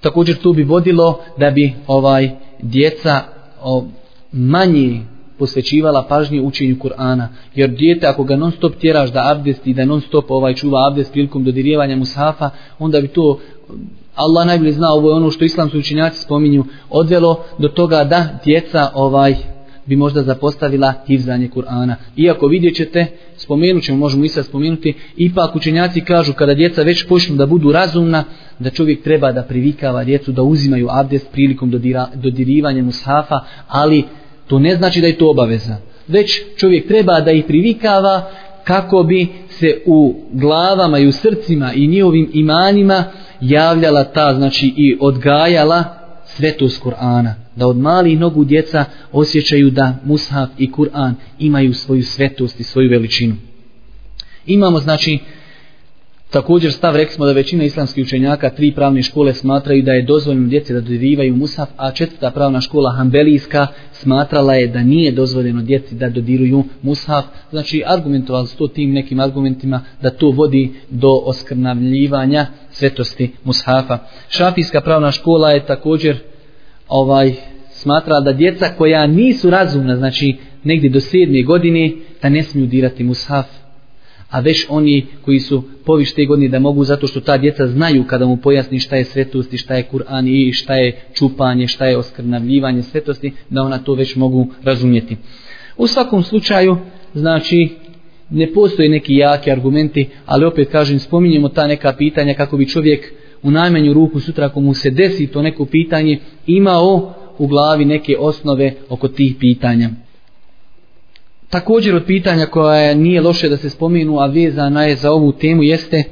Također 0.00 0.36
to 0.36 0.52
bi 0.52 0.62
vodilo 0.62 1.20
da 1.38 1.50
bi 1.50 1.72
ovaj 1.86 2.30
djeca 2.62 3.20
o, 3.62 3.84
manje 4.32 5.00
posvećivala 5.40 6.06
pažnje 6.08 6.40
učenju 6.40 6.76
Kur'ana. 6.76 7.26
Jer 7.54 7.70
dijete 7.70 8.06
ako 8.06 8.24
ga 8.24 8.36
non 8.36 8.52
stop 8.52 8.74
tjeraš 8.74 9.12
da 9.12 9.30
abdest 9.30 9.66
i 9.66 9.74
da 9.74 9.84
non 9.84 10.00
stop 10.00 10.30
ovaj 10.30 10.54
čuva 10.54 10.88
abdest 10.90 11.12
prilikom 11.12 11.44
dodirivanja 11.44 11.96
mushafa, 11.96 12.50
onda 12.78 13.00
bi 13.00 13.08
to 13.08 13.38
Allah 14.14 14.46
najbolje 14.46 14.72
zna, 14.72 14.92
ovo 14.92 15.10
je 15.10 15.16
ono 15.16 15.30
što 15.30 15.44
islamski 15.44 15.78
učenjaci 15.78 16.22
spominju, 16.22 16.64
odvelo 16.90 17.44
do 17.58 17.68
toga 17.68 18.04
da 18.04 18.38
djeca 18.44 18.90
ovaj 18.94 19.34
bi 19.86 19.96
možda 19.96 20.22
zapostavila 20.22 20.92
hivzanje 21.06 21.48
Kur'ana. 21.48 21.94
Iako 22.16 22.46
vidjet 22.46 22.76
ćete, 22.76 23.06
spomenut 23.36 23.82
ćemo, 23.82 23.98
možemo 23.98 24.24
i 24.24 24.28
sad 24.28 24.44
spomenuti, 24.44 24.94
ipak 25.16 25.56
učenjaci 25.56 26.00
kažu 26.00 26.32
kada 26.32 26.54
djeca 26.54 26.82
već 26.82 27.06
počnu 27.08 27.36
da 27.36 27.46
budu 27.46 27.72
razumna, 27.72 28.24
da 28.58 28.70
čovjek 28.70 29.02
treba 29.02 29.32
da 29.32 29.42
privikava 29.42 30.04
djecu 30.04 30.32
da 30.32 30.42
uzimaju 30.42 30.88
abdest 30.90 31.32
prilikom 31.32 31.70
dodira, 31.70 32.08
dodirivanja 32.14 32.82
mushafa, 32.82 33.40
ali 33.68 34.04
to 34.50 34.58
ne 34.58 34.74
znači 34.74 35.00
da 35.00 35.06
je 35.06 35.18
to 35.18 35.30
obaveza. 35.30 35.76
Već 36.08 36.42
čovjek 36.56 36.88
treba 36.88 37.20
da 37.20 37.30
ih 37.30 37.44
privikava 37.44 38.30
kako 38.64 39.02
bi 39.02 39.28
se 39.48 39.82
u 39.86 40.14
glavama 40.32 40.98
i 40.98 41.06
u 41.06 41.12
srcima 41.12 41.72
i 41.72 41.86
njihovim 41.86 42.30
imanima 42.32 43.04
javljala 43.40 44.04
ta, 44.04 44.34
znači 44.34 44.72
i 44.76 44.96
odgajala 45.00 45.84
svetost 46.24 46.82
Kur'ana. 46.82 47.32
Da 47.56 47.66
od 47.66 47.76
malih 47.76 48.18
nogu 48.18 48.44
djeca 48.44 48.84
osjećaju 49.12 49.70
da 49.70 49.94
Mushaf 50.04 50.48
i 50.58 50.72
Kur'an 50.72 51.12
imaju 51.38 51.74
svoju 51.74 52.02
svetost 52.02 52.60
i 52.60 52.64
svoju 52.64 52.90
veličinu. 52.90 53.36
Imamo, 54.46 54.78
znači, 54.78 55.18
Također 56.30 56.72
stav 56.72 56.96
rekli 56.96 57.14
smo 57.14 57.26
da 57.26 57.32
većina 57.32 57.64
islamskih 57.64 58.04
učenjaka 58.04 58.50
tri 58.50 58.74
pravne 58.74 59.02
škole 59.02 59.34
smatraju 59.34 59.82
da 59.82 59.92
je 59.92 60.02
dozvoljeno 60.02 60.48
djeci 60.48 60.72
da 60.72 60.80
dodirivaju 60.80 61.36
mushaf, 61.36 61.68
a 61.76 61.90
četvrta 61.90 62.30
pravna 62.30 62.60
škola 62.60 62.92
Hanbelijska 62.96 63.66
smatrala 63.92 64.54
je 64.54 64.66
da 64.66 64.82
nije 64.82 65.12
dozvoljeno 65.12 65.62
djeci 65.62 65.94
da 65.94 66.08
dodiruju 66.08 66.64
mushaf. 66.82 67.24
Znači 67.50 67.82
argumentovali 67.86 68.46
su 68.46 68.56
to 68.56 68.68
tim 68.68 68.92
nekim 68.92 69.20
argumentima 69.20 69.80
da 70.02 70.10
to 70.10 70.30
vodi 70.30 70.72
do 70.90 71.08
oskrnavljivanja 71.24 72.46
svetosti 72.70 73.30
mushafa. 73.44 73.98
Šafijska 74.28 74.80
pravna 74.80 75.12
škola 75.12 75.50
je 75.50 75.66
također 75.66 76.16
ovaj 76.88 77.32
smatrala 77.70 78.20
da 78.20 78.32
djeca 78.32 78.68
koja 78.78 79.06
nisu 79.06 79.50
razumna, 79.50 79.96
znači 79.96 80.36
negdje 80.64 80.90
do 80.90 81.00
sedme 81.00 81.42
godine, 81.42 81.92
da 82.22 82.28
ne 82.28 82.42
smiju 82.42 82.66
dirati 82.66 83.04
mushaf 83.04 83.59
a 84.30 84.40
već 84.40 84.66
oni 84.68 85.06
koji 85.24 85.40
su 85.40 85.62
povište 85.84 86.24
godine 86.24 86.48
da 86.48 86.58
mogu 86.58 86.84
zato 86.84 87.06
što 87.06 87.20
ta 87.20 87.38
djeca 87.38 87.66
znaju 87.66 88.04
kada 88.04 88.26
mu 88.26 88.36
pojasni 88.36 88.78
šta 88.78 88.96
je 88.96 89.04
svetost 89.04 89.52
i 89.52 89.56
šta 89.56 89.74
je 89.74 89.88
Kur'an 89.92 90.28
i 90.28 90.52
šta 90.52 90.74
je 90.74 91.00
čupanje, 91.14 91.66
šta 91.66 91.86
je 91.86 91.96
oskrnavljivanje 91.96 92.82
svetosti, 92.82 93.32
da 93.50 93.62
ona 93.62 93.78
to 93.78 93.94
već 93.94 94.16
mogu 94.16 94.46
razumjeti. 94.62 95.16
U 95.76 95.86
svakom 95.86 96.22
slučaju, 96.22 96.76
znači, 97.14 97.68
ne 98.30 98.52
postoje 98.52 98.88
neki 98.88 99.14
jaki 99.14 99.50
argumenti, 99.50 100.08
ali 100.26 100.44
opet 100.44 100.68
kažem, 100.68 100.98
spominjemo 100.98 101.48
ta 101.48 101.66
neka 101.66 101.92
pitanja 101.98 102.34
kako 102.34 102.56
bi 102.56 102.68
čovjek 102.68 103.12
u 103.42 103.50
najmanju 103.50 103.92
ruku 103.92 104.20
sutra 104.20 104.46
ako 104.46 104.60
mu 104.60 104.74
se 104.74 104.90
desi 104.90 105.26
to 105.26 105.42
neko 105.42 105.64
pitanje 105.64 106.18
imao 106.46 107.14
u 107.38 107.46
glavi 107.46 107.84
neke 107.84 108.16
osnove 108.18 108.74
oko 108.88 109.08
tih 109.08 109.34
pitanja. 109.40 109.90
Također 111.50 111.94
od 111.96 112.04
pitanja 112.04 112.46
koja 112.46 112.94
nije 112.94 113.20
loše 113.20 113.48
da 113.48 113.56
se 113.56 113.70
spomenu, 113.70 114.18
a 114.18 114.26
vezana 114.26 114.84
je 114.84 114.96
za 114.96 115.12
ovu 115.12 115.32
temu, 115.32 115.62
jeste 115.62 116.02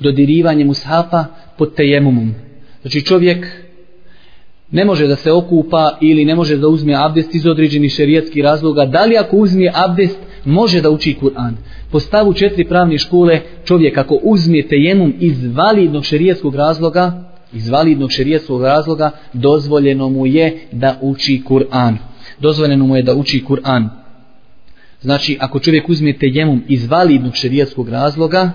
dodirivanje 0.00 0.64
mushafa 0.64 1.24
pod 1.58 1.74
tejemumom. 1.74 2.34
Znači 2.82 3.04
čovjek 3.04 3.46
ne 4.70 4.84
može 4.84 5.06
da 5.06 5.16
se 5.16 5.32
okupa 5.32 5.98
ili 6.00 6.24
ne 6.24 6.34
može 6.34 6.56
da 6.56 6.68
uzme 6.68 6.94
abdest 6.94 7.34
iz 7.34 7.46
određenih 7.46 7.92
šerijatskih 7.92 8.42
razloga. 8.42 8.84
Da 8.84 9.04
li 9.04 9.16
ako 9.16 9.36
uzme 9.36 9.70
abdest 9.74 10.18
može 10.44 10.80
da 10.80 10.90
uči 10.90 11.16
Kur'an? 11.22 11.52
Po 11.90 12.00
stavu 12.00 12.34
četiri 12.34 12.64
pravne 12.64 12.98
škole 12.98 13.40
čovjek 13.64 13.98
ako 13.98 14.18
uzme 14.22 14.62
tejemum 14.62 15.14
iz 15.20 15.54
validnog 15.54 16.04
šerijatskog 16.04 16.54
razloga, 16.54 17.30
iz 17.52 17.68
validnog 17.68 18.12
šerijatskog 18.12 18.62
razloga, 18.62 19.10
dozvoljeno 19.32 20.08
mu 20.08 20.26
je 20.26 20.58
da 20.72 20.98
uči 21.02 21.42
Kur'an. 21.48 21.96
Dozvoljeno 22.40 22.86
mu 22.86 22.96
je 22.96 23.02
da 23.02 23.14
uči 23.14 23.44
Kur'an. 23.48 23.97
Znači, 25.02 25.36
ako 25.40 25.58
čovjek 25.58 25.88
uzme 25.88 26.12
tejemum 26.12 26.62
iz 26.68 26.86
validnog 26.86 27.34
šerijatskog 27.34 27.88
razloga 27.88 28.50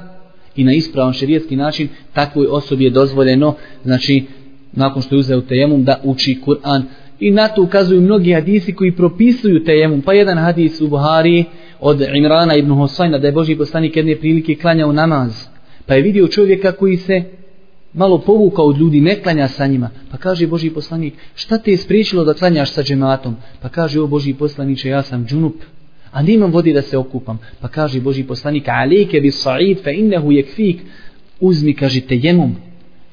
i 0.55 0.63
na 0.63 0.73
ispravan 0.73 1.13
šerijatski 1.13 1.55
način, 1.55 1.87
takvoj 2.13 2.47
osobi 2.49 2.83
je 2.83 2.89
dozvoljeno, 2.89 3.55
znači, 3.83 4.25
nakon 4.71 5.01
što 5.01 5.15
je 5.15 5.19
uzeo 5.19 5.41
tejemum, 5.41 5.83
da 5.83 6.01
uči 6.03 6.39
Kur'an. 6.45 6.81
I 7.19 7.31
na 7.31 7.47
to 7.47 7.63
ukazuju 7.63 8.01
mnogi 8.01 8.33
hadisi 8.33 8.73
koji 8.73 8.95
propisuju 8.95 9.63
tejemum. 9.63 10.01
Pa 10.01 10.13
jedan 10.13 10.37
hadis 10.37 10.81
u 10.81 10.87
Buhari 10.87 11.45
od 11.79 12.01
Imrana 12.13 12.55
ibn 12.55 12.71
Hosajna, 12.71 13.17
da 13.17 13.27
je 13.27 13.33
Boži 13.33 13.55
poslanik 13.55 13.95
jedne 13.95 14.15
prilike 14.15 14.55
klanjao 14.55 14.91
namaz. 14.91 15.45
Pa 15.85 15.93
je 15.93 16.01
vidio 16.01 16.27
čovjeka 16.27 16.71
koji 16.71 16.97
se 16.97 17.23
malo 17.93 18.17
povukao 18.17 18.65
od 18.65 18.77
ljudi, 18.77 19.01
ne 19.01 19.15
klanja 19.15 19.47
sa 19.47 19.67
njima. 19.67 19.89
Pa 20.11 20.17
kaže 20.17 20.47
Boži 20.47 20.69
poslanik, 20.69 21.13
šta 21.35 21.57
te 21.57 21.71
je 21.71 21.77
spriječilo 21.77 22.23
da 22.23 22.33
klanjaš 22.33 22.71
sa 22.71 22.83
džematom? 22.83 23.35
Pa 23.61 23.69
kaže, 23.69 24.01
o 24.01 24.07
Boži 24.07 24.33
poslaniče, 24.33 24.89
ja 24.89 25.01
sam 25.01 25.25
džunup 25.25 25.55
a 26.13 26.21
nemam 26.21 26.51
vodi 26.51 26.73
da 26.73 26.81
se 26.81 26.97
okupam. 26.97 27.39
Pa 27.61 27.67
kaže 27.67 28.01
Boži 28.01 28.23
poslanik, 28.23 28.67
alike 28.67 29.19
bi 29.21 29.31
sa'id 29.31 29.83
fe 29.83 29.93
innehu 29.93 30.31
jekfik, 30.31 30.81
uzmi, 31.39 31.73
kaže, 31.73 32.01
tejemum, 32.01 32.55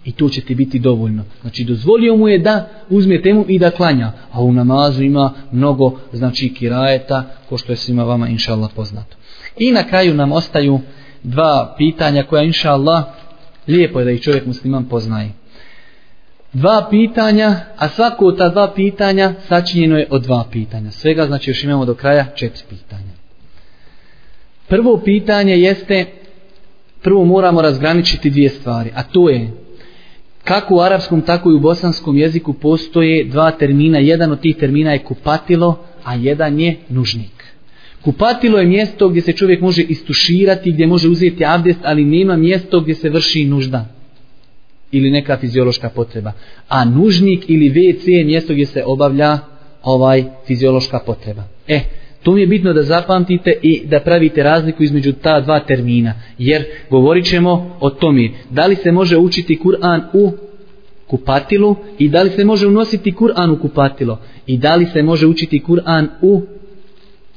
i 0.04 0.12
to 0.12 0.28
će 0.28 0.40
ti 0.40 0.54
biti 0.54 0.78
dovoljno. 0.78 1.24
Znači, 1.40 1.64
dozvolio 1.64 2.16
mu 2.16 2.28
je 2.28 2.38
da 2.38 2.68
uzme 2.88 3.22
temu 3.22 3.44
i 3.48 3.58
da 3.58 3.70
klanja, 3.70 4.12
a 4.32 4.42
u 4.42 4.52
namazu 4.52 5.02
ima 5.02 5.32
mnogo, 5.52 5.98
znači, 6.12 6.54
kirajeta, 6.54 7.24
ko 7.48 7.58
što 7.58 7.72
je 7.72 7.76
svima 7.76 8.04
vama, 8.04 8.28
inša 8.28 8.52
Allah, 8.52 8.70
poznato. 8.76 9.16
I 9.58 9.72
na 9.72 9.82
kraju 9.82 10.14
nam 10.14 10.32
ostaju 10.32 10.80
dva 11.22 11.74
pitanja 11.78 12.22
koja, 12.22 12.42
inša 12.42 12.70
Allah, 12.72 13.04
lijepo 13.68 13.98
je 13.98 14.04
da 14.04 14.10
ih 14.10 14.20
čovjek 14.20 14.46
musliman 14.46 14.84
poznaje 14.84 15.39
dva 16.52 16.86
pitanja, 16.90 17.54
a 17.76 17.88
svako 17.88 18.24
od 18.26 18.38
ta 18.38 18.48
dva 18.48 18.72
pitanja 18.74 19.34
sačinjeno 19.48 19.98
je 19.98 20.06
od 20.10 20.22
dva 20.22 20.44
pitanja. 20.52 20.90
Svega 20.90 21.26
znači 21.26 21.50
još 21.50 21.64
imamo 21.64 21.84
do 21.84 21.94
kraja 21.94 22.26
četiri 22.34 22.62
pitanja. 22.68 23.12
Prvo 24.68 25.00
pitanje 25.04 25.58
jeste, 25.58 26.06
prvo 27.02 27.24
moramo 27.24 27.62
razgraničiti 27.62 28.30
dvije 28.30 28.48
stvari, 28.48 28.90
a 28.94 29.02
to 29.02 29.28
je 29.28 29.50
kako 30.44 30.74
u 30.74 30.80
arapskom, 30.80 31.22
tako 31.22 31.50
i 31.50 31.54
u 31.54 31.60
bosanskom 31.60 32.16
jeziku 32.16 32.52
postoje 32.52 33.24
dva 33.24 33.50
termina. 33.50 33.98
Jedan 33.98 34.32
od 34.32 34.40
tih 34.40 34.56
termina 34.56 34.92
je 34.92 35.04
kupatilo, 35.04 35.84
a 36.04 36.14
jedan 36.14 36.60
je 36.60 36.76
nužnik. 36.88 37.44
Kupatilo 38.00 38.58
je 38.58 38.66
mjesto 38.66 39.08
gdje 39.08 39.22
se 39.22 39.32
čovjek 39.32 39.60
može 39.60 39.82
istuširati, 39.82 40.72
gdje 40.72 40.86
može 40.86 41.08
uzeti 41.08 41.44
abdest, 41.44 41.80
ali 41.82 42.04
nema 42.04 42.36
mjesto 42.36 42.80
gdje 42.80 42.94
se 42.94 43.10
vrši 43.10 43.44
nužda 43.44 43.99
ili 44.92 45.10
neka 45.10 45.36
fiziološka 45.36 45.88
potreba. 45.88 46.32
A 46.68 46.84
nužnik 46.84 47.44
ili 47.48 47.70
WC 47.70 48.08
je 48.08 48.24
mjesto 48.24 48.52
gdje 48.52 48.66
se 48.66 48.84
obavlja 48.84 49.38
ovaj 49.82 50.24
fiziološka 50.46 50.98
potreba. 51.06 51.42
E, 51.68 51.80
to 52.22 52.32
mi 52.32 52.40
je 52.40 52.46
bitno 52.46 52.72
da 52.72 52.82
zapamtite 52.82 53.52
i 53.62 53.82
da 53.86 54.00
pravite 54.00 54.42
razliku 54.42 54.82
između 54.82 55.12
ta 55.12 55.40
dva 55.40 55.60
termina. 55.60 56.14
Jer 56.38 56.64
govorit 56.90 57.24
ćemo 57.24 57.76
o 57.80 57.90
tome 57.90 58.30
da 58.50 58.66
li 58.66 58.76
se 58.76 58.92
može 58.92 59.16
učiti 59.16 59.58
Kur'an 59.64 60.00
u 60.12 60.32
kupatilu 61.06 61.76
i 61.98 62.08
da 62.08 62.22
li 62.22 62.30
se 62.30 62.44
može 62.44 62.66
unositi 62.66 63.12
Kur'an 63.12 63.52
u 63.52 63.58
kupatilo 63.58 64.18
i 64.46 64.58
da 64.58 64.76
li 64.76 64.86
se 64.86 65.02
može 65.02 65.26
učiti 65.26 65.62
Kur'an 65.68 66.06
u 66.22 66.42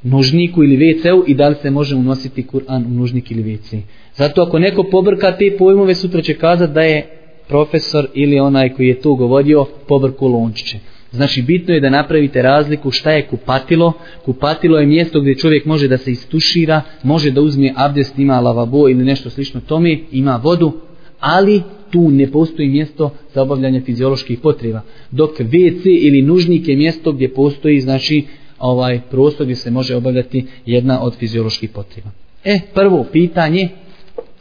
nužniku 0.03 0.63
ili 0.63 0.77
WC-u 0.77 1.23
i 1.27 1.33
da 1.33 1.49
li 1.49 1.55
se 1.61 1.71
može 1.71 1.95
unositi 1.95 2.45
Kur'an 2.53 2.85
u 2.85 2.89
nužnik 2.89 3.31
ili 3.31 3.43
WC. 3.43 3.79
Zato 4.15 4.41
ako 4.41 4.59
neko 4.59 4.83
pobrka 4.83 5.37
te 5.37 5.55
pojmove 5.57 5.95
sutra 5.95 6.21
će 6.21 6.33
kazati 6.33 6.73
da 6.73 6.81
je 6.81 7.22
profesor 7.53 8.07
ili 8.13 8.39
onaj 8.39 8.69
koji 8.69 8.87
je 8.87 9.01
tu 9.01 9.15
govorio 9.15 9.65
pobrku 9.87 10.27
lončiće. 10.27 10.79
Znači 11.11 11.41
bitno 11.41 11.73
je 11.73 11.81
da 11.81 11.89
napravite 11.89 12.41
razliku 12.41 12.91
šta 12.91 13.11
je 13.11 13.27
kupatilo. 13.27 13.93
Kupatilo 14.25 14.79
je 14.79 14.85
mjesto 14.85 15.21
gdje 15.21 15.35
čovjek 15.35 15.65
može 15.65 15.87
da 15.87 15.97
se 15.97 16.11
istušira, 16.11 16.81
može 17.03 17.31
da 17.31 17.41
uzme 17.41 17.73
abdest, 17.75 18.19
ima 18.19 18.39
lavabo 18.39 18.89
ili 18.89 19.03
nešto 19.03 19.29
slično 19.29 19.61
tome, 19.61 19.99
ima 20.11 20.39
vodu, 20.43 20.71
ali 21.19 21.61
tu 21.91 22.09
ne 22.11 22.31
postoji 22.31 22.69
mjesto 22.69 23.11
za 23.33 23.41
obavljanje 23.41 23.81
fizioloških 23.81 24.39
potreba. 24.39 24.81
Dok 25.11 25.39
WC 25.39 25.81
ili 25.85 26.21
nužnik 26.21 26.67
je 26.67 26.75
mjesto 26.75 27.11
gdje 27.11 27.33
postoji 27.33 27.81
znači 27.81 28.23
ovaj 28.59 29.01
prostor 29.11 29.45
gdje 29.45 29.55
se 29.55 29.71
može 29.71 29.95
obavljati 29.95 30.45
jedna 30.65 31.01
od 31.01 31.15
fizioloških 31.15 31.69
potreba. 31.69 32.09
E, 32.43 32.59
prvo 32.73 33.05
pitanje, 33.11 33.69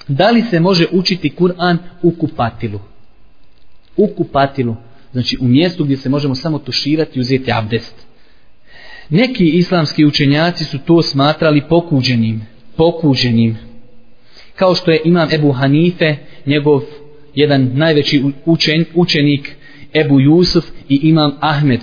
da 0.08 0.30
li 0.30 0.42
se 0.50 0.60
može 0.60 0.86
učiti 0.92 1.32
Kur'an 1.38 1.76
u 2.02 2.10
kupatilu? 2.10 2.80
U 3.96 4.06
kupatilu, 4.16 4.76
znači 5.12 5.38
u 5.40 5.44
mjestu 5.44 5.84
gdje 5.84 5.96
se 5.96 6.08
možemo 6.08 6.34
samo 6.34 6.58
tuširati 6.58 7.18
i 7.18 7.20
uzeti 7.20 7.52
abdest. 7.52 7.94
Neki 9.10 9.44
islamski 9.44 10.04
učenjaci 10.04 10.64
su 10.64 10.78
to 10.78 11.02
smatrali 11.02 11.62
pokuđenim, 11.68 12.42
pokuđenim. 12.76 13.58
Kao 14.56 14.74
što 14.74 14.90
je 14.90 15.00
imam 15.04 15.28
Ebu 15.32 15.52
Hanife, 15.52 16.16
njegov 16.46 16.82
jedan 17.34 17.70
najveći 17.74 18.22
učen, 18.44 18.84
učenik 18.94 19.56
Ebu 19.94 20.20
Jusuf 20.20 20.64
i 20.88 21.00
imam 21.02 21.32
Ahmed. 21.40 21.80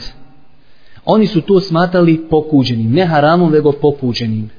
Oni 1.06 1.28
su 1.28 1.42
to 1.42 1.60
smatrali 1.60 2.22
pokuđenim, 2.30 2.92
ne 2.92 3.06
haramom, 3.06 3.52
nego 3.52 3.72
pokuđenim. 3.72 4.50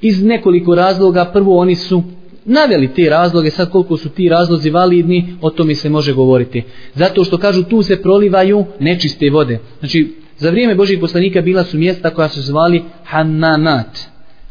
Iz 0.00 0.22
nekoliko 0.22 0.74
razloga, 0.74 1.30
prvo 1.32 1.58
oni 1.58 1.74
su 1.74 2.02
naveli 2.44 2.94
te 2.94 3.10
razloge, 3.10 3.50
sad 3.50 3.70
koliko 3.70 3.96
su 3.96 4.08
ti 4.08 4.28
razlozi 4.28 4.70
validni, 4.70 5.36
o 5.40 5.50
tome 5.50 5.74
se 5.74 5.88
može 5.88 6.12
govoriti. 6.12 6.62
Zato 6.94 7.24
što 7.24 7.38
kažu 7.38 7.62
tu 7.62 7.82
se 7.82 8.02
prolivaju 8.02 8.64
nečiste 8.80 9.30
vode. 9.30 9.58
Znači, 9.78 10.14
za 10.38 10.50
vrijeme 10.50 10.74
Božih 10.74 10.98
poslanika 11.00 11.40
bila 11.40 11.64
su 11.64 11.78
mjesta 11.78 12.10
koja 12.10 12.28
su 12.28 12.42
zvali 12.42 12.82
Hananat. 13.04 13.98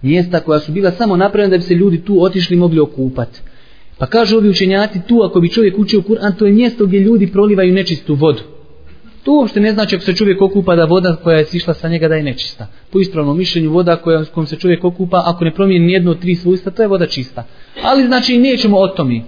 Mjesta 0.01 0.39
koja 0.39 0.59
su 0.59 0.71
bila 0.71 0.91
samo 0.91 1.15
napravljena 1.15 1.51
da 1.51 1.57
bi 1.57 1.63
se 1.63 1.75
ljudi 1.75 2.01
tu 2.05 2.23
otišli 2.23 2.55
mogli 2.55 2.79
okupati. 2.79 3.39
Pa 3.97 4.05
kažu 4.05 4.37
ovi 4.37 4.49
učenjaci 4.49 4.99
tu 5.07 5.21
ako 5.23 5.39
bi 5.39 5.49
čovjek 5.49 5.77
učio 5.77 6.01
Kur'an, 6.01 6.37
to 6.37 6.45
je 6.45 6.51
mjesto 6.51 6.85
gdje 6.85 6.99
ljudi 6.99 7.31
prolivaju 7.31 7.73
nečistu 7.73 8.15
vodu. 8.15 8.41
To 9.23 9.31
uopšte 9.31 9.59
ne 9.59 9.71
znači 9.71 9.95
ako 9.95 10.05
se 10.05 10.15
čovjek 10.15 10.41
okupa 10.41 10.75
da 10.75 10.85
voda 10.85 11.15
koja 11.23 11.37
je 11.37 11.45
sišla 11.45 11.73
sa 11.73 11.89
njega 11.89 12.07
da 12.07 12.15
je 12.15 12.23
nečista. 12.23 12.67
Po 12.91 12.99
ispravnom 12.99 13.37
mišljenju 13.37 13.71
voda 13.71 13.95
koja, 13.95 14.25
kojom 14.25 14.47
se 14.47 14.55
čovjek 14.55 14.83
okupa, 14.83 15.23
ako 15.25 15.45
ne 15.45 15.53
promijeni 15.53 15.85
nijedno 15.85 16.11
od 16.11 16.19
tri 16.19 16.35
svojstva, 16.35 16.71
to 16.71 16.81
je 16.81 16.87
voda 16.87 17.05
čista. 17.05 17.43
Ali 17.83 18.05
znači 18.05 18.37
nećemo 18.37 18.77
o 18.77 18.87
tome. 18.87 19.21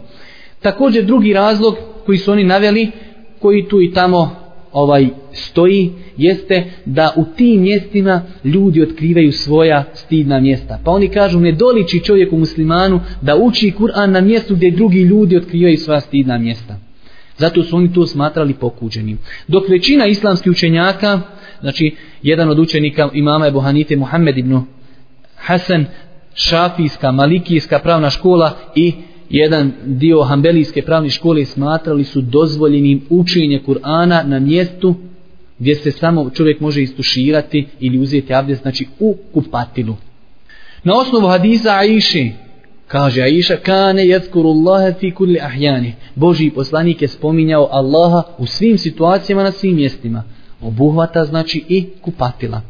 Također 0.61 1.05
drugi 1.05 1.33
razlog 1.33 1.75
koji 2.05 2.17
su 2.17 2.31
oni 2.31 2.43
naveli, 2.43 2.91
koji 3.39 3.67
tu 3.67 3.81
i 3.81 3.93
tamo 3.93 4.35
ovaj 4.71 5.07
stoji, 5.31 5.91
jeste 6.17 6.63
da 6.85 7.13
u 7.15 7.25
tim 7.35 7.61
mjestima 7.61 8.21
ljudi 8.43 8.81
otkrivaju 8.81 9.31
svoja 9.31 9.83
stidna 9.93 10.39
mjesta. 10.39 10.79
Pa 10.83 10.91
oni 10.91 11.09
kažu 11.09 11.39
ne 11.39 11.51
doliči 11.51 12.03
čovjeku 12.03 12.37
muslimanu 12.37 12.99
da 13.21 13.35
uči 13.35 13.73
Kur'an 13.79 14.11
na 14.11 14.21
mjestu 14.21 14.55
gdje 14.55 14.71
drugi 14.71 15.01
ljudi 15.01 15.37
otkrivaju 15.37 15.77
svoja 15.77 15.99
stidna 15.99 16.37
mjesta. 16.37 16.82
Zato 17.37 17.63
su 17.63 17.77
oni 17.77 17.93
to 17.93 18.07
smatrali 18.07 18.53
pokuđenim. 18.53 19.19
Dok 19.47 19.69
većina 19.69 20.05
islamskih 20.05 20.51
učenjaka, 20.51 21.21
znači 21.61 21.95
jedan 22.21 22.49
od 22.49 22.59
učenika 22.59 23.09
imama 23.13 23.47
Ebu 23.47 23.59
Hanite 23.59 23.95
Muhammed 23.95 24.37
ibn 24.37 24.61
Hasan, 25.35 25.85
šafijska, 26.35 27.11
malikijska 27.11 27.79
pravna 27.79 28.09
škola 28.09 28.57
i 28.75 28.93
jedan 29.29 29.71
dio 29.85 30.23
hambelijske 30.23 30.81
pravne 30.81 31.09
škole 31.09 31.45
smatrali 31.45 32.03
su 32.03 32.21
dozvoljenim 32.21 33.01
učenje 33.09 33.61
Kur'ana 33.67 34.23
na 34.23 34.39
mjestu 34.39 34.95
gdje 35.59 35.75
se 35.75 35.91
samo 35.91 36.29
čovjek 36.29 36.59
može 36.59 36.81
istuširati 36.81 37.67
ili 37.79 37.99
uzeti 37.99 38.33
abdest, 38.33 38.61
znači 38.61 38.87
u 38.99 39.17
kupatilu. 39.33 39.95
Na 40.83 40.93
osnovu 40.93 41.27
hadisa 41.27 41.69
Aiši, 41.69 42.31
Kaže 42.93 43.21
Aisha, 43.21 43.57
kane 43.57 44.05
jezkuru 44.05 44.49
Allahe 44.49 44.93
fi 44.99 45.11
kulli 45.11 45.39
ahjani. 45.39 45.93
Boži 46.15 46.49
poslanik 46.49 47.01
je 47.01 47.07
spominjao 47.07 47.69
Allaha 47.71 48.23
u 48.37 48.45
svim 48.45 48.77
situacijama 48.77 49.43
na 49.43 49.51
svim 49.51 49.75
mjestima. 49.75 50.23
Obuhvata 50.61 51.25
znači 51.25 51.63
i 51.69 51.85
kupatila. 52.01 52.61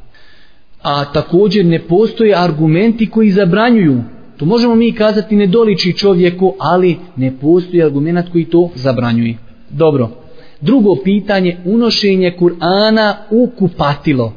A 0.84 1.14
također 1.14 1.66
ne 1.66 1.80
postoje 1.80 2.36
argumenti 2.36 3.10
koji 3.10 3.32
zabranjuju. 3.32 4.02
To 4.38 4.46
možemo 4.46 4.76
mi 4.76 4.92
kazati 4.92 5.36
ne 5.36 5.48
doliči 5.48 5.98
čovjeku, 5.98 6.54
ali 6.60 6.98
ne 7.16 7.34
postoji 7.42 7.84
argument 7.84 8.30
koji 8.32 8.46
to 8.46 8.70
zabranjuje. 8.76 9.38
Dobro. 9.70 10.10
Drugo 10.62 10.96
pitanje, 11.04 11.58
unošenje 11.66 12.36
Kur'ana 12.40 13.14
u 13.32 13.50
kupatilo. 13.60 14.34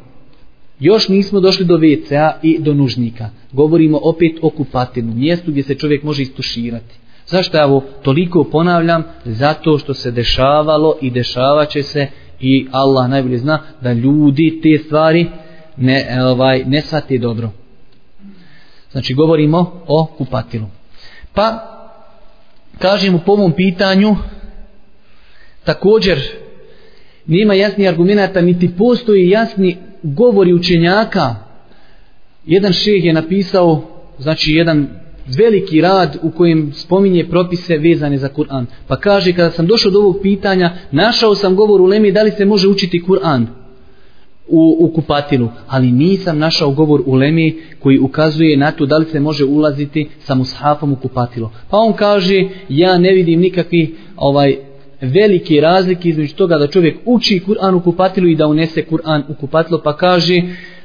Još 0.81 1.09
nismo 1.09 1.41
došli 1.41 1.65
do 1.65 1.79
WC-a 1.79 2.39
i 2.43 2.59
do 2.59 2.75
nužnika. 2.75 3.31
Govorimo 3.53 4.01
opet 4.03 4.33
o 4.43 4.51
kupatinu, 4.51 5.15
mjestu 5.15 5.51
gdje 5.51 5.63
se 5.63 5.75
čovjek 5.75 6.03
može 6.03 6.23
istuširati. 6.23 6.95
Zašto 7.27 7.57
ja 7.57 7.67
ovo 7.67 7.85
toliko 8.03 8.45
ponavljam? 8.45 9.05
Zato 9.25 9.79
što 9.79 9.95
se 9.95 10.11
dešavalo 10.11 10.97
i 11.01 11.11
dešavaće 11.11 11.83
se 11.83 12.07
i 12.41 12.67
Allah 12.71 13.11
najbolje 13.11 13.39
zna 13.39 13.63
da 13.81 13.93
ljudi 13.93 14.61
te 14.63 14.85
stvari 14.85 15.27
ne, 15.77 16.25
ovaj, 16.25 16.65
ne 16.65 16.81
shvate 16.81 17.19
dobro. 17.19 17.51
Znači 18.93 19.15
govorimo 19.15 19.83
o 19.87 20.07
kupatilu. 20.19 20.67
Pa 21.35 21.73
kažemo 22.79 23.19
po 23.27 23.33
ovom 23.33 23.53
pitanju 23.53 24.17
također 25.65 26.19
nema 27.27 27.55
jasni 27.55 27.89
argumenta 27.89 28.41
niti 28.41 28.77
postoji 28.79 29.29
jasni 29.29 29.77
govori 30.15 30.55
učenjaka. 30.55 31.35
Jedan 32.47 32.73
šeh 32.73 33.05
je 33.05 33.13
napisao 33.13 33.83
znači 34.19 34.53
jedan 34.53 34.89
veliki 35.39 35.81
rad 35.81 36.19
u 36.23 36.31
kojem 36.31 36.73
spominje 36.75 37.27
propise 37.31 37.77
vezane 37.77 38.19
za 38.19 38.29
Kur'an. 38.29 38.67
Pa 38.87 38.97
kaže 38.97 39.33
kada 39.33 39.51
sam 39.51 39.67
došao 39.67 39.91
do 39.91 39.99
ovog 39.99 40.19
pitanja 40.23 40.73
našao 40.91 41.35
sam 41.35 41.57
govor 41.57 41.81
u 41.81 41.85
Lemi 41.85 42.13
da 42.13 42.23
li 42.23 42.31
se 42.31 42.45
može 42.45 42.69
učiti 42.69 43.03
Kur'an 43.09 43.47
u, 44.49 44.77
u 44.81 44.89
kupatilu, 44.95 45.49
ali 45.67 45.93
nisam 45.93 46.39
našao 46.39 46.71
govor 46.71 47.03
u 47.07 47.15
Lemi 47.15 47.59
koji 47.81 47.99
ukazuje 47.99 48.57
na 48.57 48.71
to 48.71 48.87
da 48.87 48.97
li 48.97 49.07
se 49.07 49.21
može 49.21 49.45
ulaziti 49.45 50.09
sa 50.19 50.35
mushafom 50.35 50.93
u 50.93 50.97
kupatilo. 50.97 51.53
Pa 51.71 51.77
on 51.77 51.93
kaže, 51.93 52.49
ja 52.69 52.99
ne 52.99 53.13
vidim 53.13 53.41
nikakvi 53.41 53.95
ovaj 54.17 54.57
velike 55.01 55.61
razlike 55.61 56.09
između 56.09 56.35
toga 56.35 56.59
da 56.59 56.67
čovjek 56.67 56.97
uči 57.05 57.43
Kur'an 57.47 57.75
u 57.75 57.81
kupatilu 57.81 58.29
i 58.29 58.37
da 58.37 58.47
unese 58.47 58.85
Kur'an 58.91 59.23
u 59.29 59.35
kupatilo, 59.35 59.81
pa 59.85 59.97
kaže, 59.97 60.43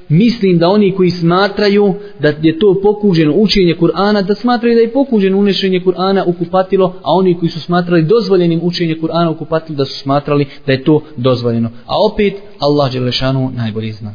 mislim 0.09 0.57
da 0.57 0.67
oni 0.67 0.91
koji 0.91 1.09
smatraju 1.09 1.93
da 2.19 2.33
je 2.41 2.59
to 2.59 2.81
pokuđeno 2.83 3.33
učenje 3.35 3.75
Kur'ana, 3.79 4.21
da 4.21 4.35
smatraju 4.35 4.75
da 4.75 4.81
je 4.81 4.93
pokuđeno 4.93 5.37
unešenje 5.37 5.79
Kur'ana 5.85 6.23
u 6.25 6.33
kupatilo, 6.33 6.95
a 7.03 7.13
oni 7.13 7.37
koji 7.37 7.49
su 7.49 7.59
smatrali 7.59 8.03
dozvoljenim 8.03 8.59
učenje 8.63 8.95
Kur'ana 9.01 9.29
u 9.29 9.37
kupatilo, 9.37 9.77
da 9.77 9.85
su 9.85 9.99
smatrali 9.99 10.45
da 10.65 10.71
je 10.71 10.83
to 10.83 11.01
dozvoljeno. 11.17 11.69
A 11.85 11.93
opet, 12.11 12.33
Allah 12.59 12.91
Đelešanu 12.91 13.51
najbolje 13.55 13.91
zna. 13.91 14.13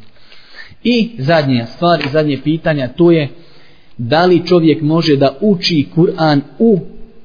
I 0.84 1.10
zadnja 1.18 1.66
stvar 1.66 2.00
i 2.00 2.08
zadnje 2.12 2.38
pitanja, 2.44 2.88
to 2.88 3.10
je 3.10 3.28
da 3.98 4.26
li 4.26 4.46
čovjek 4.46 4.82
može 4.82 5.16
da 5.16 5.38
uči 5.40 5.86
Kur'an 5.96 6.40
u 6.58 6.80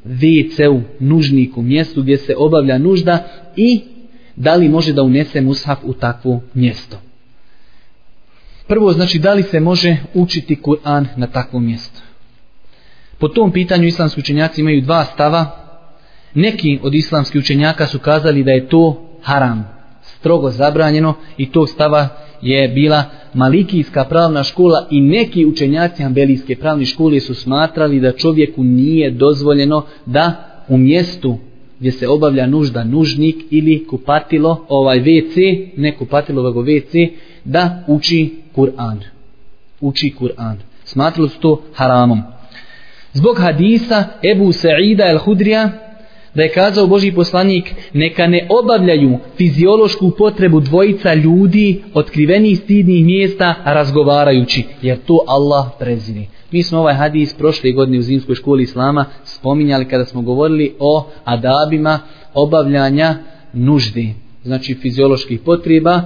WC-u, 0.06 0.82
nužniku, 0.99 1.62
mjestu 1.62 2.02
gdje 2.02 2.18
se 2.18 2.36
obavlja 2.38 2.78
nužda 2.78 3.28
i 3.56 3.82
da 4.36 4.56
li 4.56 4.70
može 4.70 4.93
da 4.93 5.04
unese 5.04 5.41
mushaf 5.41 5.80
u 5.84 5.93
takvo 5.93 6.41
mjesto. 6.54 6.97
Prvo, 8.68 8.93
znači, 8.93 9.20
da 9.20 9.34
li 9.34 9.43
se 9.43 9.60
može 9.60 9.97
učiti 10.14 10.56
Kur'an 10.64 11.06
na 11.18 11.28
takvom 11.28 11.66
mjestu? 11.66 12.02
Po 13.18 13.28
tom 13.28 13.52
pitanju 13.52 13.88
islamski 13.88 14.20
učenjaci 14.20 14.62
imaju 14.62 14.82
dva 14.82 15.06
stava. 15.06 15.58
Neki 16.34 16.80
od 16.84 16.95
islamskih 16.95 17.39
učenjaka 17.39 17.88
su 17.88 17.99
kazali 17.99 18.43
da 18.43 18.52
je 18.52 18.70
to 18.70 19.10
haram, 19.22 19.70
strogo 20.02 20.49
zabranjeno 20.49 21.14
i 21.38 21.52
tog 21.52 21.70
stava 21.70 22.10
je 22.41 22.67
bila 22.67 23.03
Malikijska 23.33 24.03
pravna 24.03 24.43
škola 24.43 24.87
i 24.91 25.01
neki 25.01 25.45
učenjaci 25.45 26.03
Ambelijske 26.03 26.55
pravne 26.55 26.85
škole 26.85 27.19
su 27.19 27.35
smatrali 27.35 27.99
da 27.99 28.11
čovjeku 28.11 28.63
nije 28.63 29.11
dozvoljeno 29.11 29.85
da 30.05 30.47
u 30.67 30.77
mjestu 30.77 31.37
gdje 31.79 31.91
se 31.91 32.07
obavlja 32.07 32.47
nužda 32.47 32.83
nužnik 32.83 33.35
ili 33.51 33.85
kupatilo, 33.87 34.65
ovaj 34.69 34.99
WC, 34.99 35.67
ne 35.77 35.97
kupatilo, 35.97 36.41
ovog 36.41 36.65
WC, 36.65 37.09
da 37.45 37.83
uči 37.87 38.35
Kur'an. 38.55 38.97
Uči 39.79 40.13
Kur'an. 40.19 40.55
Smatrali 40.83 41.29
su 41.29 41.39
to 41.39 41.61
haramom. 41.73 42.21
Zbog 43.13 43.39
hadisa 43.39 44.03
Ebu 44.23 44.51
Sa'ida 44.51 45.09
el-Hudrija, 45.09 45.69
da 46.36 46.43
je 46.43 46.51
kazao 46.51 46.88
Boži 46.88 47.11
poslanik, 47.11 47.73
neka 47.93 48.27
ne 48.27 48.47
obavljaju 48.49 49.17
fiziološku 49.38 50.11
potrebu 50.17 50.59
dvojica 50.59 51.13
ljudi 51.13 51.84
otkrivenih 51.93 52.59
stidnih 52.59 53.05
mjesta 53.05 53.55
razgovarajući, 53.65 54.63
jer 54.82 54.97
to 55.05 55.23
Allah 55.27 55.65
prezini. 55.79 56.27
Mi 56.51 56.63
smo 56.63 56.79
ovaj 56.79 56.93
hadis 56.93 57.34
prošle 57.34 57.71
godine 57.71 57.99
u 57.99 58.01
zimskoj 58.01 58.36
školi 58.36 58.63
Islama 58.63 59.05
spominjali 59.23 59.88
kada 59.88 60.05
smo 60.05 60.21
govorili 60.21 60.75
o 60.79 61.07
adabima 61.23 61.99
obavljanja 62.34 63.15
nuždi, 63.53 64.13
znači 64.43 64.75
fizioloških 64.75 65.39
potreba, 65.39 66.01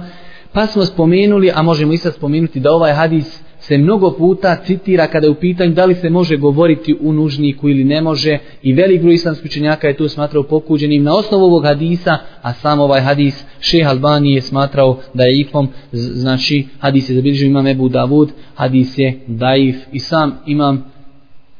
pa 0.52 0.66
smo 0.66 0.84
spomenuli, 0.84 1.52
a 1.54 1.62
možemo 1.62 1.92
i 1.92 1.96
sad 1.96 2.14
spomenuti 2.14 2.60
da 2.60 2.72
ovaj 2.72 2.92
hadis 2.92 3.45
se 3.66 3.78
mnogo 3.78 4.10
puta 4.10 4.56
citira 4.64 5.06
kada 5.06 5.26
je 5.26 5.30
u 5.30 5.34
pitanju 5.34 5.74
da 5.74 5.84
li 5.84 5.94
se 5.94 6.10
može 6.10 6.36
govoriti 6.36 6.96
u 7.00 7.12
nužniku 7.12 7.68
ili 7.68 7.84
ne 7.84 8.00
može 8.00 8.38
i 8.62 8.72
velik 8.72 9.02
broj 9.02 9.14
islamskih 9.14 9.50
učenjaka 9.50 9.88
je 9.88 9.96
to 9.96 10.08
smatrao 10.08 10.42
pokuđenim 10.42 11.02
na 11.02 11.16
osnovu 11.16 11.44
ovog 11.44 11.64
hadisa, 11.64 12.18
a 12.42 12.52
sam 12.52 12.80
ovaj 12.80 13.00
hadis 13.00 13.44
šeha 13.60 13.90
Albani 13.90 14.32
je 14.32 14.40
smatrao 14.40 14.98
da 15.14 15.24
je 15.24 15.40
ifom, 15.40 15.68
znači 15.92 16.66
hadis 16.78 17.10
je 17.10 17.14
zabilježio 17.14 17.46
imam 17.46 17.66
Ebu 17.66 17.88
Davud, 17.88 18.32
hadis 18.54 18.98
je 18.98 19.20
daif 19.26 19.76
i 19.92 19.98
sam 19.98 20.38
imam 20.46 20.84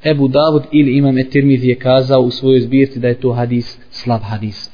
Ebu 0.04 0.28
Davud 0.28 0.62
ili 0.72 0.96
imam 0.96 1.18
Etirmiz 1.18 1.64
je 1.64 1.74
kazao 1.74 2.20
u 2.20 2.30
svojoj 2.30 2.60
zbirci 2.60 3.00
da 3.00 3.08
je 3.08 3.20
to 3.20 3.32
hadis 3.32 3.78
slab 3.90 4.22
hadis. 4.22 4.70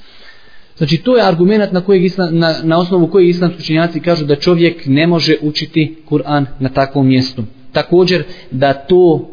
Znači 0.76 0.96
to 0.96 1.16
je 1.16 1.28
argument 1.28 1.72
na, 1.72 1.80
kojeg 1.80 2.04
islam, 2.04 2.38
na, 2.38 2.54
na 2.62 2.78
osnovu 2.78 3.06
kojeg 3.06 3.28
islamski 3.28 3.62
učenjaci 3.62 4.00
kažu 4.00 4.24
da 4.24 4.36
čovjek 4.36 4.82
ne 4.86 5.06
može 5.06 5.36
učiti 5.42 5.96
Kur'an 6.10 6.44
na 6.58 6.68
takvom 6.68 7.06
mjestu. 7.06 7.44
Također 7.72 8.24
da 8.50 8.72
to 8.72 9.28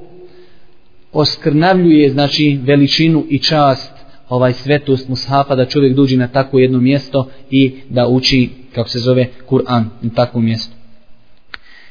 oskrnavljuje 1.14 2.10
znači 2.10 2.60
veličinu 2.64 3.26
i 3.30 3.40
čast 3.40 3.92
ovaj 4.30 4.54
svetost 4.54 5.10
mushafa 5.10 5.56
da 5.56 5.66
čovjek 5.66 5.96
dođe 5.96 6.18
na 6.18 6.28
takvo 6.28 6.60
jedno 6.60 6.80
mjesto 6.80 7.30
i 7.50 7.72
da 7.90 8.08
uči 8.08 8.50
kako 8.76 8.90
se 8.90 9.00
zove 9.00 9.28
Kur'an 9.50 9.84
na 10.02 10.10
takvom 10.16 10.46
mjestu. 10.46 10.76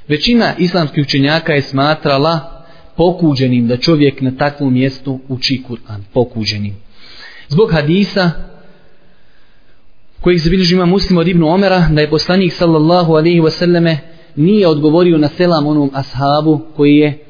Većina 0.08 0.54
islamskih 0.58 1.04
učenjaka 1.04 1.52
je 1.52 1.62
smatrala 1.62 2.64
pokuđenim 2.96 3.68
da 3.68 3.76
čovjek 3.76 4.20
na 4.20 4.30
takvom 4.38 4.72
mjestu 4.72 5.20
uči 5.28 5.62
Kur'an, 5.68 6.00
pokuđenim. 6.12 6.76
Zbog 7.48 7.72
hadisa 7.72 8.30
kojih 10.20 10.42
zabilježi 10.42 10.74
ima 10.74 10.86
muslim 10.86 11.18
od 11.18 11.28
Ibnu 11.28 11.48
Omera, 11.48 11.88
da 11.92 12.00
je 12.00 12.10
poslanik 12.10 12.52
sallallahu 12.52 13.12
alaihi 13.12 13.40
wasallame 13.40 13.96
nije 14.36 14.68
odgovorio 14.68 15.18
na 15.18 15.28
selam 15.28 15.66
onom 15.66 15.90
ashabu 15.94 16.60
koji 16.76 16.96
je 16.96 17.24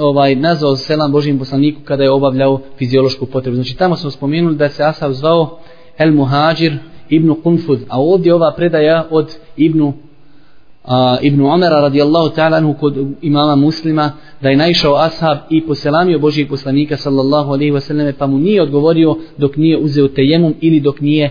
ovaj 0.00 0.34
nazvao 0.34 0.76
selam 0.76 1.12
Božijem 1.12 1.38
poslaniku 1.38 1.80
kada 1.84 2.02
je 2.02 2.10
obavljao 2.10 2.60
fiziološku 2.78 3.26
potrebu. 3.26 3.54
Znači 3.54 3.76
tamo 3.76 3.96
smo 3.96 4.10
spomenuli 4.10 4.56
da 4.56 4.68
se 4.68 4.84
ashab 4.84 5.12
zvao 5.12 5.58
El 5.98 6.12
Muhađir 6.12 6.78
Ibn 7.08 7.34
Kunfud, 7.42 7.78
a 7.88 8.00
ovdje 8.00 8.34
ova 8.34 8.52
predaja 8.56 9.06
od 9.10 9.36
Ibnu 9.56 9.92
a, 10.84 11.16
Ibn 11.22 11.40
Omera 11.40 11.80
radijallahu 11.80 12.34
ta'ala 12.36 12.56
anhu 12.56 12.74
kod 12.80 13.06
imama 13.22 13.56
muslima 13.56 14.12
da 14.42 14.48
je 14.48 14.56
naišao 14.56 14.96
ashab 14.96 15.38
i 15.50 15.66
poselamio 15.66 16.18
Božijeg 16.18 16.48
poslanika 16.48 16.96
sallallahu 16.96 17.52
alaihi 17.52 17.72
wasallam 17.72 18.12
pa 18.18 18.26
mu 18.26 18.38
nije 18.38 18.62
odgovorio 18.62 19.16
dok 19.38 19.56
nije 19.56 19.78
uzeo 19.78 20.08
tejemum 20.08 20.54
ili 20.60 20.80
dok 20.80 21.00
nije 21.00 21.30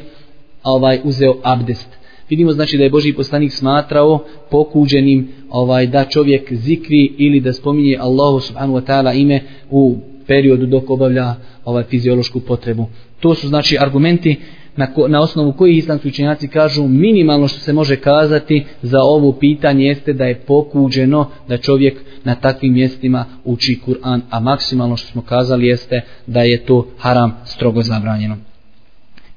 ovaj 0.64 1.00
uzeo 1.04 1.36
abdest. 1.44 1.88
Vidimo 2.30 2.52
znači 2.52 2.78
da 2.78 2.84
je 2.84 2.90
Boži 2.90 3.14
poslanik 3.14 3.52
smatrao 3.52 4.24
pokuđenim 4.52 5.28
ovaj 5.50 5.88
da 5.88 6.06
čovjek 6.06 6.54
zikri 6.54 7.14
ili 7.18 7.40
da 7.40 7.54
spominje 7.54 7.98
Allahu 8.00 8.40
subhanahu 8.40 8.80
wa 8.80 8.86
ta'ala 8.86 9.22
ime 9.22 9.42
u 9.70 9.98
periodu 10.28 10.66
dok 10.66 10.90
obavlja 10.90 11.36
ovaj 11.66 11.84
fiziološku 11.84 12.40
potrebu. 12.40 12.86
To 13.20 13.36
su 13.36 13.48
znači 13.48 13.78
argumenti 13.80 14.36
na, 14.76 14.94
ko, 14.94 15.08
na 15.08 15.22
osnovu 15.22 15.54
kojih 15.54 15.78
islamski 15.78 16.08
učenjaci 16.08 16.48
kažu 16.48 16.88
minimalno 16.88 17.48
što 17.48 17.60
se 17.60 17.74
može 17.74 17.96
kazati 17.96 18.66
za 18.82 19.00
ovo 19.02 19.32
pitanje 19.32 19.86
jeste 19.86 20.14
da 20.14 20.24
je 20.24 20.40
pokuđeno 20.40 21.30
da 21.48 21.58
čovjek 21.58 22.02
na 22.24 22.36
takvim 22.36 22.74
mjestima 22.74 23.26
uči 23.44 23.80
Kur'an, 23.86 24.22
a 24.30 24.40
maksimalno 24.40 24.98
što 24.98 25.08
smo 25.12 25.22
kazali 25.22 25.68
jeste 25.68 26.02
da 26.28 26.42
je 26.42 26.66
to 26.66 26.88
haram 26.98 27.38
strogo 27.46 27.82
zabranjeno. 27.82 28.38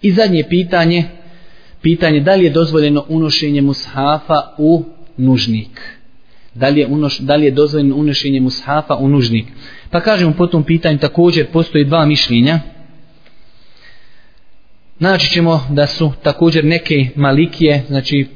I 0.02 0.12
zadnje 0.12 0.44
pitanje, 0.48 1.04
pitanje 1.82 2.20
da 2.20 2.34
li 2.34 2.44
je 2.44 2.50
dozvoljeno 2.50 3.04
unošenje 3.08 3.62
mushafa 3.62 4.54
u 4.58 4.84
nužnik. 5.16 5.96
Da 6.54 6.68
li 6.68 6.80
je, 6.80 6.86
unoš, 6.86 7.18
da 7.18 7.36
li 7.36 7.44
je 7.44 7.50
dozvoljeno 7.50 7.96
unošenje 7.96 8.40
mushafa 8.40 8.94
u 8.94 9.08
nužnik. 9.08 9.46
Pa 9.90 10.00
kažemo 10.00 10.32
po 10.38 10.46
tom 10.46 10.64
pitanju 10.64 10.98
također 10.98 11.46
postoji 11.52 11.84
dva 11.84 12.06
mišljenja. 12.06 12.60
Naći 14.98 15.30
ćemo 15.30 15.66
da 15.70 15.86
su 15.86 16.12
također 16.22 16.64
neke 16.64 17.08
malikije, 17.16 17.82
znači 17.88 18.26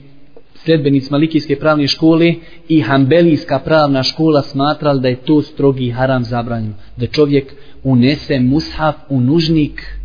sljedbenic 0.65 1.11
malikijske 1.11 1.57
pravne 1.57 1.87
škole 1.87 2.35
i 2.69 2.81
hambelijska 2.81 3.59
pravna 3.59 4.03
škola 4.03 4.43
smatrali 4.43 5.01
da 5.01 5.09
je 5.09 5.17
to 5.17 5.43
strogi 5.43 5.91
haram 5.91 6.25
zabranjeno. 6.25 6.75
Da 6.97 7.07
čovjek 7.07 7.53
unese 7.83 8.41
mushaf 8.41 8.95
u 9.09 9.21
nužnik, 9.21 10.00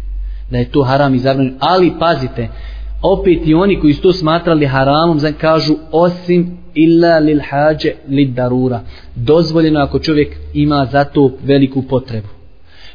da 0.52 0.58
je 0.58 0.72
to 0.72 0.84
haram 0.84 1.16
i 1.16 1.20
zabranjeno. 1.20 1.58
Ali 1.60 1.94
pazite, 2.00 2.48
opet 3.02 3.40
i 3.46 3.54
oni 3.54 3.80
koji 3.80 3.94
su 3.94 4.02
to 4.02 4.14
smatrali 4.14 4.66
haramom, 4.66 5.20
kažu 5.42 5.76
osim 5.92 6.58
illa 6.74 7.20
lil 7.20 7.40
hađe 7.50 7.92
lid 8.10 8.30
darura. 8.30 8.82
Dozvoljeno 9.16 9.80
ako 9.80 10.00
čovjek 10.00 10.36
ima 10.54 10.88
za 10.92 11.04
to 11.04 11.32
veliku 11.44 11.82
potrebu. 11.82 12.28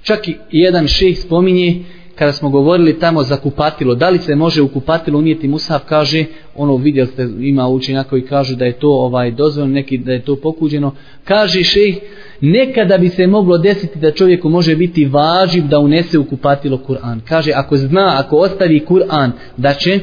Čak 0.03 0.28
i 0.28 0.36
jedan 0.51 0.88
šejh 0.88 1.18
spominje 1.18 1.84
kada 2.21 2.33
smo 2.33 2.51
govorili 2.51 2.99
tamo 2.99 3.23
za 3.23 3.37
kupatilo, 3.37 3.95
da 3.95 4.09
li 4.09 4.18
se 4.18 4.35
može 4.35 4.62
u 4.62 4.68
kupatilo 4.68 5.18
unijeti 5.18 5.49
musaf, 5.49 5.83
kaže, 5.89 6.25
ono 6.57 6.77
vidjeli 6.77 7.09
ste, 7.09 7.29
ima 7.41 7.68
učenja 7.68 8.03
koji 8.03 8.23
kažu 8.23 8.57
da 8.57 8.64
je 8.64 8.79
to 8.79 8.89
ovaj 8.89 9.31
dozvoljeno, 9.31 9.75
neki 9.75 9.99
da 9.99 10.12
je 10.12 10.23
to 10.23 10.37
pokuđeno, 10.37 10.95
kaže 11.25 11.62
šejh, 11.62 11.97
nekada 12.41 12.99
bi 12.99 13.09
se 13.09 13.27
moglo 13.27 13.59
desiti 13.59 13.99
da 13.99 14.12
čovjeku 14.12 14.49
može 14.49 14.77
biti 14.77 15.07
važiv 15.07 15.64
da 15.66 15.79
unese 15.79 16.18
u 16.18 16.25
kupatilo 16.25 16.81
Kur'an. 16.89 17.21
Kaže, 17.29 17.53
ako 17.55 17.77
zna, 17.77 18.14
ako 18.18 18.37
ostavi 18.37 18.85
Kur'an, 18.89 19.31
da 19.57 19.75
će 19.75 20.01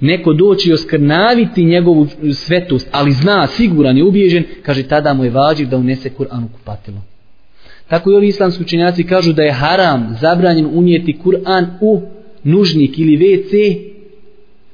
neko 0.00 0.32
doći 0.32 0.70
i 0.70 0.72
oskrnaviti 0.72 1.64
njegovu 1.64 2.06
svetost, 2.34 2.88
ali 2.92 3.12
zna, 3.12 3.46
siguran 3.46 3.96
je 3.96 4.04
ubiježen, 4.04 4.44
kaže, 4.62 4.82
tada 4.82 5.14
mu 5.14 5.24
je 5.24 5.30
važiv 5.30 5.68
da 5.68 5.76
unese 5.76 6.10
Kur'an 6.18 6.44
u 6.44 6.48
kupatilo. 6.58 6.98
Tako 7.88 8.10
i 8.10 8.14
ovi 8.14 8.28
islamski 8.28 8.62
učenjaci 8.62 9.04
kažu 9.04 9.32
da 9.32 9.42
je 9.42 9.52
haram 9.52 10.16
zabranjen 10.20 10.68
unijeti 10.72 11.18
Kur'an 11.24 11.66
u 11.80 12.02
nužnik 12.44 12.98
ili 12.98 13.18
WC 13.18 13.78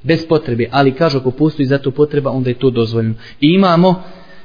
bez 0.03 0.27
potrebe. 0.27 0.69
Ali 0.71 0.93
kažu 0.93 1.19
ako 1.19 1.31
postoji 1.31 1.67
za 1.67 1.79
to 1.79 1.91
potreba, 1.91 2.31
onda 2.31 2.51
je 2.51 2.59
to 2.59 2.71
dozvoljeno. 2.71 3.15
I 3.41 3.47
imamo 3.49 4.03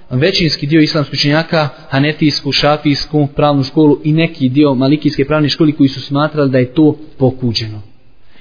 većinski 0.10 0.68
dio 0.68 0.82
islamskih 0.82 1.14
učenjaka, 1.14 1.70
hanetijsku, 1.90 2.52
šafijsku, 2.52 3.28
pravnu 3.36 3.64
školu 3.64 4.00
i 4.04 4.14
neki 4.14 4.50
dio 4.50 4.74
malikijske 4.74 5.26
pravne 5.26 5.50
škole 5.50 5.72
koji 5.72 5.90
su 5.90 6.02
smatrali 6.02 6.50
da 6.50 6.58
je 6.58 6.74
to 6.74 6.96
pokuđeno. 7.18 7.82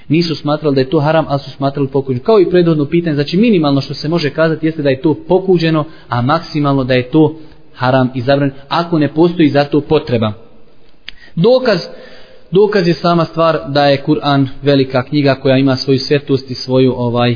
Nisu 0.07 0.35
smatrali 0.35 0.75
da 0.75 0.81
je 0.81 0.89
to 0.89 0.99
haram, 0.99 1.25
ali 1.27 1.39
su 1.39 1.51
smatrali 1.51 1.87
pokuđeno. 1.87 2.25
Kao 2.25 2.39
i 2.39 2.49
predhodno 2.49 2.85
pitanje, 2.85 3.15
znači 3.15 3.37
minimalno 3.37 3.81
što 3.81 3.93
se 3.93 4.09
može 4.09 4.29
kazati 4.29 4.65
jeste 4.65 4.81
da 4.81 4.89
je 4.89 5.01
to 5.01 5.13
pokuđeno, 5.27 5.85
a 6.07 6.21
maksimalno 6.21 6.83
da 6.83 6.93
je 6.93 7.09
to 7.09 7.39
haram 7.79 8.09
i 8.15 8.21
zabranjen, 8.21 8.55
ako 8.69 8.99
ne 8.99 9.13
postoji 9.13 9.49
za 9.49 9.63
to 9.63 9.81
potreba. 9.81 10.33
Dokaz, 11.35 11.87
dokaz 12.51 12.87
je 12.87 12.93
sama 12.93 13.25
stvar 13.25 13.59
da 13.67 13.85
je 13.85 14.03
Kur'an 14.03 14.47
velika 14.61 15.03
knjiga 15.03 15.35
koja 15.35 15.57
ima 15.57 15.75
svoju 15.75 15.99
svetost 15.99 16.51
i 16.51 16.55
svoju 16.55 16.93
ovaj 16.97 17.35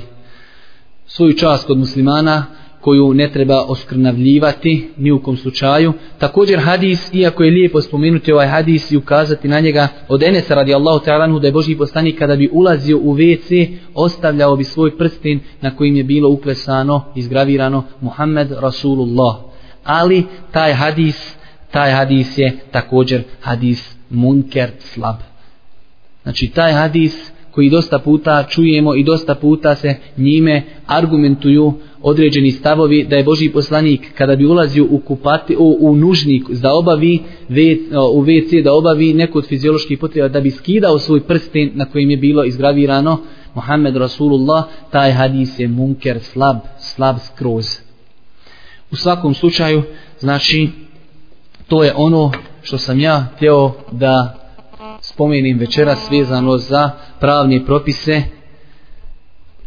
svoju 1.07 1.33
čast 1.33 1.67
kod 1.67 1.77
muslimana 1.77 2.45
koju 2.81 3.13
ne 3.13 3.31
treba 3.31 3.61
oskrnavljivati 3.67 4.89
ni 4.97 5.11
u 5.11 5.19
kom 5.23 5.37
slučaju. 5.37 5.93
Također 6.17 6.59
hadis, 6.59 7.13
iako 7.13 7.43
je 7.43 7.51
lijepo 7.51 7.81
spomenuti 7.81 8.31
ovaj 8.31 8.47
hadis 8.47 8.91
i 8.91 8.97
ukazati 8.97 9.47
na 9.47 9.59
njega 9.59 9.87
od 10.07 10.23
Enesa 10.23 10.55
radijallahu 10.55 11.05
ta'ala 11.05 11.39
da 11.39 11.47
je 11.47 11.53
Boži 11.53 11.77
poslanik 11.77 12.19
kada 12.19 12.35
bi 12.35 12.49
ulazio 12.53 12.97
u 12.97 13.15
WC 13.15 13.77
ostavljao 13.95 14.55
bi 14.55 14.63
svoj 14.63 14.97
prsten 14.97 15.39
na 15.61 15.75
kojim 15.75 15.95
je 15.95 16.03
bilo 16.03 16.29
uklesano, 16.29 17.01
izgravirano 17.15 17.83
Muhammed 18.01 18.51
Rasulullah 18.51 19.52
ali 19.83 20.23
taj 20.51 20.73
hadis 20.73 21.35
taj 21.71 21.91
hadis 21.91 22.37
je 22.37 22.57
također 22.71 23.23
hadis 23.41 23.95
munker 24.09 24.69
slab. 24.79 25.15
Znači 26.23 26.47
taj 26.47 26.73
hadis 26.73 27.31
koji 27.51 27.69
dosta 27.69 27.99
puta 27.99 28.43
čujemo 28.49 28.95
i 28.95 29.03
dosta 29.03 29.35
puta 29.35 29.75
se 29.75 29.95
njime 30.17 30.61
argumentuju 30.87 31.73
određeni 32.01 32.51
stavovi 32.51 33.05
da 33.09 33.15
je 33.15 33.23
Boži 33.23 33.49
poslanik 33.49 34.13
kada 34.17 34.35
bi 34.35 34.45
ulazio 34.45 34.87
u, 34.89 34.99
kupati, 34.99 35.55
u, 35.59 35.77
u 35.79 35.95
nužnik 35.95 36.49
da 36.49 36.73
obavi 36.73 37.19
ve, 37.49 37.77
u 38.13 38.23
WC 38.23 38.63
da 38.63 38.73
obavi 38.73 39.13
neku 39.13 39.37
od 39.37 39.47
fizioloških 39.47 39.99
potreba 39.99 40.27
da 40.27 40.41
bi 40.41 40.51
skidao 40.51 40.99
svoj 40.99 41.21
prsten 41.21 41.71
na 41.73 41.85
kojem 41.85 42.09
je 42.09 42.17
bilo 42.17 42.43
izgravirano 42.43 43.17
Muhammed 43.53 43.95
Rasulullah 43.95 44.63
taj 44.91 45.11
hadis 45.11 45.59
je 45.59 45.67
munker 45.67 46.19
slab 46.19 46.57
slab 46.79 47.15
skroz. 47.19 47.92
U 48.93 48.95
svakom 48.95 49.33
slučaju, 49.33 49.83
znači, 50.19 50.69
to 51.67 51.83
je 51.83 51.93
ono 51.95 52.31
što 52.61 52.77
sam 52.77 52.99
ja 52.99 53.27
htio 53.35 53.71
da 53.91 54.35
spomenim 55.01 55.57
večeras 55.57 56.11
vezano 56.11 56.57
za 56.57 56.89
pravne 57.19 57.65
propise 57.65 58.23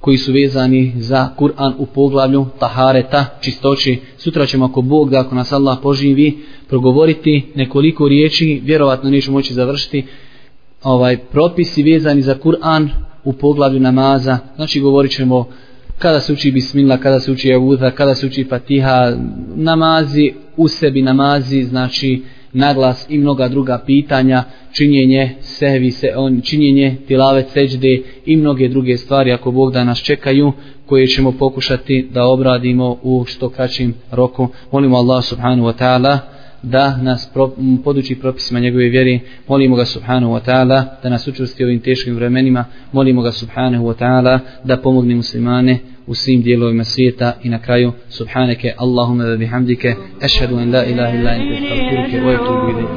koji 0.01 0.19
su 0.19 0.33
vezani 0.33 0.93
za 0.97 1.29
Kur'an 1.39 1.73
u 1.79 1.87
poglavlju 1.87 2.47
Tahareta, 2.59 3.27
čistoći. 3.41 4.01
Sutra 4.19 4.47
ćemo 4.47 4.65
ako 4.65 4.83
Bog, 4.83 5.11
da 5.11 5.21
ako 5.21 5.35
nas 5.35 5.53
Allah 5.53 5.79
poživi, 5.83 6.39
progovoriti 6.69 7.53
nekoliko 7.55 8.09
riječi, 8.09 8.61
vjerovatno 8.65 9.11
nećemo 9.11 9.37
moći 9.37 9.55
završiti, 9.55 10.07
ovaj 10.83 11.19
propisi 11.19 11.83
vezani 11.83 12.23
za 12.23 12.35
Kur'an 12.35 12.89
u 13.25 13.33
poglavlju 13.33 13.81
namaza. 13.81 14.39
Znači 14.57 14.81
govorit 14.81 15.13
ćemo 15.13 15.49
kada 15.99 16.21
se 16.21 16.33
uči 16.33 16.51
bismillah, 16.51 17.01
kada 17.01 17.21
se 17.21 17.33
uči 17.33 17.49
javudha, 17.49 17.91
kada 17.91 18.15
se 18.15 18.27
uči 18.27 18.45
fatiha, 18.45 19.17
namazi, 19.55 20.33
u 20.57 20.69
sebi 20.69 21.03
namazi, 21.03 21.63
znači 21.63 22.23
naglas 22.53 23.07
i 23.09 23.19
mnoga 23.19 23.49
druga 23.49 23.83
pitanja, 23.87 24.45
činjenje 24.73 25.35
sehvi, 25.41 25.91
se, 25.91 26.13
on, 26.17 26.41
činjenje 26.41 26.97
tilave 27.09 27.45
seđde 27.53 28.03
i 28.27 28.37
mnoge 28.37 28.69
druge 28.69 28.97
stvari 28.97 29.33
ako 29.33 29.51
Bog 29.51 29.73
da 29.73 29.85
nas 29.85 29.99
čekaju 29.99 30.53
koje 30.87 31.07
ćemo 31.07 31.33
pokušati 31.33 32.09
da 32.13 32.25
obradimo 32.25 32.97
u 33.03 33.25
što 33.25 33.49
kraćim 33.49 33.95
roku. 34.11 34.49
Molimo 34.73 34.97
Allah 34.97 35.25
subhanahu 35.25 35.69
wa 35.69 35.75
ta'ala 35.79 36.36
da 36.63 36.97
nas 36.97 37.31
pro, 37.35 37.53
poduči 37.85 38.15
propisima 38.15 38.61
njegove 38.61 38.89
vjere. 38.89 39.19
Molimo 39.49 39.77
ga 39.77 39.85
subhanahu 39.85 40.33
wa 40.33 40.41
ta'ala 40.45 40.85
da 41.03 41.09
nas 41.09 41.29
učvrsti 41.29 41.65
ovim 41.65 41.81
teškim 41.81 42.15
vremenima. 42.15 42.65
Molimo 42.93 43.23
ga 43.23 43.33
subhanahu 43.33 43.85
wa 43.85 43.95
ta'ala 43.95 44.41
da 44.65 44.77
pomogne 44.77 45.15
muslimane 45.15 45.79
u 46.07 46.15
svim 46.15 46.43
dijelovima 46.43 46.85
svijeta. 46.85 47.33
I 47.43 47.49
na 47.49 47.59
kraju 47.59 47.93
subhaneke 48.09 48.73
Allahumma 48.79 49.25
wa 49.25 49.39
bihamdike 49.39 49.95
ashhadu 50.23 50.57
an 50.57 50.71
la 50.71 50.85
ilaha 50.85 51.17
illa 51.17 51.31
anta 51.31 51.55
astaghfiruka 51.55 52.27
wa 52.27 52.35
atubu 52.35 52.71
ilayk. 52.71 52.91